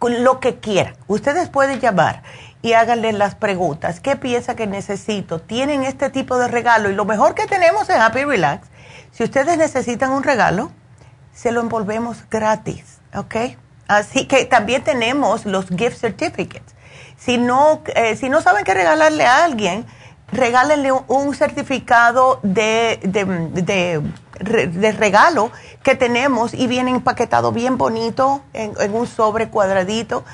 [0.00, 2.22] lo que quieran, ustedes pueden llamar
[2.60, 4.00] y háganle las preguntas.
[4.00, 5.40] ¿Qué piensa que necesito?
[5.40, 6.90] ¿Tienen este tipo de regalo?
[6.90, 8.68] Y lo mejor que tenemos es Happy Relax
[9.16, 10.70] si ustedes necesitan un regalo,
[11.32, 13.56] se lo envolvemos gratis, ¿ok?
[13.88, 16.74] Así que también tenemos los gift certificates.
[17.16, 19.86] Si no, eh, si no saben qué regalarle a alguien,
[20.30, 25.50] regálenle un certificado de, de, regalo
[25.82, 30.26] que tenemos y viene empaquetado bien bonito en, en, un sobre cuadradito.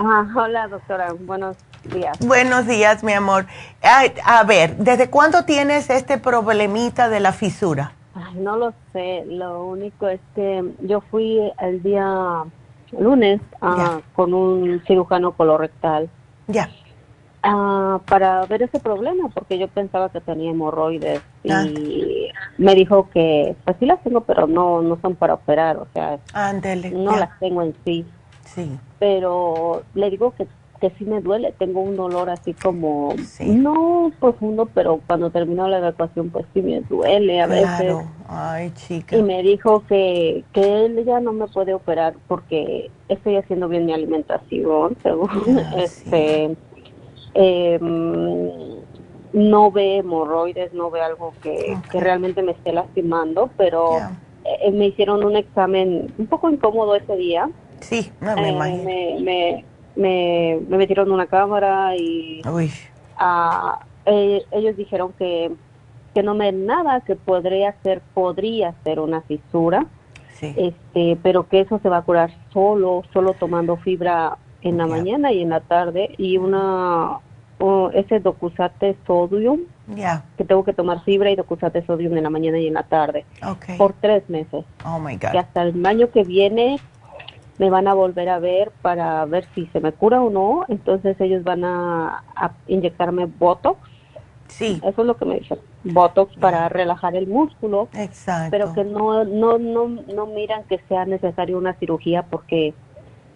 [0.00, 1.12] Ah, hola, doctora.
[1.12, 2.16] Buenos días.
[2.20, 3.46] Buenos días, mi amor.
[3.82, 7.94] a ver, ¿desde cuándo tienes este problemita de la fisura?
[8.36, 12.44] No lo sé, lo único es que yo fui el día
[12.92, 16.08] lunes ah, con un cirujano colorectal.
[16.46, 16.68] Ya.
[17.42, 21.64] Ah, para ver ese problema, porque yo pensaba que tenía hemorroides y ah.
[22.58, 26.18] me dijo que, pues sí las tengo, pero no, no son para operar, o sea,
[26.92, 28.04] no las tengo en sí.
[28.44, 28.78] Sí.
[28.98, 30.46] Pero le digo que
[30.78, 35.78] que sí me duele, tengo un dolor así como, no profundo, pero cuando terminó la
[35.78, 37.96] evacuación pues sí me duele a veces.
[38.28, 39.16] Ay, chica.
[39.16, 43.86] Y me dijo que, que él ya no me puede operar porque estoy haciendo bien
[43.86, 46.56] mi alimentación, según ah, este,
[47.34, 48.50] em,
[49.32, 53.98] no ve hemorroides, no ve algo que, que realmente me esté lastimando, pero
[54.44, 57.50] eh, me hicieron un examen un poco incómodo ese día.
[57.80, 58.84] Sí, no me eh, imagino.
[58.84, 59.64] me, me,
[59.98, 62.40] me metieron una cámara y
[64.06, 65.52] eh, ellos dijeron que,
[66.14, 69.86] que no me nada, que podría ser, podría ser una fisura,
[70.40, 75.32] este, pero que eso se va a curar solo, solo tomando fibra en la mañana
[75.32, 77.18] y en la tarde y una
[77.92, 79.62] ese docusate sodium
[80.36, 83.24] que tengo que tomar fibra y docusate sodium en la mañana y en la tarde
[83.76, 84.64] por tres meses.
[84.84, 85.32] Oh my God.
[85.32, 86.78] que hasta el año que viene
[87.58, 90.64] me van a volver a ver para ver si se me cura o no.
[90.68, 92.22] Entonces ellos van a,
[92.66, 93.78] inyectarme Botox.
[94.48, 94.80] Sí.
[94.82, 95.58] Eso es lo que me dicen.
[95.84, 97.88] Botox para relajar el músculo.
[97.94, 98.50] Exacto.
[98.50, 102.74] Pero que no, no, no, no miran que sea necesario una cirugía porque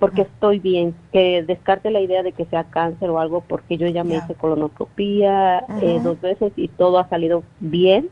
[0.03, 3.87] porque estoy bien, que descarte la idea de que sea cáncer o algo, porque yo
[3.87, 8.11] ya me hice colonoscopía eh, dos veces y todo ha salido bien.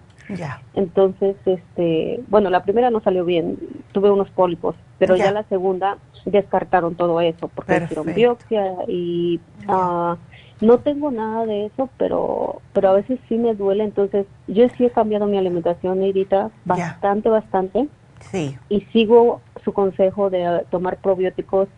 [0.74, 3.59] Entonces, este, bueno, la primera no salió bien,
[3.93, 10.16] tuve unos pólipos, pero ya, la segunda descartaron todo eso porque hicieron biopsia y uh,
[10.61, 14.85] no tengo nada de eso, pero pero a veces sí me duele, entonces yo sí
[14.85, 17.89] he cambiado mi alimentación, Edita, bastante, bastante.
[18.31, 18.57] Sí.
[18.69, 21.69] Y sigo su consejo de tomar probióticos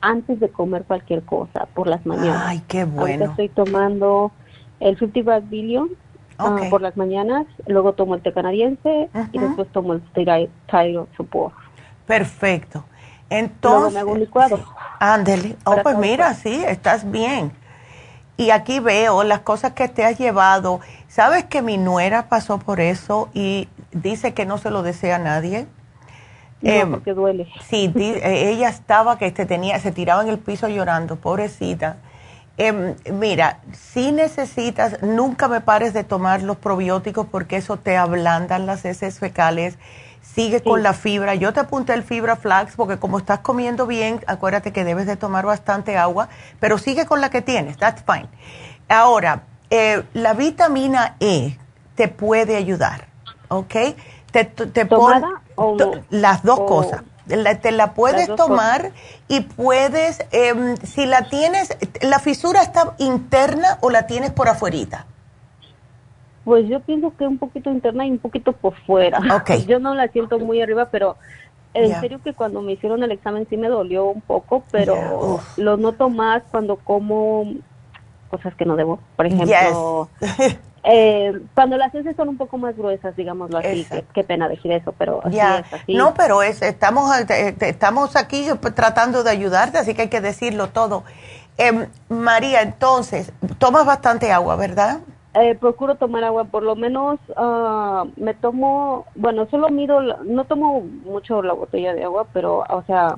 [0.00, 2.42] antes de comer cualquier cosa por las mañanas.
[2.44, 3.26] Ay, qué bueno.
[3.26, 4.32] estoy tomando
[4.80, 5.90] el 55 Billion
[6.48, 11.54] Ah, por las mañanas, luego tomo el té canadiense y después tomo el thyroid support.
[12.06, 12.84] Perfecto.
[13.30, 14.58] Entonces, me hago un licuado.
[14.98, 15.56] Ándele.
[15.64, 17.52] Oh, pues mira, sí, estás bien.
[18.36, 20.80] Y aquí veo las cosas que te has llevado.
[21.08, 25.18] ¿Sabes que mi nuera pasó por eso y dice que no se lo desea a
[25.18, 25.66] nadie?
[26.60, 27.48] No, em, porque duele.
[27.68, 31.96] Sí, eh, ella estaba que se tenía, se tiraba en el piso llorando, pobrecita.
[32.58, 38.66] Em, mira, si necesitas, nunca me pares de tomar los probióticos porque eso te ablandan
[38.66, 39.78] las heces fecales.
[40.20, 41.34] Sigue con la fibra.
[41.34, 45.16] Yo te apunté el fibra flax porque como estás comiendo bien, acuérdate que debes de
[45.16, 46.28] tomar bastante agua,
[46.60, 47.76] pero sigue con la que tienes.
[47.76, 48.28] That's fine.
[48.88, 51.58] Ahora, eh, la vitamina E
[51.96, 53.08] te puede ayudar,
[53.48, 53.74] ¿ok?
[54.30, 54.88] Te, te
[56.10, 57.02] las dos cosas.
[57.60, 58.92] Te la puedes tomar
[59.28, 65.06] y puedes, em, si la tienes, ¿la fisura está interna o la tienes por afuerita?
[66.44, 69.20] Pues yo pienso que un poquito interna y un poquito por fuera.
[69.42, 69.64] Okay.
[69.68, 71.16] Yo no la siento muy arriba, pero
[71.74, 75.76] en serio que cuando me hicieron el examen sí me dolió un poco, pero lo
[75.76, 77.44] noto más cuando como
[78.28, 78.98] cosas que no debo.
[79.16, 80.08] Por ejemplo,
[80.84, 83.86] eh, cuando las heces son un poco más gruesas, digámoslo así.
[84.12, 85.94] Qué, pena decir eso, pero así es así.
[85.94, 90.68] No, pero es, estamos, eh, estamos aquí tratando de ayudarte, así que hay que decirlo
[90.68, 91.04] todo.
[91.58, 95.00] Eh, María, entonces, tomas bastante agua, ¿verdad?
[95.34, 100.80] Eh, procuro tomar agua, por lo menos uh, me tomo, bueno, solo mido, no tomo
[100.80, 103.14] mucho la botella de agua, pero, o sea,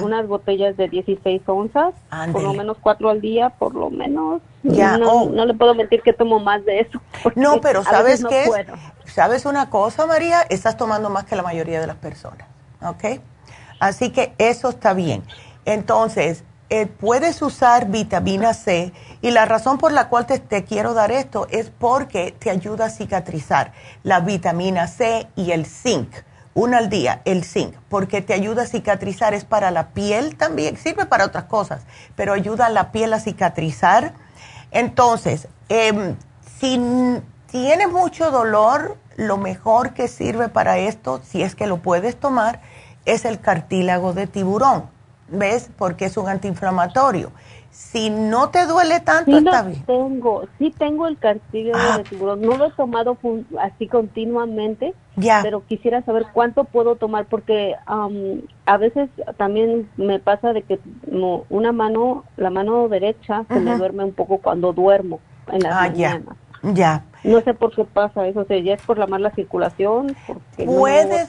[0.00, 1.94] unas botellas de 16 onzas,
[2.32, 4.42] por lo menos cuatro al día, por lo menos.
[4.62, 4.98] Ya.
[4.98, 5.30] No, oh.
[5.30, 7.00] no le puedo mentir que tomo más de eso.
[7.36, 8.66] No, pero ¿sabes qué?
[9.04, 10.42] ¿Sabes una cosa, María?
[10.42, 12.48] Estás tomando más que la mayoría de las personas,
[12.82, 13.20] ¿ok?
[13.80, 15.22] Así que eso está bien.
[15.64, 18.92] Entonces, eh, puedes usar vitamina C
[19.22, 22.86] y la razón por la cual te, te, quiero dar esto es porque te ayuda
[22.86, 23.72] a cicatrizar
[24.02, 26.10] la vitamina C y el zinc.
[26.58, 30.76] Una al día, el zinc, porque te ayuda a cicatrizar, es para la piel también,
[30.76, 31.82] sirve para otras cosas,
[32.16, 34.12] pero ayuda a la piel a cicatrizar.
[34.72, 36.16] Entonces, eh,
[36.58, 36.80] si
[37.48, 42.60] tienes mucho dolor, lo mejor que sirve para esto, si es que lo puedes tomar,
[43.04, 44.90] es el cartílago de tiburón
[45.30, 45.68] ¿ves?
[45.76, 47.30] Porque es un antiinflamatorio.
[47.78, 49.84] Si no te duele tanto, sí está bien.
[49.86, 52.02] Tengo, sí tengo el cartílago de ah.
[52.02, 52.40] tiburón.
[52.40, 53.16] No lo he tomado
[53.60, 55.40] así continuamente, ya.
[55.44, 60.80] pero quisiera saber cuánto puedo tomar porque a veces también me pasa de que
[61.48, 65.88] una mano, la mano derecha, se me duerme un poco cuando duermo en las ah,
[65.88, 66.36] mañanas.
[66.62, 67.04] Ya.
[67.22, 70.64] No sé por qué pasa eso, o sea, ya es por la mala circulación, porque
[70.64, 71.26] puede,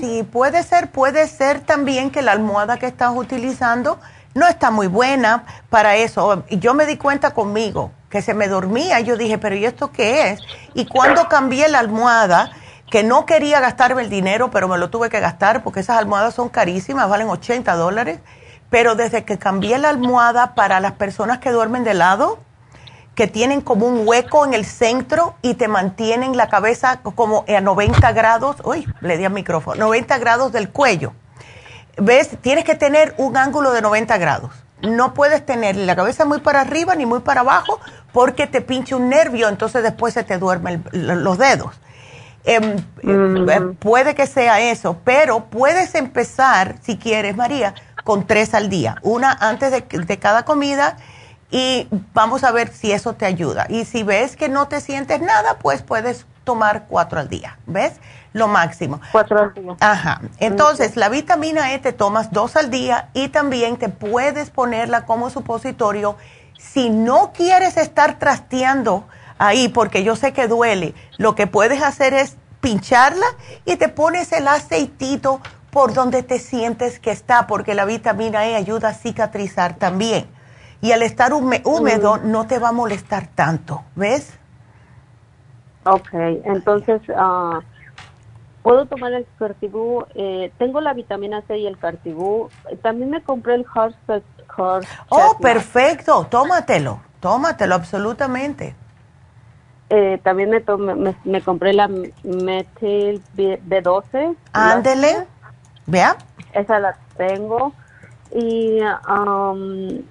[0.00, 3.98] Sí, puede ser, puede ser también que la almohada que estás utilizando
[4.34, 6.44] no está muy buena para eso.
[6.50, 9.92] Yo me di cuenta conmigo que se me dormía, y yo dije, pero ¿y esto
[9.92, 10.40] qué es?
[10.74, 12.50] Y cuando cambié la almohada,
[12.90, 16.34] que no quería gastarme el dinero, pero me lo tuve que gastar porque esas almohadas
[16.34, 18.20] son carísimas, valen 80 dólares,
[18.70, 22.38] pero desde que cambié la almohada para las personas que duermen de lado,
[23.14, 27.60] que tienen como un hueco en el centro y te mantienen la cabeza como a
[27.60, 31.12] 90 grados, uy, le di al micrófono, 90 grados del cuello.
[31.98, 32.30] ¿Ves?
[32.40, 34.50] Tienes que tener un ángulo de 90 grados.
[34.82, 37.80] No puedes tener la cabeza muy para arriba ni muy para abajo
[38.12, 41.74] porque te pinche un nervio, entonces después se te duermen los dedos.
[42.44, 43.50] Em, mm.
[43.50, 48.96] eh, puede que sea eso, pero puedes empezar, si quieres, María, con tres al día.
[49.02, 50.96] Una antes de, de cada comida
[51.50, 53.66] y vamos a ver si eso te ayuda.
[53.68, 57.94] Y si ves que no te sientes nada, pues puedes tomar cuatro al día, ¿ves?
[58.38, 59.00] Lo máximo.
[59.12, 59.76] Cuatro al día.
[59.80, 60.20] Ajá.
[60.38, 65.28] Entonces, la vitamina E te tomas dos al día y también te puedes ponerla como
[65.28, 66.16] supositorio
[66.58, 69.06] si no quieres estar trasteando
[69.38, 73.26] ahí, porque yo sé que duele, lo que puedes hacer es pincharla
[73.64, 75.40] y te pones el aceitito
[75.70, 80.28] por donde te sientes que está, porque la vitamina E ayuda a cicatrizar también
[80.80, 82.30] y al estar húmedo mm.
[82.30, 84.38] no te va a molestar tanto, ¿ves?
[85.84, 86.08] Ok,
[86.44, 87.60] entonces, uh,
[88.68, 90.04] ¿puedo tomar el cartibú?
[90.14, 92.50] Eh, tengo la vitamina C y el cartibú.
[92.82, 93.96] También me compré el Heart,
[95.08, 98.74] Oh, perfecto, tómatelo, tómatelo absolutamente.
[99.88, 104.36] Eh, también me, me, compré la metil B12.
[104.52, 105.26] Ándele,
[105.86, 106.18] vea.
[106.52, 107.72] Esa la tengo.
[108.34, 110.02] Y um,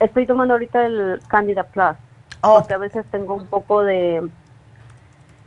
[0.00, 1.96] Estoy tomando ahorita el Candida Plus.
[2.42, 2.58] Oh.
[2.58, 4.28] Porque a veces tengo un poco de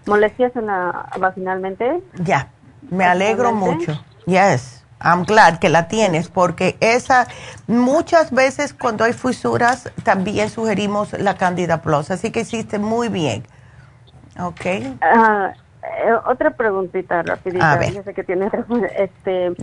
[0.05, 2.01] molestias en la vaginalmente.
[2.15, 2.49] Ya,
[2.89, 3.99] me alegro mucho.
[4.25, 7.27] Yes, I'm glad que la tienes porque esa
[7.67, 13.43] muchas veces cuando hay fisuras también sugerimos la Candida Plus, así que hiciste muy bien.
[14.39, 14.65] ¿Ok?
[15.01, 17.73] Uh, otra preguntita rapidita.
[17.73, 17.93] A ver.
[17.93, 18.51] Yo sé que tienes
[18.97, 19.53] este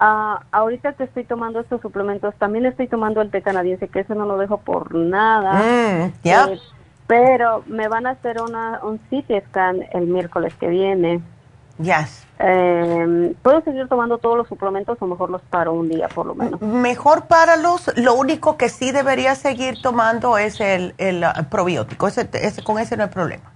[0.00, 4.14] Ah, ahorita que estoy tomando estos suplementos, también estoy tomando el té canadiense, que eso
[4.14, 5.54] no lo dejo por nada.
[5.54, 6.44] Mm, ya.
[6.44, 6.60] Eh,
[7.08, 11.22] pero me van a hacer una, un CT scan el miércoles que viene.
[11.78, 12.26] Yes.
[12.38, 16.34] Eh, ¿Puedo seguir tomando todos los suplementos o mejor los paro un día por lo
[16.34, 16.60] menos?
[16.60, 17.90] Mejor páralos.
[17.96, 22.08] Lo único que sí debería seguir tomando es el, el, uh, probiótico.
[22.08, 23.52] Ese, ese, con ese no hay problema.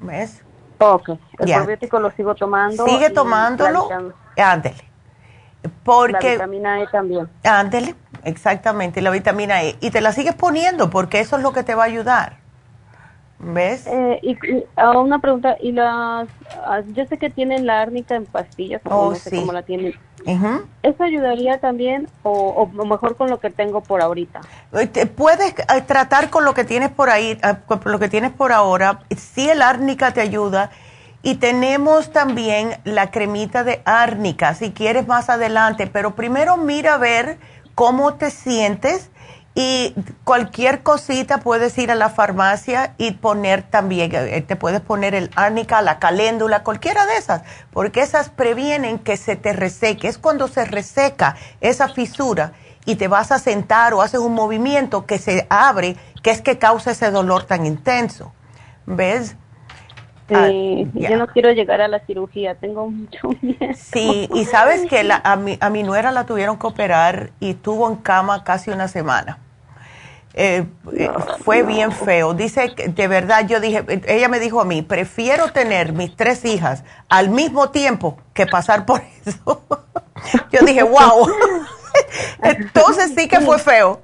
[0.00, 0.42] ¿Ves?
[0.78, 1.10] Ok.
[1.38, 2.84] El probiótico lo sigo tomando.
[2.84, 3.88] Sigue tomándolo.
[4.36, 4.84] Ándele.
[5.82, 7.28] Porque, la vitamina E también.
[7.42, 9.76] Ándele, exactamente, la vitamina E.
[9.80, 12.44] Y te la sigues poniendo porque eso es lo que te va a ayudar.
[13.38, 13.86] ¿Ves?
[13.86, 14.38] Eh, y,
[14.96, 16.28] una pregunta, y las,
[16.64, 19.94] ah, yo sé que tienen la árnica en pastillas, oh, no sé cómo la tienen.
[20.82, 24.40] ¿Eso ayudaría también o, mejor con lo que tengo por ahorita?
[24.72, 28.52] Eh, puedes eh, tratar con lo que tienes por ahí, con lo que tienes por
[28.52, 29.00] ahora.
[29.14, 30.70] Sí, el árnica te ayuda
[31.22, 36.98] y tenemos también la cremita de árnica, si quieres más adelante, pero primero mira a
[36.98, 37.38] ver
[37.74, 39.10] cómo te sientes
[39.56, 39.94] y
[40.24, 45.30] cualquier cosita puedes ir a la farmacia y poner también, eh, te puedes poner el
[45.36, 47.42] árnica, la caléndula, cualquiera de esas,
[47.72, 50.08] porque esas previenen que se te reseque.
[50.08, 52.52] Es cuando se reseca esa fisura
[52.84, 56.58] y te vas a sentar o haces un movimiento que se abre, que es que
[56.58, 58.32] causa ese dolor tan intenso.
[58.86, 59.36] ¿Ves?
[60.30, 63.74] Ah, yo no quiero llegar a la cirugía, tengo mucho miedo.
[63.74, 67.88] Sí, y sabes que a, mi, a mi nuera la tuvieron que operar y estuvo
[67.90, 69.38] en cama casi una semana.
[70.36, 71.10] Eh, eh,
[71.44, 72.34] fue bien feo.
[72.34, 76.44] Dice que de verdad, yo dije, ella me dijo a mí, prefiero tener mis tres
[76.44, 79.62] hijas al mismo tiempo que pasar por eso.
[80.50, 81.28] yo dije, wow.
[82.42, 84.00] Entonces sí que fue feo.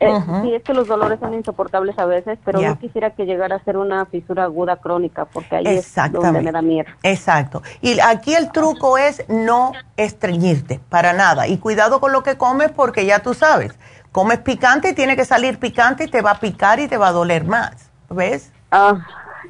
[0.00, 0.12] Eh,
[0.42, 3.64] sí, es que los dolores son insoportables a veces, pero no quisiera que llegara a
[3.64, 6.88] ser una fisura aguda crónica, porque ahí es donde me da miedo.
[7.02, 7.62] Exacto.
[7.80, 11.46] Y aquí el truco es no estreñirte, para nada.
[11.46, 13.78] Y cuidado con lo que comes, porque ya tú sabes,
[14.12, 17.08] comes picante y tiene que salir picante y te va a picar y te va
[17.08, 17.90] a doler más.
[18.10, 18.52] ¿Ves?
[18.70, 18.98] Ah.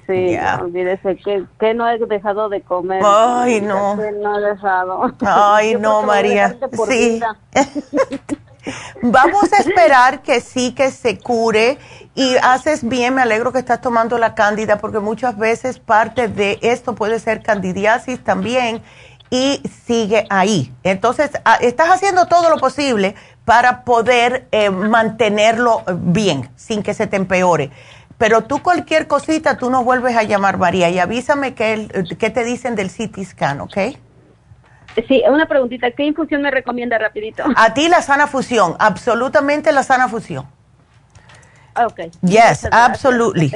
[0.06, 3.02] Sí, olvídese que, que, no he dejado de comer.
[3.02, 3.96] Ay, no.
[3.96, 5.10] no he dejado.
[5.24, 6.54] Ay, no, María.
[6.86, 7.22] Sí.
[9.02, 11.78] Vamos a esperar que sí que se cure
[12.14, 16.58] y haces bien, me alegro que estás tomando la cándida porque muchas veces parte de
[16.62, 18.82] esto puede ser candidiasis también
[19.30, 20.72] y sigue ahí.
[20.84, 23.14] Entonces, ah, estás haciendo todo lo posible
[23.44, 27.70] para poder eh, mantenerlo bien sin que se te empeore.
[28.16, 32.44] Pero tú cualquier cosita, tú nos vuelves a llamar María y avísame qué, qué te
[32.44, 33.76] dicen del CT scan, ¿ok?
[35.08, 35.90] Sí, una preguntita.
[35.90, 37.44] ¿Qué infusión me recomienda rapidito?
[37.56, 40.46] A ti la sana fusión, absolutamente la sana fusión.
[41.76, 42.00] Ok.
[42.22, 43.50] Yes, absolutely.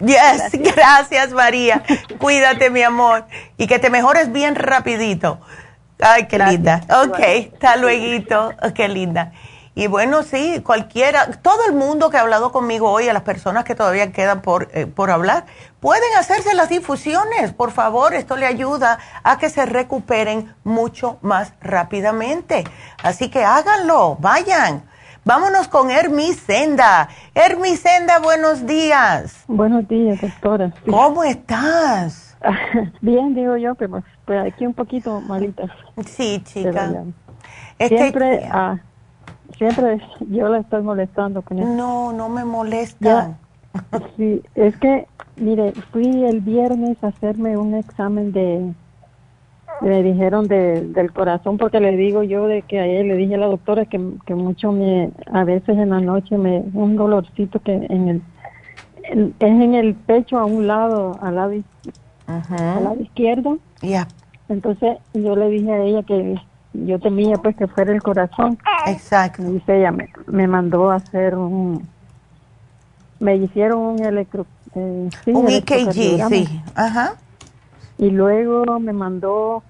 [0.00, 1.32] Yes, gracias.
[1.32, 1.82] María.
[2.18, 3.26] Cuídate, mi amor.
[3.56, 5.40] Y que te mejores bien rapidito.
[6.00, 6.80] Ay, qué linda.
[6.88, 7.20] Ok,
[7.54, 8.54] hasta luego.
[8.74, 9.32] Qué linda.
[9.74, 13.64] Y bueno, sí, cualquiera, todo el mundo que ha hablado conmigo hoy, a las personas
[13.64, 15.46] que todavía quedan por, eh, por hablar,
[15.80, 21.54] pueden hacerse las infusiones, por favor, esto le ayuda a que se recuperen mucho más
[21.62, 22.64] rápidamente.
[23.02, 24.82] Así que háganlo, vayan.
[25.24, 27.08] Vámonos con Hermisenda.
[27.34, 29.44] Hermisenda, buenos días.
[29.46, 30.72] Buenos días, doctora.
[30.90, 32.36] ¿Cómo estás?
[33.00, 35.62] Bien, digo yo, pero pues, aquí un poquito malita.
[36.04, 37.04] Sí, chica.
[37.78, 38.78] Siempre, ah,
[39.56, 40.00] siempre
[40.30, 41.68] yo la estoy molestando con eso.
[41.68, 43.36] No, no me molesta.
[44.16, 45.06] sí, es que,
[45.36, 48.72] mire, fui el viernes a hacerme un examen de,
[49.80, 53.38] me dijeron de, del corazón, porque le digo yo de que ayer le dije a
[53.38, 57.74] la doctora que, que mucho me, a veces en la noche me, un dolorcito que
[57.74, 58.22] en el,
[59.04, 61.54] es en el pecho a un lado, al lado,
[62.26, 63.58] al lado izquierdo.
[63.80, 64.06] Ya.
[64.48, 66.36] Entonces yo le dije a ella que
[66.72, 68.58] yo temía pues que fuera el corazón.
[68.86, 69.42] Exacto.
[69.42, 71.86] Dice ella, me, me mandó a hacer un,
[73.20, 74.46] me hicieron un electro...
[74.74, 76.62] Eh, un EKG, sí.
[76.74, 77.14] Ajá.
[77.98, 79.62] Y luego me mandó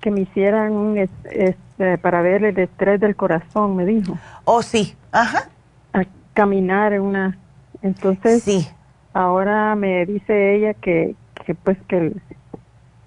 [0.00, 4.16] que me hicieran un, este, para ver el estrés del corazón, me dijo.
[4.44, 4.94] Oh, sí.
[5.12, 5.48] Ajá.
[5.92, 6.04] A
[6.34, 7.38] caminar en una...
[7.82, 8.68] Entonces, sí.
[9.12, 11.16] ahora me dice ella que,
[11.46, 12.22] que pues que el,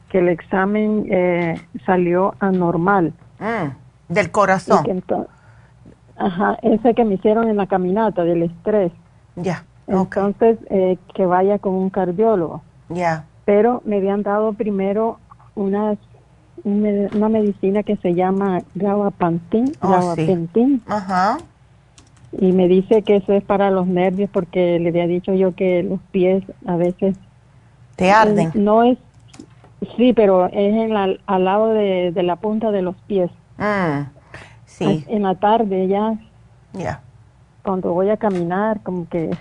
[0.09, 3.13] que el examen eh, salió anormal.
[3.39, 5.03] Mm, del corazón.
[6.15, 8.91] ajá, ese que me hicieron en la caminata, del estrés.
[9.35, 9.65] Ya.
[9.87, 12.61] Entonces, eh, que vaya con un cardiólogo.
[12.89, 13.25] Ya.
[13.45, 15.19] Pero me habían dado primero
[15.55, 15.97] una,
[16.63, 19.73] una medicina que se llama gabapentin.
[19.81, 20.81] Oh, gabapentin.
[20.87, 21.37] Ajá.
[22.31, 25.83] Y me dice que eso es para los nervios porque le había dicho yo que
[25.83, 27.15] los pies a veces...
[27.95, 28.51] ¿Te arden?
[28.55, 28.97] no es
[29.97, 33.29] Sí, pero es en la, al lado de, la punta de los pies.
[33.57, 34.01] Mm,
[34.65, 35.05] sí.
[35.07, 36.15] En la tarde ya.
[36.73, 37.01] Ya.
[37.63, 39.31] Cuando voy a caminar, como que,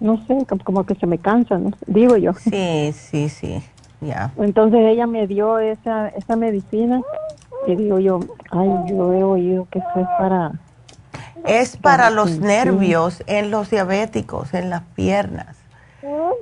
[0.00, 1.70] no sé, como, que se me cansa, ¿no?
[1.86, 2.32] digo yo.
[2.34, 3.62] Sí, sí, sí.
[4.00, 4.32] Ya.
[4.36, 7.02] Entonces ella me dio esa, esa medicina
[7.66, 10.52] y digo yo, ay, yo he oído que eso es para...
[11.44, 15.61] Es para, los nervios en los diabéticos, en las piernas.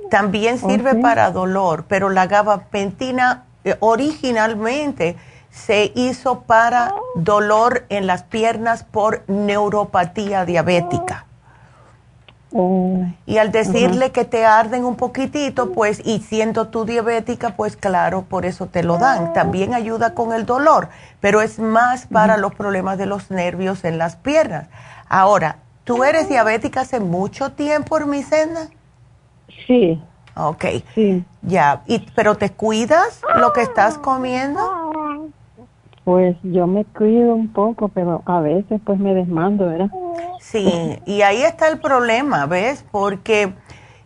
[0.09, 5.15] También sirve para dolor, pero la gabapentina eh, originalmente
[5.51, 11.25] se hizo para dolor en las piernas por neuropatía diabética.
[12.53, 13.05] Oh.
[13.25, 18.23] Y al decirle que te arden un poquitito, pues, y siendo tú diabética, pues claro,
[18.23, 19.33] por eso te lo dan.
[19.33, 20.89] También ayuda con el dolor,
[21.21, 24.67] pero es más para los problemas de los nervios en las piernas.
[25.07, 28.69] Ahora, ¿tú eres diabética hace mucho tiempo, Hermicena?
[29.67, 30.01] Sí.
[30.35, 30.65] Ok.
[30.95, 31.23] Sí.
[31.41, 35.31] Ya, y, pero ¿te cuidas lo que estás comiendo?
[36.03, 39.89] Pues yo me cuido un poco, pero a veces pues me desmando, ¿verdad?
[40.39, 42.83] Sí, y ahí está el problema, ¿ves?
[42.91, 43.53] Porque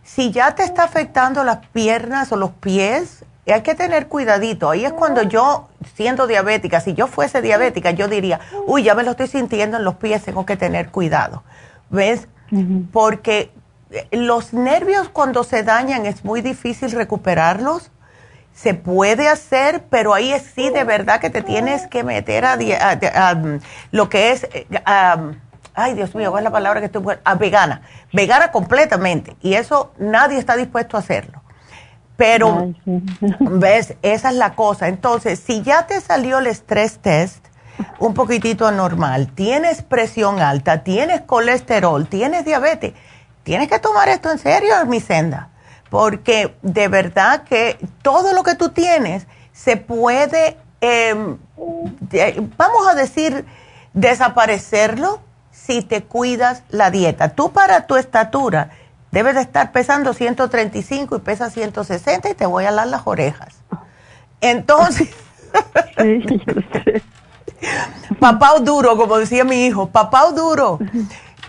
[0.02, 4.70] si ya te está afectando las piernas o los pies, hay que tener cuidadito.
[4.70, 9.02] Ahí es cuando yo, siendo diabética, si yo fuese diabética, yo diría, uy, ya me
[9.02, 11.42] lo estoy sintiendo en los pies, tengo que tener cuidado.
[11.90, 12.28] ¿Ves?
[12.92, 13.50] Porque
[14.10, 17.90] los nervios cuando se dañan es muy difícil recuperarlos.
[18.54, 22.56] Se puede hacer, pero ahí es sí de verdad que te tienes que meter a,
[23.90, 24.66] lo que es, eh,
[25.74, 27.82] ay Dios mío, ¿cuál es la palabra que estoy a vegana?
[28.12, 29.36] Vegana completamente.
[29.42, 31.42] Y eso nadie está dispuesto a hacerlo.
[32.16, 32.72] Pero,
[33.40, 34.88] ves, esa es la cosa.
[34.88, 37.46] Entonces, si ya te salió el stress test
[37.98, 42.94] un poquitito anormal, tienes presión alta, tienes colesterol, tienes diabetes,
[43.46, 45.50] tienes que tomar esto en serio, mi senda,
[45.88, 51.38] porque de verdad que todo lo que tú tienes se puede, em,
[52.56, 53.46] vamos a decir,
[53.94, 55.20] desaparecerlo
[55.52, 57.36] si te cuidas la dieta.
[57.36, 58.70] Tú para tu estatura
[59.12, 63.54] debes de estar pesando 135 y pesas 160 y te voy a dar las orejas.
[64.40, 65.10] Entonces,
[68.18, 70.80] papá duro, como decía mi hijo, papá duro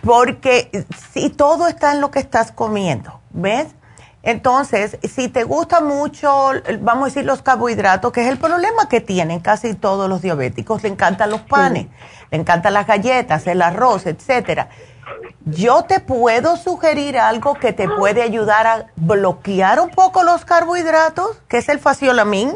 [0.08, 3.68] porque si todo está en lo que estás comiendo, ¿ves?
[4.24, 9.02] Entonces, si te gusta mucho, vamos a decir, los carbohidratos, que es el problema que
[9.02, 11.88] tienen casi todos los diabéticos, le encantan los panes,
[12.32, 14.70] le encantan las galletas, el arroz, etcétera.
[15.44, 21.42] Yo te puedo sugerir algo que te puede ayudar a bloquear un poco los carbohidratos,
[21.50, 22.54] que es el faciolamin.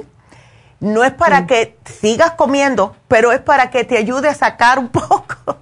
[0.79, 4.87] No es para que sigas comiendo, pero es para que te ayude a sacar un
[4.89, 5.57] poco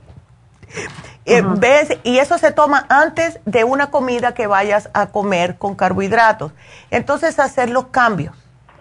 [1.30, 1.98] eh, ¿Ves?
[2.04, 6.52] Y eso se toma antes de una comida que vayas a comer con carbohidratos.
[6.92, 8.36] Entonces, hacer los cambios,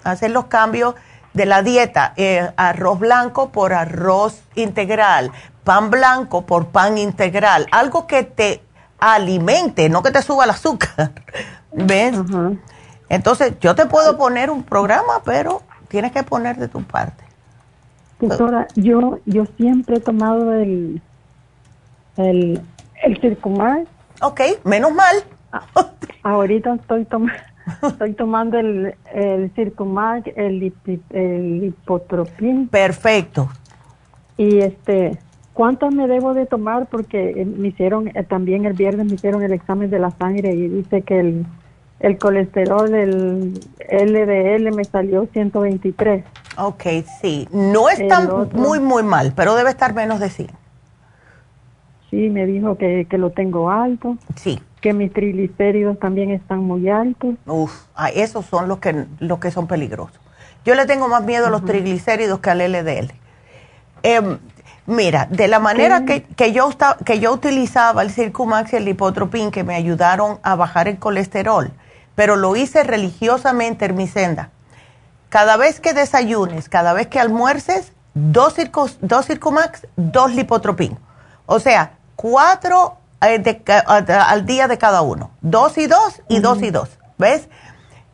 [0.04, 0.94] hacer los cambios
[1.34, 5.30] de la dieta, eh, arroz blanco por arroz integral,
[5.64, 8.62] pan blanco por pan integral, algo que te
[8.98, 11.12] alimente, no que te suba el azúcar.
[11.72, 12.16] ¿Ves?
[13.08, 17.24] Entonces, yo te puedo poner un programa, pero tienes que poner de tu parte.
[18.20, 21.00] Doctora, yo, yo siempre he tomado el
[22.18, 22.60] el,
[23.02, 23.84] el Circumar.
[24.20, 25.16] Ok, menos mal.
[25.52, 25.62] Ah,
[26.22, 27.32] ahorita estoy, tomando
[27.82, 30.72] estoy tomando el, el Circumar, el,
[31.10, 32.68] el hipotropín.
[32.68, 33.48] Perfecto.
[34.36, 35.18] Y este,
[35.54, 36.86] ¿cuánto me debo de tomar?
[36.86, 40.52] Porque eh, me hicieron, eh, también el viernes me hicieron el examen de la sangre
[40.52, 41.46] y dice que el,
[42.00, 43.54] el colesterol, el
[43.90, 46.24] LDL me salió 123.
[46.56, 46.84] Ok,
[47.20, 47.48] sí.
[47.52, 48.20] No está
[48.52, 50.48] muy, muy mal, pero debe estar menos de 100.
[52.10, 54.16] Sí, me dijo que, que lo tengo alto.
[54.36, 54.60] Sí.
[54.80, 57.34] Que mis triglicéridos también están muy altos.
[57.46, 60.18] Uf, ah, esos son los que, los que son peligrosos.
[60.64, 63.12] Yo le tengo más miedo a los triglicéridos que al LDL.
[64.02, 64.38] Em,
[64.86, 66.70] mira, de la manera que, que, yo,
[67.04, 71.70] que yo utilizaba el Circumax y el Lipotropin, que me ayudaron a bajar el colesterol,
[72.14, 74.50] pero lo hice religiosamente en mi senda.
[75.28, 78.54] Cada vez que desayunes, cada vez que almuerces, dos,
[79.00, 80.96] dos Circumax, dos Lipotropin.
[81.46, 83.40] O sea, cuatro eh,
[84.08, 85.30] al día de cada uno.
[85.40, 86.98] Dos y dos y dos y dos.
[87.16, 87.48] ¿Ves?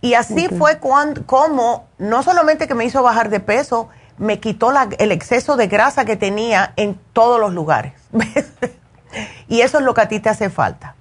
[0.03, 4.73] Y así fue cuando, como, no solamente que me hizo bajar de peso, me quitó
[4.99, 7.95] el exceso de grasa que tenía en todos los lugares.
[9.49, 10.95] y eso es lo que a ti te hace falta.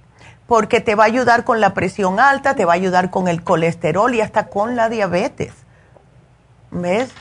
[0.46, 3.44] Porque te va a ayudar con la presión alta, te va a ayudar con el
[3.44, 5.52] colesterol y hasta con la diabetes.
[6.70, 7.12] ¿Ves?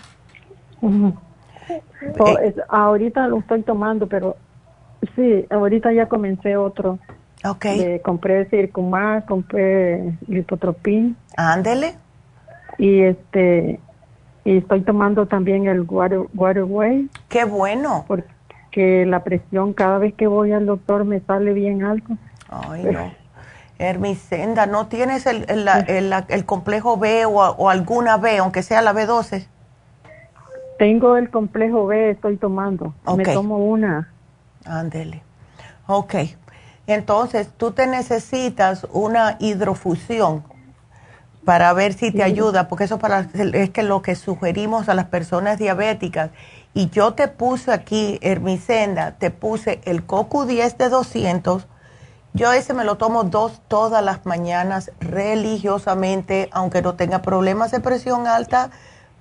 [1.69, 4.37] Eh, ahorita lo estoy tomando, pero
[5.15, 6.99] Sí, ahorita ya comencé otro.
[7.45, 7.65] Ok.
[8.03, 11.17] compré Circumar, compré Lipotropin.
[11.35, 11.95] Ándele.
[12.77, 13.79] Y este,
[14.45, 17.09] y estoy tomando también el water, Waterway.
[17.29, 18.05] Qué bueno.
[18.07, 22.17] Porque la presión cada vez que voy al doctor me sale bien alto.
[22.49, 23.11] Ay, no.
[23.79, 29.47] Hermisenda, ¿no tienes el, el, complejo B o, alguna B, aunque sea la B12?
[30.77, 32.93] Tengo el complejo B, estoy tomando.
[33.17, 34.12] Me tomo una.
[34.65, 35.23] Ándele.
[35.87, 36.15] Ok.
[36.87, 40.43] Entonces, tú te necesitas una hidrofusión
[41.45, 45.05] para ver si te ayuda, porque eso para, es que lo que sugerimos a las
[45.05, 46.31] personas diabéticas.
[46.73, 51.67] Y yo te puse aquí, Hermisenda, te puse el CoQ10 de 200.
[52.33, 57.79] Yo ese me lo tomo dos todas las mañanas religiosamente, aunque no tenga problemas de
[57.79, 58.71] presión alta,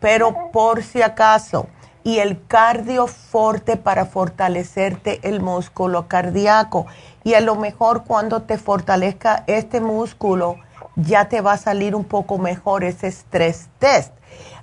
[0.01, 1.67] pero por si acaso.
[2.05, 6.87] Y el cardioforte para fortalecerte el músculo cardíaco.
[7.25, 10.57] Y a lo mejor cuando te fortalezca este músculo,
[10.97, 14.13] ya te va a salir un poco mejor ese stress test.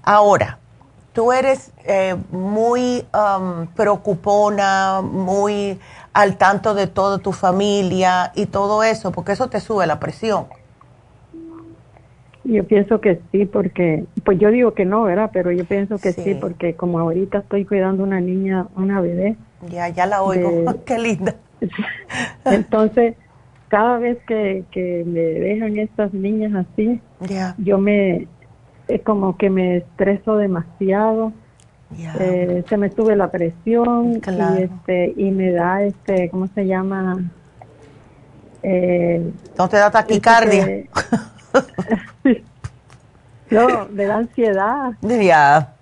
[0.04, 0.60] Ahora,
[1.14, 5.80] tú eres eh, muy um, preocupona, muy
[6.14, 10.48] al tanto de toda tu familia y todo eso, porque eso te sube la presión.
[12.50, 15.30] Yo pienso que sí, porque, pues yo digo que no, ¿verdad?
[15.32, 19.36] Pero yo pienso que sí, porque como ahorita estoy cuidando una niña, una bebé.
[19.70, 21.36] Ya, ya la oigo, qué linda.
[22.46, 23.16] Entonces,
[23.68, 27.00] cada vez que, que me dejan estas niñas así,
[27.60, 28.28] yo me,
[28.88, 31.32] es como que me estreso demasiado.
[32.20, 37.18] Eh, se me sube la presión y este y me da este cómo se llama
[38.62, 40.84] eh, no te da taquicardia
[43.50, 45.74] no me da ansiedad ya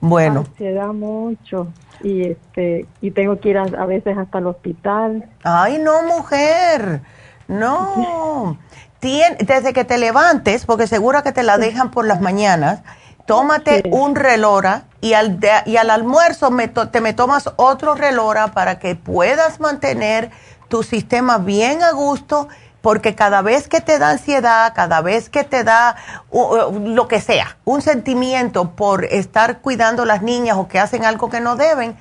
[0.00, 1.68] bueno ansiedad mucho
[2.02, 5.28] y este y tengo que ir a, veces hasta el hospital.
[5.42, 7.02] Ay, no, mujer.
[7.48, 8.58] No.
[9.00, 12.82] desde que te levantes, porque seguro que te la dejan por las mañanas,
[13.26, 18.78] tómate un relora y al, y al almuerzo me te me tomas otro relora para
[18.78, 20.30] que puedas mantener
[20.68, 22.48] tu sistema bien a gusto,
[22.82, 25.96] porque cada vez que te da ansiedad, cada vez que te da
[26.32, 31.28] lo que sea, un sentimiento por estar cuidando a las niñas o que hacen algo
[31.30, 31.96] que no deben,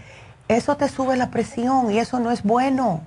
[0.48, 3.02] eso te sube la presión y eso no es bueno.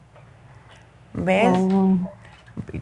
[1.12, 1.48] ¿Ves?
[1.56, 1.98] Oh.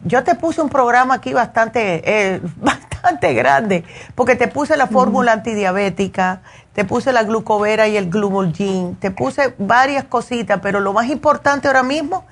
[0.03, 3.83] Yo te puse un programa aquí bastante, eh, bastante grande,
[4.15, 6.41] porque te puse la fórmula antidiabética,
[6.73, 11.67] te puse la glucovera y el glumulgin, te puse varias cositas, pero lo más importante
[11.67, 12.25] ahora mismo,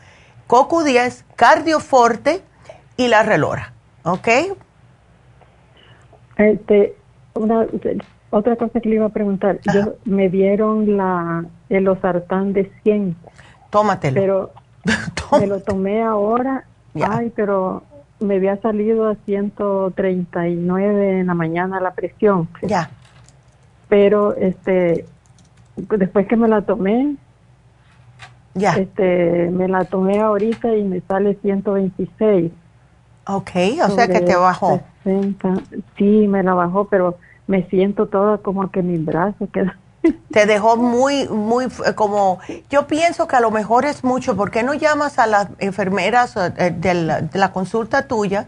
[0.48, 2.44] CoQ10, Cardioforte
[2.99, 3.71] y la relora,
[4.03, 4.27] ¿ok?
[6.35, 6.97] Este,
[7.34, 7.65] una,
[8.30, 13.15] otra cosa que le iba a preguntar, yo, me dieron la, el osartán de 100.
[13.69, 14.19] Tómatelo.
[14.19, 14.51] Pero
[15.39, 16.65] me lo tomé ahora,
[17.01, 17.84] ay, pero
[18.19, 22.49] me había salido a 139 en la mañana la presión.
[22.63, 22.89] Ya.
[23.88, 25.05] Pero este,
[25.77, 27.15] después que me la tomé,
[28.55, 28.73] ya.
[28.73, 32.51] Este, me la tomé ahorita y me sale 126.
[33.31, 33.51] Ok,
[33.85, 34.81] o sea que te bajó.
[35.97, 39.77] Sí, me la bajó, pero me siento toda como que mi brazo queda.
[40.31, 42.39] Te dejó muy, muy, como,
[42.72, 46.35] yo pienso que a lo mejor es mucho, ¿por qué no llamas a las enfermeras
[46.38, 48.47] eh, de la, consulta tuya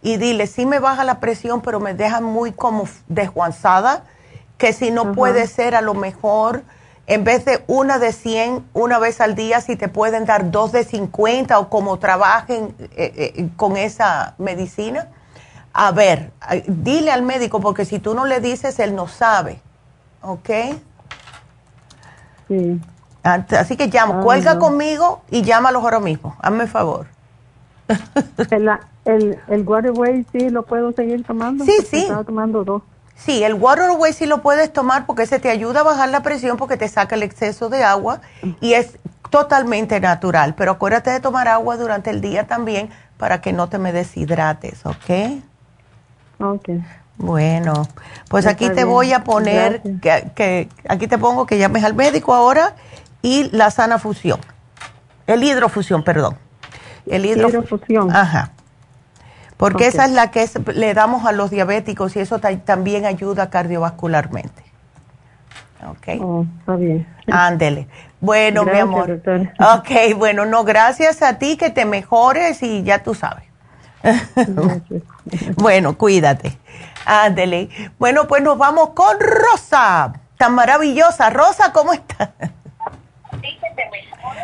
[0.00, 4.04] y dile, sí me baja la presión, pero me deja muy como desguanzada,
[4.56, 6.62] que si no puede ser a lo mejor
[7.06, 10.72] en vez de una de 100 una vez al día, si te pueden dar dos
[10.72, 15.08] de 50 o como trabajen eh, eh, con esa medicina.
[15.72, 16.30] A ver,
[16.66, 19.60] dile al médico, porque si tú no le dices, él no sabe.
[20.22, 20.50] ¿Ok?
[22.48, 22.80] Sí.
[23.22, 26.36] Así que llama, cuelga conmigo y llámalos ahora mismo.
[26.40, 27.06] Hazme favor.
[28.50, 28.70] el,
[29.04, 31.64] el, el Waterway sí lo puedo seguir tomando.
[31.64, 32.02] Sí, sí.
[32.02, 32.82] Estaba tomando dos.
[33.16, 36.56] Sí, el Waterway sí lo puedes tomar porque ese te ayuda a bajar la presión
[36.56, 38.20] porque te saca el exceso de agua
[38.60, 38.98] y es
[39.30, 40.54] totalmente natural.
[40.54, 44.84] Pero acuérdate de tomar agua durante el día también para que no te me deshidrates,
[44.84, 45.42] ¿ok?
[46.40, 46.68] Ok.
[47.16, 47.86] Bueno,
[48.28, 49.80] pues aquí te voy a poner,
[50.34, 52.74] que, aquí te pongo que llames al médico ahora
[53.22, 54.40] y la sana fusión.
[55.26, 56.36] El hidrofusión, perdón.
[57.06, 58.10] El hidrofusión.
[58.14, 58.50] Ajá.
[59.56, 64.62] Porque esa es la que le damos a los diabéticos y eso también ayuda cardiovascularmente.
[65.86, 66.20] Ok.
[66.20, 67.06] Oh, está bien.
[67.30, 67.88] Ándele.
[68.20, 69.20] Bueno, mi amor.
[69.76, 73.44] Ok, bueno, no, gracias a ti que te mejores y ya tú sabes.
[75.56, 76.56] bueno, cuídate.
[77.04, 77.68] Ándele.
[77.98, 80.14] Bueno, pues nos vamos con Rosa.
[80.38, 81.30] Tan maravillosa.
[81.30, 82.30] Rosa, ¿cómo estás?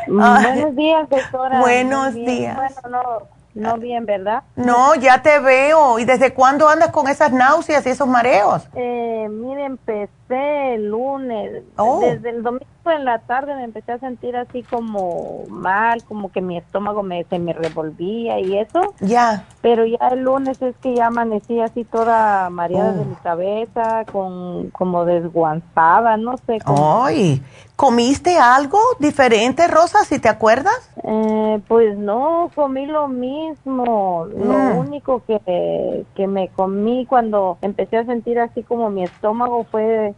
[0.06, 1.60] Buenos días, doctora.
[1.60, 2.56] Buenos días.
[2.56, 4.44] Bueno, no, no bien, ¿verdad?
[4.56, 5.98] No, ya te veo.
[5.98, 8.68] ¿Y desde cuándo andas con esas náuseas y esos mareos?
[8.74, 11.64] Eh, mire, empecé el lunes.
[11.76, 12.00] Oh.
[12.00, 16.40] Desde el domingo en la tarde me empecé a sentir así como mal, como que
[16.40, 18.94] mi estómago me, se me revolvía y eso.
[19.00, 19.44] Ya.
[19.60, 23.04] Pero ya el lunes es que ya amanecí así toda mareada de oh.
[23.04, 26.58] mi cabeza, con como desguanzada, no sé.
[26.64, 27.42] Ay,
[27.80, 30.92] ¿comiste algo diferente, Rosa, si te acuerdas?
[31.02, 34.26] Eh, pues no, comí lo mismo.
[34.26, 34.76] Lo mm.
[34.76, 40.14] único que, que me comí cuando empecé a sentir así como mi estómago fue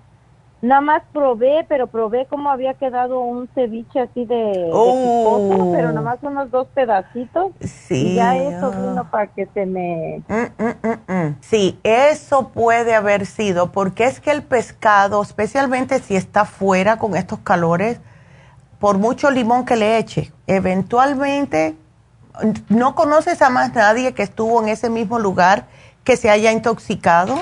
[0.63, 5.73] Nada más probé, pero probé cómo había quedado un ceviche así de, oh.
[5.75, 7.51] pero nada más unos dos pedacitos.
[7.61, 8.13] Sí.
[8.13, 10.23] Y ya eso vino para que se me...
[10.29, 16.15] Mm, mm, mm, sí, eso puede haber sido, porque es que el pescado, especialmente si
[16.15, 18.01] está fuera con estos calores,
[18.79, 21.75] por mucho limón que le eche, eventualmente
[22.69, 25.67] no conoces a más nadie que estuvo en ese mismo lugar
[26.05, 27.35] que se haya intoxicado.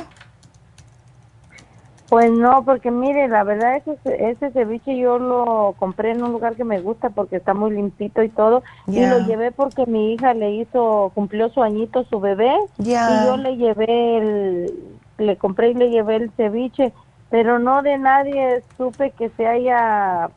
[2.11, 6.57] Pues no, porque mire, la verdad ese, ese ceviche yo lo compré en un lugar
[6.57, 8.65] que me gusta porque está muy limpito y todo.
[8.89, 12.53] Y lo llevé porque mi hija le hizo, cumplió su añito su bebé.
[12.79, 14.75] Y yo le llevé el,
[15.19, 16.93] le compré y le llevé el ceviche.
[17.31, 20.31] Pero no de nadie supe que se haya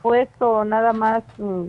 [0.00, 1.64] puesto nada más, mm,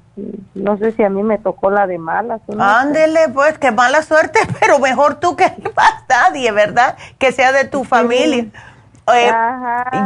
[0.56, 2.40] no sé si a mí me tocó la de malas.
[2.58, 5.44] Ándele, pues, qué mala suerte, pero mejor tú que
[5.76, 6.98] más nadie, ¿verdad?
[7.18, 8.46] Que sea de tu familia.
[9.14, 9.32] Eh,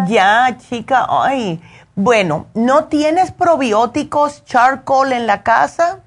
[0.08, 1.62] ya, chica, ay.
[1.96, 6.00] Bueno, ¿no tienes probióticos charcoal en la casa?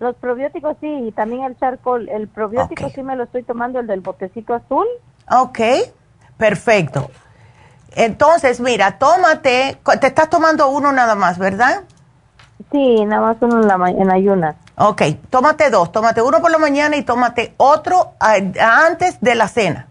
[0.00, 2.08] Los probióticos sí, y también el charcoal.
[2.08, 4.86] El probiótico sí me lo estoy tomando, el del botecito azul.
[5.30, 5.60] Ok,
[6.36, 7.10] perfecto.
[7.94, 11.82] Entonces, mira, tómate, te estás tomando uno nada más, ¿verdad?
[12.70, 14.56] Sí, nada más uno en, la, en ayunas.
[14.76, 19.88] Ok, tómate dos, tómate uno por la mañana y tómate otro antes de la cena.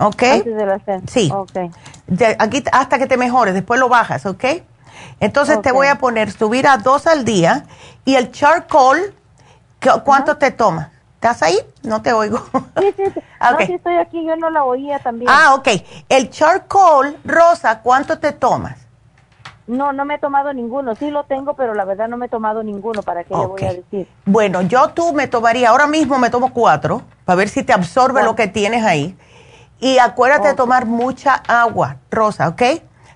[0.00, 0.22] ¿Ok?
[0.22, 1.02] Antes de.
[1.06, 1.30] Sí.
[1.32, 1.70] Okay.
[2.38, 4.44] aquí hasta que te mejores, después lo bajas, ¿ok?
[5.20, 7.64] Entonces te voy a poner subir a dos al día
[8.04, 9.14] y el charcoal,
[10.04, 10.90] ¿cuánto te toma?
[11.14, 11.58] ¿Estás ahí?
[11.82, 12.42] No te oigo.
[12.78, 13.20] Sí, sí, sí.
[13.38, 15.30] Ah, no, sí estoy aquí, yo no la oía también.
[15.30, 15.68] Ah, ok.
[16.08, 18.78] El charcoal, Rosa, ¿cuánto te tomas?
[19.66, 20.94] No, no me he tomado ninguno.
[20.94, 23.02] Sí lo tengo, pero la verdad no me he tomado ninguno.
[23.02, 24.08] ¿Para qué le voy a decir?
[24.24, 28.22] Bueno, yo tú me tomaría, ahora mismo me tomo cuatro, para ver si te absorbe
[28.22, 29.14] lo que tienes ahí.
[29.80, 32.62] Y acuérdate de tomar mucha agua, Rosa, ¿ok?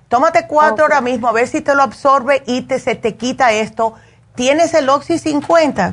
[0.07, 3.51] Tómate cuatro ahora mismo, a ver si te lo absorbe y te, se te quita
[3.51, 3.93] esto.
[4.35, 5.91] ¿Tienes el Oxy 50?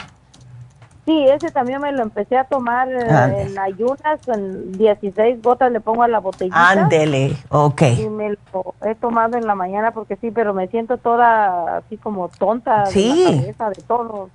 [1.04, 5.80] Sí, ese también me lo empecé a tomar eh, en ayunas, en 16 gotas le
[5.80, 6.68] pongo a la botellita.
[6.68, 7.82] Ándele, ok.
[7.98, 11.96] Y me lo he tomado en la mañana porque sí, pero me siento toda así
[11.96, 13.24] como tonta sí.
[13.24, 14.28] de la cabeza, de todo.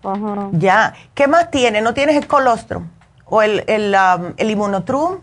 [0.53, 1.80] Ya, ¿qué más tiene?
[1.80, 2.88] ¿No tienes el colostrum
[3.26, 5.19] o el, el, um, el inmunotrum?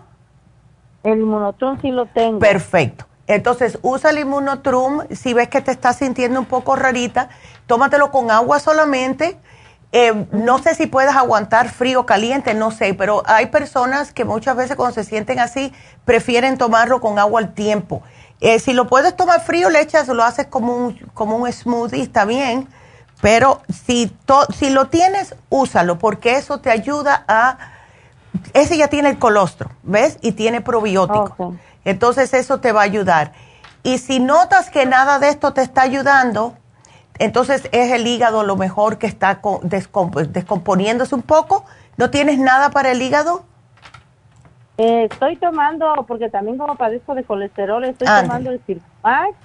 [1.04, 2.40] El inmunotrum sí lo tengo.
[2.40, 3.06] Perfecto.
[3.26, 5.02] Entonces, usa el inmunotrum.
[5.10, 7.28] Si ves que te estás sintiendo un poco rarita,
[7.66, 9.38] tómatelo con agua solamente.
[9.92, 14.24] Eh, no sé si puedes aguantar frío o caliente, no sé, pero hay personas que
[14.24, 15.72] muchas veces cuando se sienten así
[16.04, 18.02] prefieren tomarlo con agua al tiempo.
[18.40, 22.02] Eh, si lo puedes tomar frío, le echas, lo haces como un, como un smoothie,
[22.02, 22.66] está bien.
[23.20, 24.12] Pero si,
[24.58, 27.56] si lo tienes, úsalo, porque eso te ayuda a
[28.52, 30.18] ese ya tiene el colostro, ¿ves?
[30.20, 31.54] Y tiene probiótico.
[31.84, 33.32] Entonces eso te va a ayudar.
[33.82, 36.54] Y si notas que nada de esto te está ayudando,
[37.18, 41.64] entonces es el hígado lo mejor que está descomponiéndose un poco.
[41.96, 43.44] ¿No tienes nada para el hígado?
[44.78, 49.36] Eh, estoy tomando, porque también como padezco de colesterol, estoy tomando el Circumax,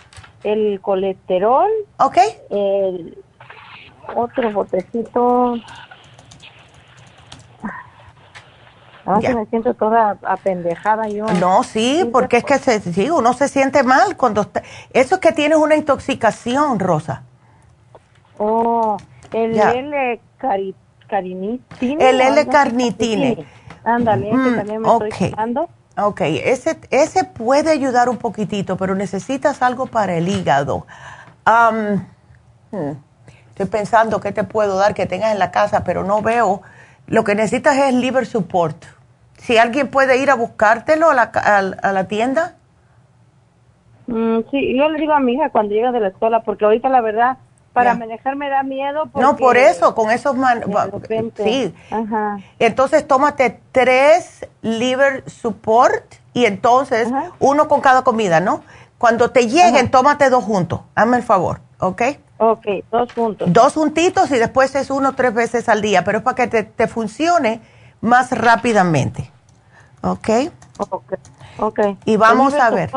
[0.43, 1.69] el colesterol.
[1.97, 2.17] Ok.
[2.49, 3.17] El
[4.15, 5.55] otro botecito.
[9.11, 11.25] Ah, me siento toda apendejada yo.
[11.39, 14.61] No, sí, porque es que se, sí, uno se siente mal cuando está,
[14.93, 17.23] eso es que tienes una intoxicación, Rosa.
[18.37, 18.97] Oh,
[19.33, 21.59] el L carnitine.
[21.81, 23.45] El L carnitine.
[23.83, 25.69] Ándale, mm, también me estoy tomando.
[25.97, 30.85] Ok, ese, ese puede ayudar un poquitito, pero necesitas algo para el hígado.
[31.45, 32.91] Hmm,
[33.49, 36.61] estoy pensando qué te puedo dar que tengas en la casa, pero no veo.
[37.07, 38.85] Lo que necesitas es liver support
[39.39, 42.55] si alguien puede ir a buscártelo a la, a, la tienda.
[44.07, 46.89] Mm, sí, yo le digo a mi hija cuando llega de la escuela, porque ahorita
[46.89, 47.37] la verdad,
[47.73, 49.09] para manejar me da miedo.
[49.15, 50.35] no, por eso, con esos...
[50.35, 50.63] Man
[51.35, 51.73] sí.
[51.89, 52.39] Ajá.
[52.57, 56.03] Entonces tómate tres liver support
[56.33, 57.07] y entonces
[57.39, 58.63] uno con cada comida, ¿no?
[58.97, 60.81] Cuando te lleguen, tómate dos juntos.
[60.95, 62.01] Hazme el favor, ¿ok?
[62.37, 63.51] Ok, dos juntos.
[63.51, 66.63] Dos juntitos y después es uno tres veces al día, pero es para que te,
[66.63, 67.61] te funcione
[68.01, 69.31] más rápidamente.
[70.01, 70.29] ¿Ok?
[70.77, 71.13] Ok.
[71.59, 71.79] Ok.
[72.05, 72.91] Y vamos a ver.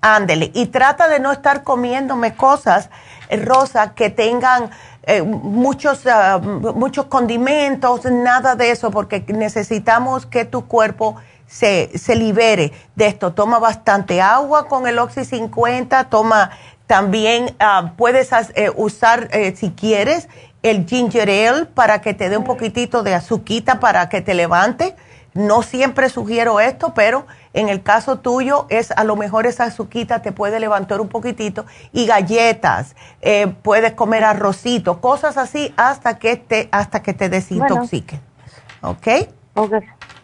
[0.00, 0.50] Ándele.
[0.54, 2.88] Y trata de no estar comiéndome cosas,
[3.28, 4.70] eh, Rosa, que tengan
[5.02, 12.16] eh, muchos, ah, muchos condimentos, nada de eso, porque necesitamos que tu cuerpo se, se
[12.16, 13.34] libere de esto.
[13.34, 16.50] Toma bastante agua con el Oxy 50, toma
[16.86, 20.28] también, ah, puedes eh, usar, si quieres,
[20.62, 24.94] el ginger ale para que te dé un poquitito de azuquita para que te levante.
[25.32, 30.22] No siempre sugiero esto, pero en el caso tuyo es a lo mejor esa azuquita
[30.22, 36.36] te puede levantar un poquitito y galletas, eh, puedes comer arrocito, cosas así hasta que
[36.36, 38.20] te hasta que te desintoxique.
[38.82, 39.06] ¿Ok?
[39.54, 39.74] Ok.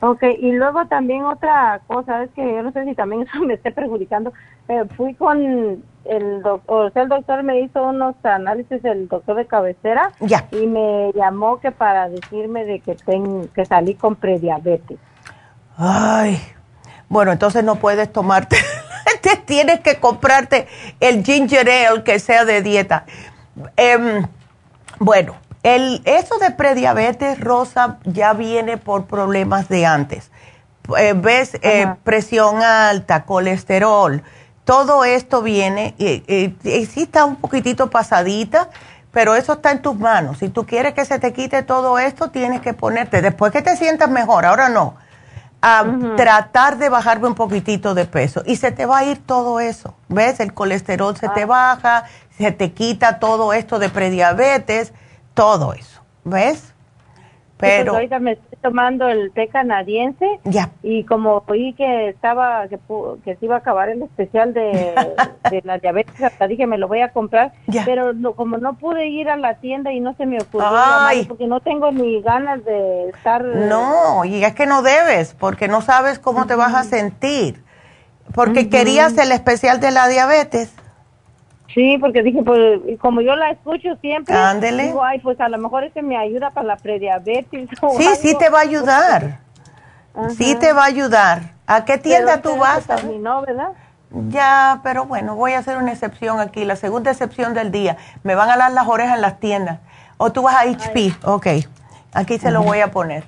[0.00, 3.54] Ok, y luego también otra cosa, es que yo no sé si también eso me
[3.54, 4.32] esté perjudicando,
[4.66, 9.36] pero fui con el doctor, o sea, el doctor me hizo unos análisis, el doctor
[9.36, 10.46] de cabecera, ya.
[10.52, 14.98] y me llamó que para decirme de que, ten, que salí con prediabetes.
[15.76, 16.40] Ay,
[17.08, 18.56] bueno, entonces no puedes tomarte,
[19.20, 20.66] te tienes que comprarte
[21.00, 23.04] el ginger ale que sea de dieta.
[23.76, 24.26] Em,
[24.98, 30.30] bueno, el, eso de prediabetes, Rosa, ya viene por problemas de antes.
[30.96, 31.58] Eh, ¿Ves?
[31.62, 34.22] Eh, presión alta, colesterol,
[34.66, 38.68] todo esto viene, y, y, sí está un poquitito pasadita,
[39.12, 40.38] pero eso está en tus manos.
[40.38, 43.76] Si tú quieres que se te quite todo esto, tienes que ponerte, después que te
[43.76, 44.96] sientas mejor, ahora no
[45.62, 45.84] a
[46.16, 49.94] tratar de bajarme un poquitito de peso y se te va a ir todo eso.
[50.08, 50.38] ¿Ves?
[50.40, 51.46] El colesterol se te ah.
[51.46, 52.04] baja,
[52.36, 54.92] se te quita todo esto de prediabetes,
[55.34, 56.02] todo eso.
[56.24, 56.74] ¿Ves?
[57.56, 60.70] Pues Pero ahorita me estoy tomando el té canadiense ya.
[60.82, 62.78] y como oí que estaba que,
[63.24, 64.94] que se iba a acabar el especial de,
[65.64, 67.52] la diabetes, hasta dije me lo voy a comprar,
[67.86, 70.68] pero como no pude ir a la tienda y no se me ocurrió
[71.28, 75.80] porque no tengo ni ganas de estar No, y es que no debes, porque no
[75.80, 77.64] sabes cómo te vas a sentir.
[78.34, 80.74] Porque querías el especial de la diabetes.
[81.76, 84.84] Sí, porque dije, pues, como yo la escucho siempre, Ándele.
[84.84, 87.68] digo, ay, pues a lo mejor ese me ayuda para la prediabetes.
[87.98, 89.40] sí, sí te va a ayudar.
[90.38, 91.42] Sí te va a ayudar.
[91.66, 92.86] ¿A qué tienda tú vas?
[93.20, 93.72] No, ¿verdad?
[94.30, 97.98] Ya, pero bueno, voy a hacer una excepción aquí, la segunda excepción del día.
[98.22, 99.80] Me van a dar las orejas en las tiendas.
[100.16, 101.46] O tú vas a HP, ok.
[102.14, 103.24] Aquí se lo voy a poner.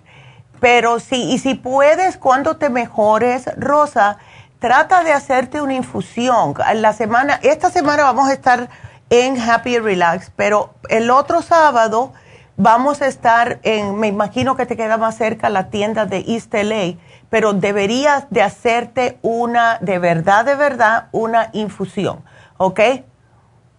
[0.58, 4.16] Pero sí, y si puedes, cuando te mejores, Rosa,
[4.58, 6.54] trata de hacerte una infusión.
[6.74, 8.68] La semana, esta semana vamos a estar
[9.10, 12.12] en Happy Relax, pero el otro sábado
[12.56, 16.52] vamos a estar en, me imagino que te queda más cerca la tienda de East
[16.52, 16.96] LA,
[17.30, 22.22] pero deberías de hacerte una, de verdad, de verdad, una infusión,
[22.56, 22.80] ¿ok?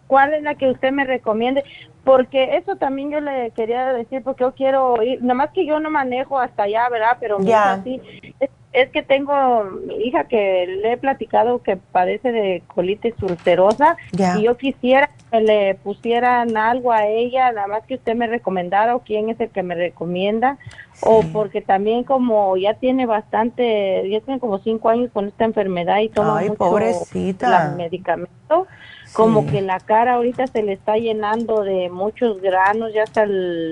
[0.08, 1.64] ¿Cuál es la que usted me recomiende?
[2.04, 5.80] Porque eso también yo le quería decir, porque yo quiero ir, nada más que yo
[5.80, 7.18] no manejo hasta allá, ¿verdad?
[7.20, 8.02] Pero así,
[8.40, 14.44] es que tengo mi hija que le he platicado que padece de colitis ulcerosa y
[14.44, 19.00] yo quisiera que le pusieran algo a ella, nada más que usted me recomendara o
[19.00, 20.58] quién es el que me recomienda
[21.02, 26.00] o porque también como ya tiene bastante, ya tiene como cinco años con esta enfermedad
[26.00, 27.74] y toma Ay, pobrecita.
[27.76, 28.68] medicamento
[29.14, 33.72] como que la cara ahorita se le está llenando de muchos granos, ya hasta el,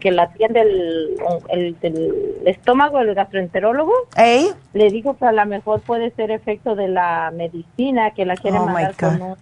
[0.00, 6.10] que la atiende el, el, estómago, el gastroenterólogo, le dijo que a lo mejor puede
[6.10, 9.36] ser efecto de la medicina, que la quiere oh mandar con un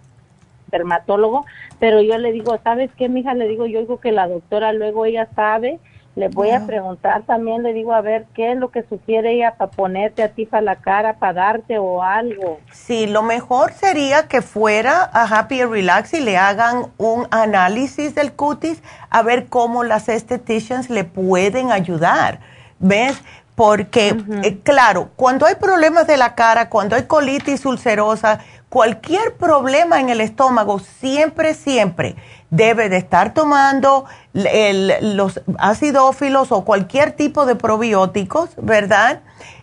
[0.67, 1.45] dermatólogo,
[1.79, 3.33] pero yo le digo, ¿sabes qué, mija?
[3.33, 5.79] Le digo, yo digo que la doctora luego ella sabe
[6.15, 9.55] le voy a preguntar también, le digo, a ver, ¿qué es lo que sugiere ella
[9.57, 12.59] para ponerte a ti para la cara, para darte o algo?
[12.71, 18.33] Sí, lo mejor sería que fuera a Happy Relax y le hagan un análisis del
[18.33, 22.39] cutis a ver cómo las estheticians le pueden ayudar.
[22.77, 23.19] ¿Ves?
[23.55, 29.99] Porque, eh, claro, cuando hay problemas de la cara, cuando hay colitis ulcerosa, cualquier problema
[29.99, 32.15] en el estómago, siempre, siempre
[32.53, 39.21] debe de estar tomando los acidófilos o cualquier tipo de probióticos, ¿verdad?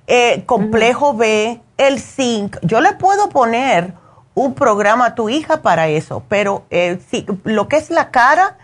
[0.09, 2.57] Eh, complejo B, el zinc.
[2.63, 3.95] Yo le puedo poner
[4.35, 6.99] un programa a tu hija para eso, pero eh,
[7.45, 8.59] lo que es la cara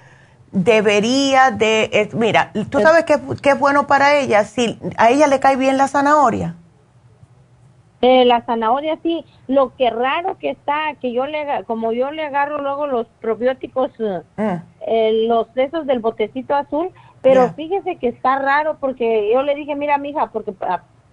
[0.50, 5.38] debería de, mira, tú sabes que, que, es bueno para ella, si a ella le
[5.38, 6.56] cae bien la zanahoria.
[8.02, 12.24] Eh, la zanahoria sí, lo que raro que está, que yo le, como yo le
[12.24, 14.56] agarro luego los probióticos, eh, mm.
[14.86, 16.90] eh, los esos del botecito azul,
[17.22, 20.54] pero fíjese que está raro porque yo le dije, mira, mija, porque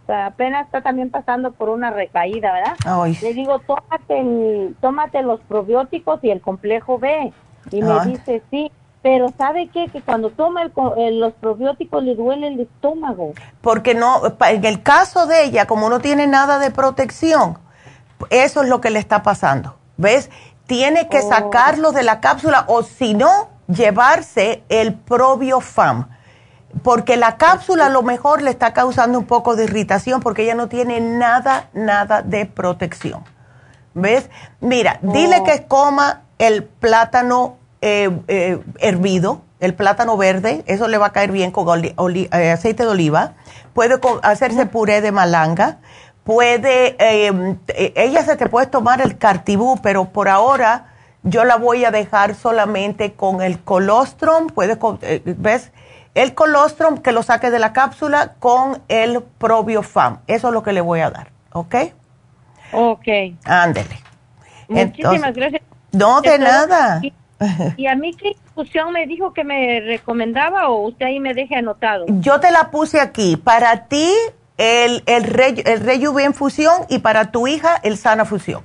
[0.08, 2.76] apenas está también pasando por una recaída, ¿verdad?
[3.22, 7.34] Le digo, tómate, tómate los probióticos y el complejo B.
[7.72, 8.72] Y me dice, sí,
[9.04, 9.90] pero ¿sabe qué?
[9.90, 13.34] Que cuando toma los probióticos le duele el estómago.
[13.60, 17.60] Porque no, en el caso de ella, como no tiene nada de protección,
[18.30, 19.76] eso es lo que le está pasando.
[19.98, 20.32] ¿Ves?
[20.68, 21.30] Tiene que oh.
[21.30, 26.08] sacarlo de la cápsula o si no, llevarse el probiofam.
[26.82, 30.56] Porque la cápsula a lo mejor le está causando un poco de irritación porque ella
[30.56, 33.26] no tiene nada, nada de protección.
[33.94, 34.30] ¿Ves?
[34.62, 35.44] Mira, dile oh.
[35.44, 41.34] que coma el plátano eh, eh, hervido, el plátano verde, eso le va a caer
[41.34, 43.34] bien con eh, aceite de oliva.
[43.74, 45.80] Puede hacerse puré de malanga.
[46.24, 50.94] Puede, em, ella se te puede tomar el cartibú, pero por ahora
[51.24, 54.48] yo la voy a dejar solamente con el colostrum.
[54.48, 54.80] Puede,
[55.26, 55.74] ¿ves?
[56.16, 60.20] El colostrum que lo saque de la cápsula con el probiofam.
[60.28, 61.76] Eso es lo que le voy a dar, ¿ok?
[62.72, 63.08] Ok.
[63.44, 64.00] Ándele.
[64.70, 65.62] Muchísimas gracias.
[65.92, 67.02] No, de nada.
[67.78, 71.56] ¿Y a mí qué infusión me dijo que me recomendaba o usted ahí me deje
[71.56, 72.06] anotado?
[72.08, 73.38] Yo te la puse aquí.
[73.38, 74.10] Para ti,
[74.58, 78.64] el, el, Re, el Fusión y para tu hija, el Sana Fusión.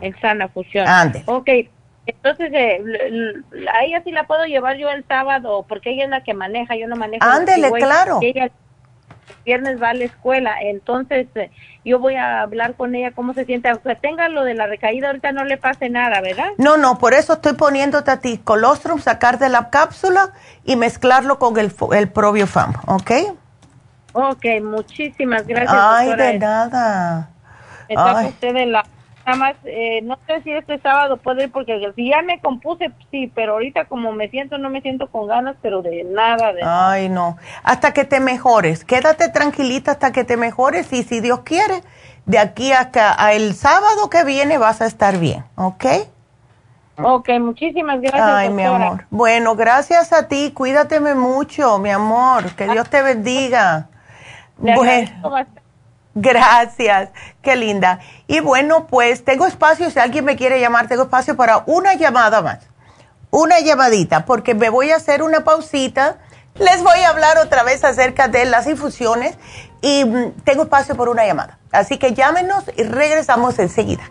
[0.00, 0.86] El Sana Fusión.
[0.86, 1.22] Ande.
[1.26, 1.48] Ok.
[2.06, 2.82] Entonces, eh,
[3.70, 6.74] a ella sí la puedo llevar yo el sábado porque ella es la que maneja,
[6.74, 7.22] yo no manejo.
[7.22, 8.18] Ándele, claro.
[8.22, 8.50] Ella
[9.48, 11.50] viernes va a la escuela, entonces eh,
[11.82, 15.06] yo voy a hablar con ella cómo se siente, aunque tenga lo de la recaída,
[15.06, 16.50] ahorita no le pase nada, ¿verdad?
[16.58, 20.32] No, no, por eso estoy poniéndote a ti colostrum, sacar de la cápsula
[20.64, 23.10] y mezclarlo con el, el probiofam, ¿ok?
[24.12, 25.74] Ok, muchísimas gracias.
[25.74, 27.30] Ay, de nada.
[27.88, 28.84] Está usted en la
[29.28, 32.90] nada más, eh, no sé si este sábado puedo ir porque si ya me compuse,
[33.10, 36.52] sí, pero ahorita como me siento, no me siento con ganas, pero de nada.
[36.54, 37.36] De Ay, no.
[37.62, 38.84] Hasta que te mejores.
[38.84, 41.82] Quédate tranquilita hasta que te mejores y si Dios quiere,
[42.24, 45.84] de aquí hasta el sábado que viene vas a estar bien, ¿ok?
[47.00, 48.22] Ok, muchísimas gracias.
[48.22, 49.04] Ay, mi amor.
[49.10, 50.52] Bueno, gracias a ti.
[50.52, 52.54] Cuídateme mucho, mi amor.
[52.56, 53.88] Que Dios te bendiga.
[54.56, 55.48] bueno.
[56.14, 57.10] Gracias,
[57.42, 58.00] qué linda.
[58.26, 62.42] Y bueno, pues tengo espacio, si alguien me quiere llamar, tengo espacio para una llamada
[62.42, 62.60] más.
[63.30, 66.16] Una llamadita, porque me voy a hacer una pausita.
[66.54, 69.36] Les voy a hablar otra vez acerca de las infusiones
[69.80, 71.58] y mm, tengo espacio por una llamada.
[71.70, 74.10] Así que llámenos y regresamos enseguida.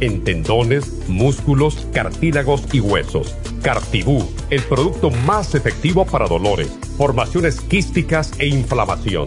[0.00, 3.34] en tendones, músculos, cartílagos y huesos.
[3.62, 9.26] Cartibú, el producto más efectivo para dolores, formaciones quísticas e inflamación.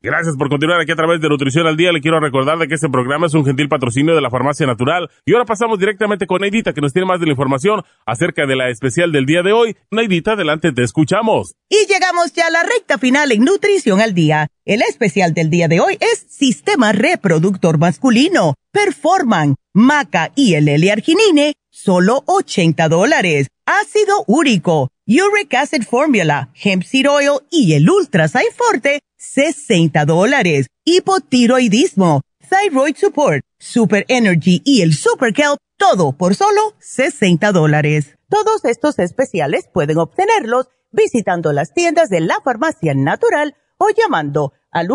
[0.00, 1.90] Gracias por continuar aquí a través de Nutrición al Día.
[1.90, 5.10] Le quiero recordar de que este programa es un gentil patrocinio de la Farmacia Natural.
[5.26, 8.54] Y ahora pasamos directamente con Neidita, que nos tiene más de la información acerca de
[8.54, 9.76] la especial del día de hoy.
[9.90, 11.54] Neidita, adelante, te escuchamos.
[11.68, 14.46] Y llegamos ya a la recta final en Nutrición al Día.
[14.64, 21.54] El especial del día de hoy es Sistema Reproductor Masculino, Performan, Maca y el L-Arginine,
[21.70, 23.48] solo 80 dólares.
[23.66, 30.66] Ácido úrico, Uric Acid Formula, Hemp Seed Oil y el Ultra Forte, 60 dólares.
[30.84, 38.16] Hipotiroidismo, Thyroid Support, Super Energy y el Super Kelp, todo por solo 60 dólares.
[38.30, 44.88] Todos estos especiales pueden obtenerlos visitando las tiendas de la farmacia natural o llamando al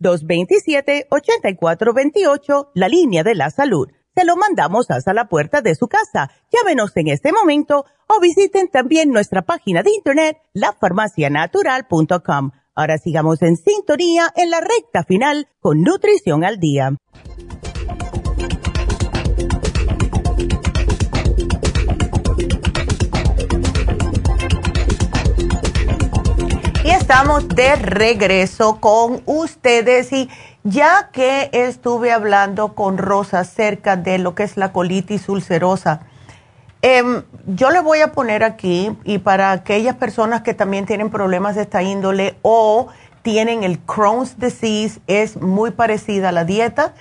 [0.00, 6.30] 1-800-227-8428, la línea de la salud se lo mandamos hasta la puerta de su casa.
[6.52, 12.50] Llámenos en este momento o visiten también nuestra página de internet, lafarmacianatural.com.
[12.80, 16.96] Ahora sigamos en sintonía en la recta final con Nutrición al Día.
[26.82, 30.30] Y estamos de regreso con ustedes y
[30.64, 36.06] ya que estuve hablando con Rosa acerca de lo que es la colitis ulcerosa,
[36.82, 41.56] em, yo le voy a poner aquí y para aquellas personas que también tienen problemas
[41.56, 42.88] de esta índole o
[43.22, 46.94] tienen el Crohn's disease, es muy parecida a la dieta.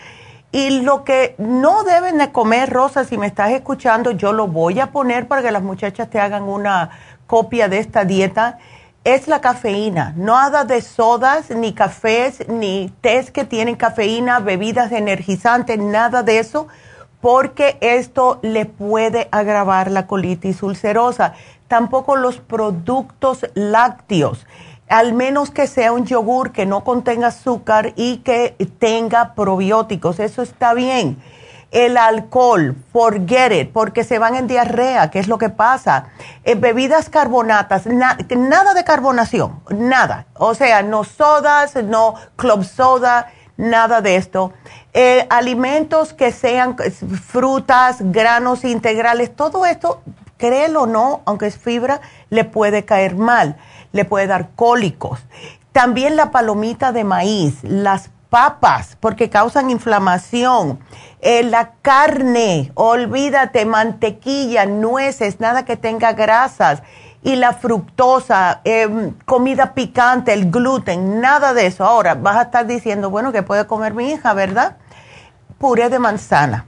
[0.52, 4.80] Y lo que no deben de comer, Rosa, si me estás escuchando, yo lo voy
[4.80, 6.90] a poner para que las muchachas te hagan una
[7.28, 8.58] copia de esta dieta
[9.04, 10.14] es la cafeína.
[10.18, 16.68] Nada de sodas, ni cafés, ni tés que tienen cafeína, bebidas energizantes, nada de eso,
[17.22, 21.34] porque esto le puede agravar la colitis ulcerosa.
[21.68, 24.46] Tampoco los productos lácteos,
[24.88, 30.42] al menos que sea un yogur que no contenga azúcar y que tenga probióticos, eso
[30.42, 31.18] está bien
[31.72, 36.06] el alcohol, forget it, porque se van en diarrea, ¿qué es lo que pasa?
[36.44, 40.26] Eh, bebidas carbonatas, nada de carbonación, nada.
[40.36, 44.54] O sea, no sodas, no club soda, nada de esto.
[44.94, 50.02] Eh, alimentos que sean frutas, granos integrales, todo esto,
[50.38, 53.58] créelo o no, aunque es fibra, le puede caer mal,
[53.92, 55.20] le puede dar cólicos.
[55.72, 60.80] También la palomita de maíz, las papas, porque causan inflamación
[61.22, 66.82] eh, la carne, olvídate, mantequilla, nueces, nada que tenga grasas.
[67.22, 71.84] Y la fructosa, em, comida picante, el gluten, nada de eso.
[71.84, 74.78] Ahora vas a estar diciendo, bueno, que puede comer mi hija, ¿verdad?
[75.58, 76.66] Puré de manzana.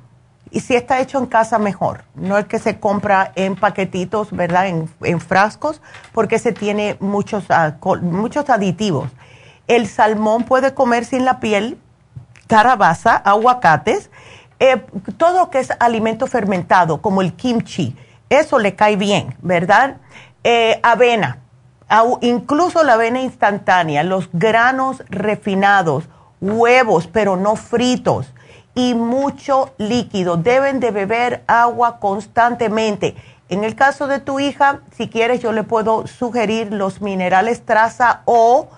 [0.50, 2.04] Y si está hecho en casa, mejor.
[2.16, 4.68] No es que se compra en paquetitos, ¿verdad?
[4.68, 9.10] En, frascos, porque se tiene muchos, ah, muchos aditivos.
[9.68, 11.80] El salmón puede comer sin la piel,
[12.48, 14.10] carabaza, aguacates
[14.64, 14.80] eh,
[15.18, 17.96] todo lo que es alimento fermentado, como el kimchi,
[18.30, 19.98] eso le cae bien, ¿verdad?
[20.44, 21.40] Eh, avena,
[22.22, 26.06] incluso la avena instantánea, los granos refinados,
[26.40, 28.34] huevos, pero no fritos,
[28.74, 30.38] y mucho líquido.
[30.38, 33.16] Deben de beber agua constantemente.
[33.50, 38.22] En el caso de tu hija, si quieres, yo le puedo sugerir los minerales traza
[38.26, 38.70] o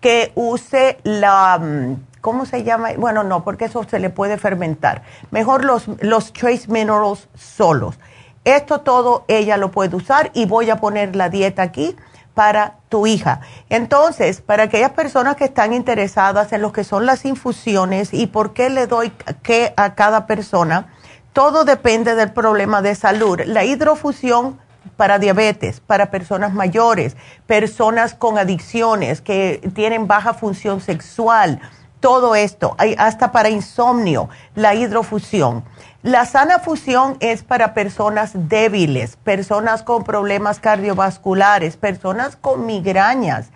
[0.00, 2.90] que use la mm, ¿cómo se llama?
[2.96, 5.02] Bueno, no, porque eso se le puede fermentar.
[5.30, 7.98] Mejor los, los trace minerals solos.
[8.44, 11.96] Esto todo ella lo puede usar y voy a poner la dieta aquí
[12.34, 13.40] para tu hija.
[13.68, 18.52] Entonces, para aquellas personas que están interesadas en lo que son las infusiones y por
[18.52, 19.12] qué le doy
[19.42, 20.88] qué a cada persona,
[21.32, 23.40] todo depende del problema de salud.
[23.46, 24.58] La hidrofusión
[24.96, 27.16] para diabetes, para personas mayores,
[27.46, 31.60] personas con adicciones que tienen baja función sexual,
[32.00, 35.64] todo esto, hasta para insomnio, la hidrofusión.
[36.02, 43.50] La sana fusión es para personas débiles, personas con problemas cardiovasculares, personas con migrañas.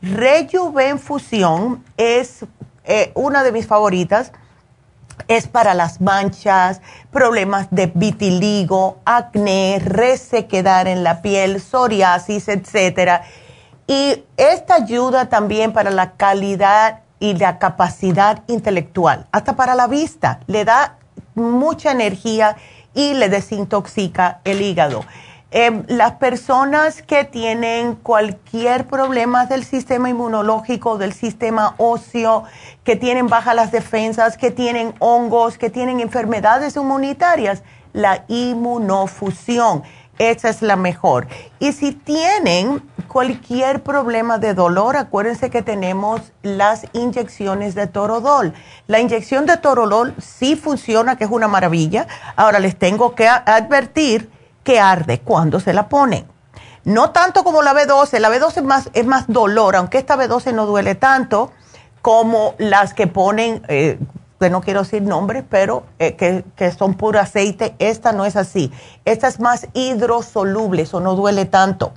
[0.00, 2.46] Rejuven fusión es
[2.84, 4.32] eh, una de mis favoritas.
[5.28, 13.20] Es para las manchas, problemas de vitiligo, acné, resequedad en la piel, psoriasis, etc.
[13.86, 20.40] Y esta ayuda también para la calidad y la capacidad intelectual, hasta para la vista,
[20.46, 20.96] le da
[21.34, 22.56] mucha energía
[22.94, 25.04] y le desintoxica el hígado.
[25.52, 32.44] Em, las personas que tienen cualquier problema del sistema inmunológico, del sistema óseo,
[32.84, 39.82] que tienen bajas las defensas, que tienen hongos, que tienen enfermedades inmunitarias, la inmunofusión
[40.20, 41.26] esa es la mejor.
[41.58, 48.52] Y si tienen cualquier problema de dolor, acuérdense que tenemos las inyecciones de Torodol.
[48.86, 52.06] La inyección de Torodol sí funciona, que es una maravilla.
[52.36, 54.30] Ahora les tengo que advertir
[54.62, 56.26] que arde cuando se la ponen.
[56.84, 60.52] No tanto como la B12, la B12 es más, es más dolor, aunque esta B12
[60.52, 61.50] no duele tanto
[62.02, 63.98] como las que ponen eh,
[64.40, 67.74] que no quiero decir nombres, pero eh, que, son puro aceite.
[67.78, 68.72] Esta no es así.
[69.04, 71.92] Esta es más hidrosoluble, eso no duele tanto.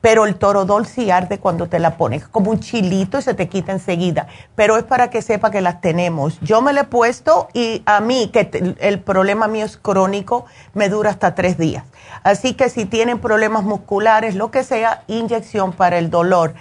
[0.00, 3.48] Pero el torodol sí arde cuando te la pones, como un chilito y se te
[3.48, 4.26] quita enseguida.
[4.56, 6.38] Pero es para que sepa que las tenemos.
[6.40, 10.88] Yo me la he puesto y a mí, que el problema mío es crónico, me
[10.88, 11.84] dura hasta tres días.
[12.24, 16.54] Así que si tienen problemas musculares, lo que sea, inyección para el dolor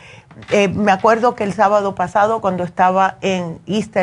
[0.49, 3.95] eh, me acuerdo que el sábado pasado cuando estaba en East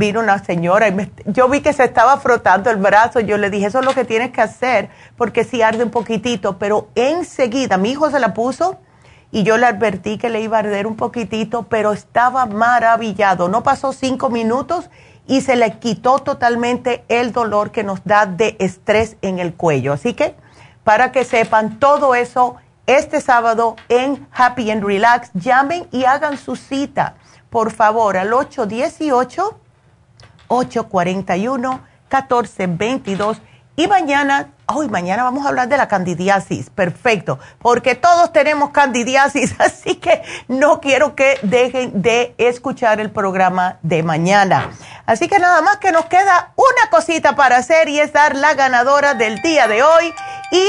[0.00, 3.20] vino una señora y yo vi que se estaba frotando el brazo.
[3.20, 6.58] Yo le dije, eso es lo que tienes que hacer porque si arde un poquitito.
[6.58, 8.78] Pero enseguida mi hijo se la puso
[9.30, 13.48] y yo le advertí que le iba a arder un poquitito, pero estaba maravillado.
[13.48, 14.88] No pasó cinco minutos
[15.26, 19.92] y se le quitó totalmente el dolor que nos da de estrés en el cuello.
[19.92, 20.34] Así que
[20.82, 22.56] para que sepan todo eso
[22.86, 27.16] este sábado en Happy and Relax, llamen y hagan su cita,
[27.50, 28.32] por favor, al
[30.50, 33.38] 818-841-1422.
[33.76, 39.54] Y mañana, hoy mañana vamos a hablar de la candidiasis, perfecto, porque todos tenemos candidiasis,
[39.58, 44.70] así que no quiero que dejen de escuchar el programa de mañana.
[45.06, 48.52] Así que nada más que nos queda una cosita para hacer y es dar la
[48.54, 50.12] ganadora del día de hoy.
[50.50, 50.66] Y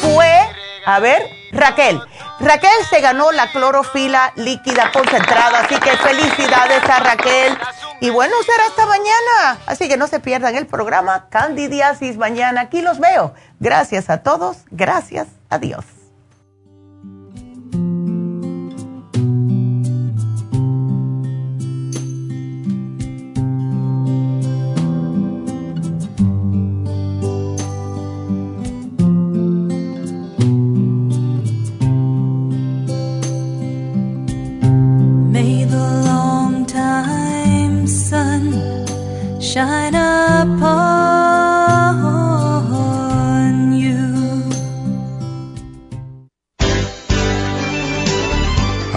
[0.00, 0.48] fue,
[0.86, 2.00] a ver, Raquel.
[2.38, 7.58] Raquel se ganó la clorofila líquida concentrada, así que felicidades a Raquel.
[8.00, 9.58] Y bueno, será hasta mañana.
[9.66, 12.60] Así que no se pierdan el programa Candidiasis mañana.
[12.62, 13.34] Aquí los veo.
[13.58, 14.58] Gracias a todos.
[14.70, 15.26] Gracias.
[15.50, 15.95] Adiós.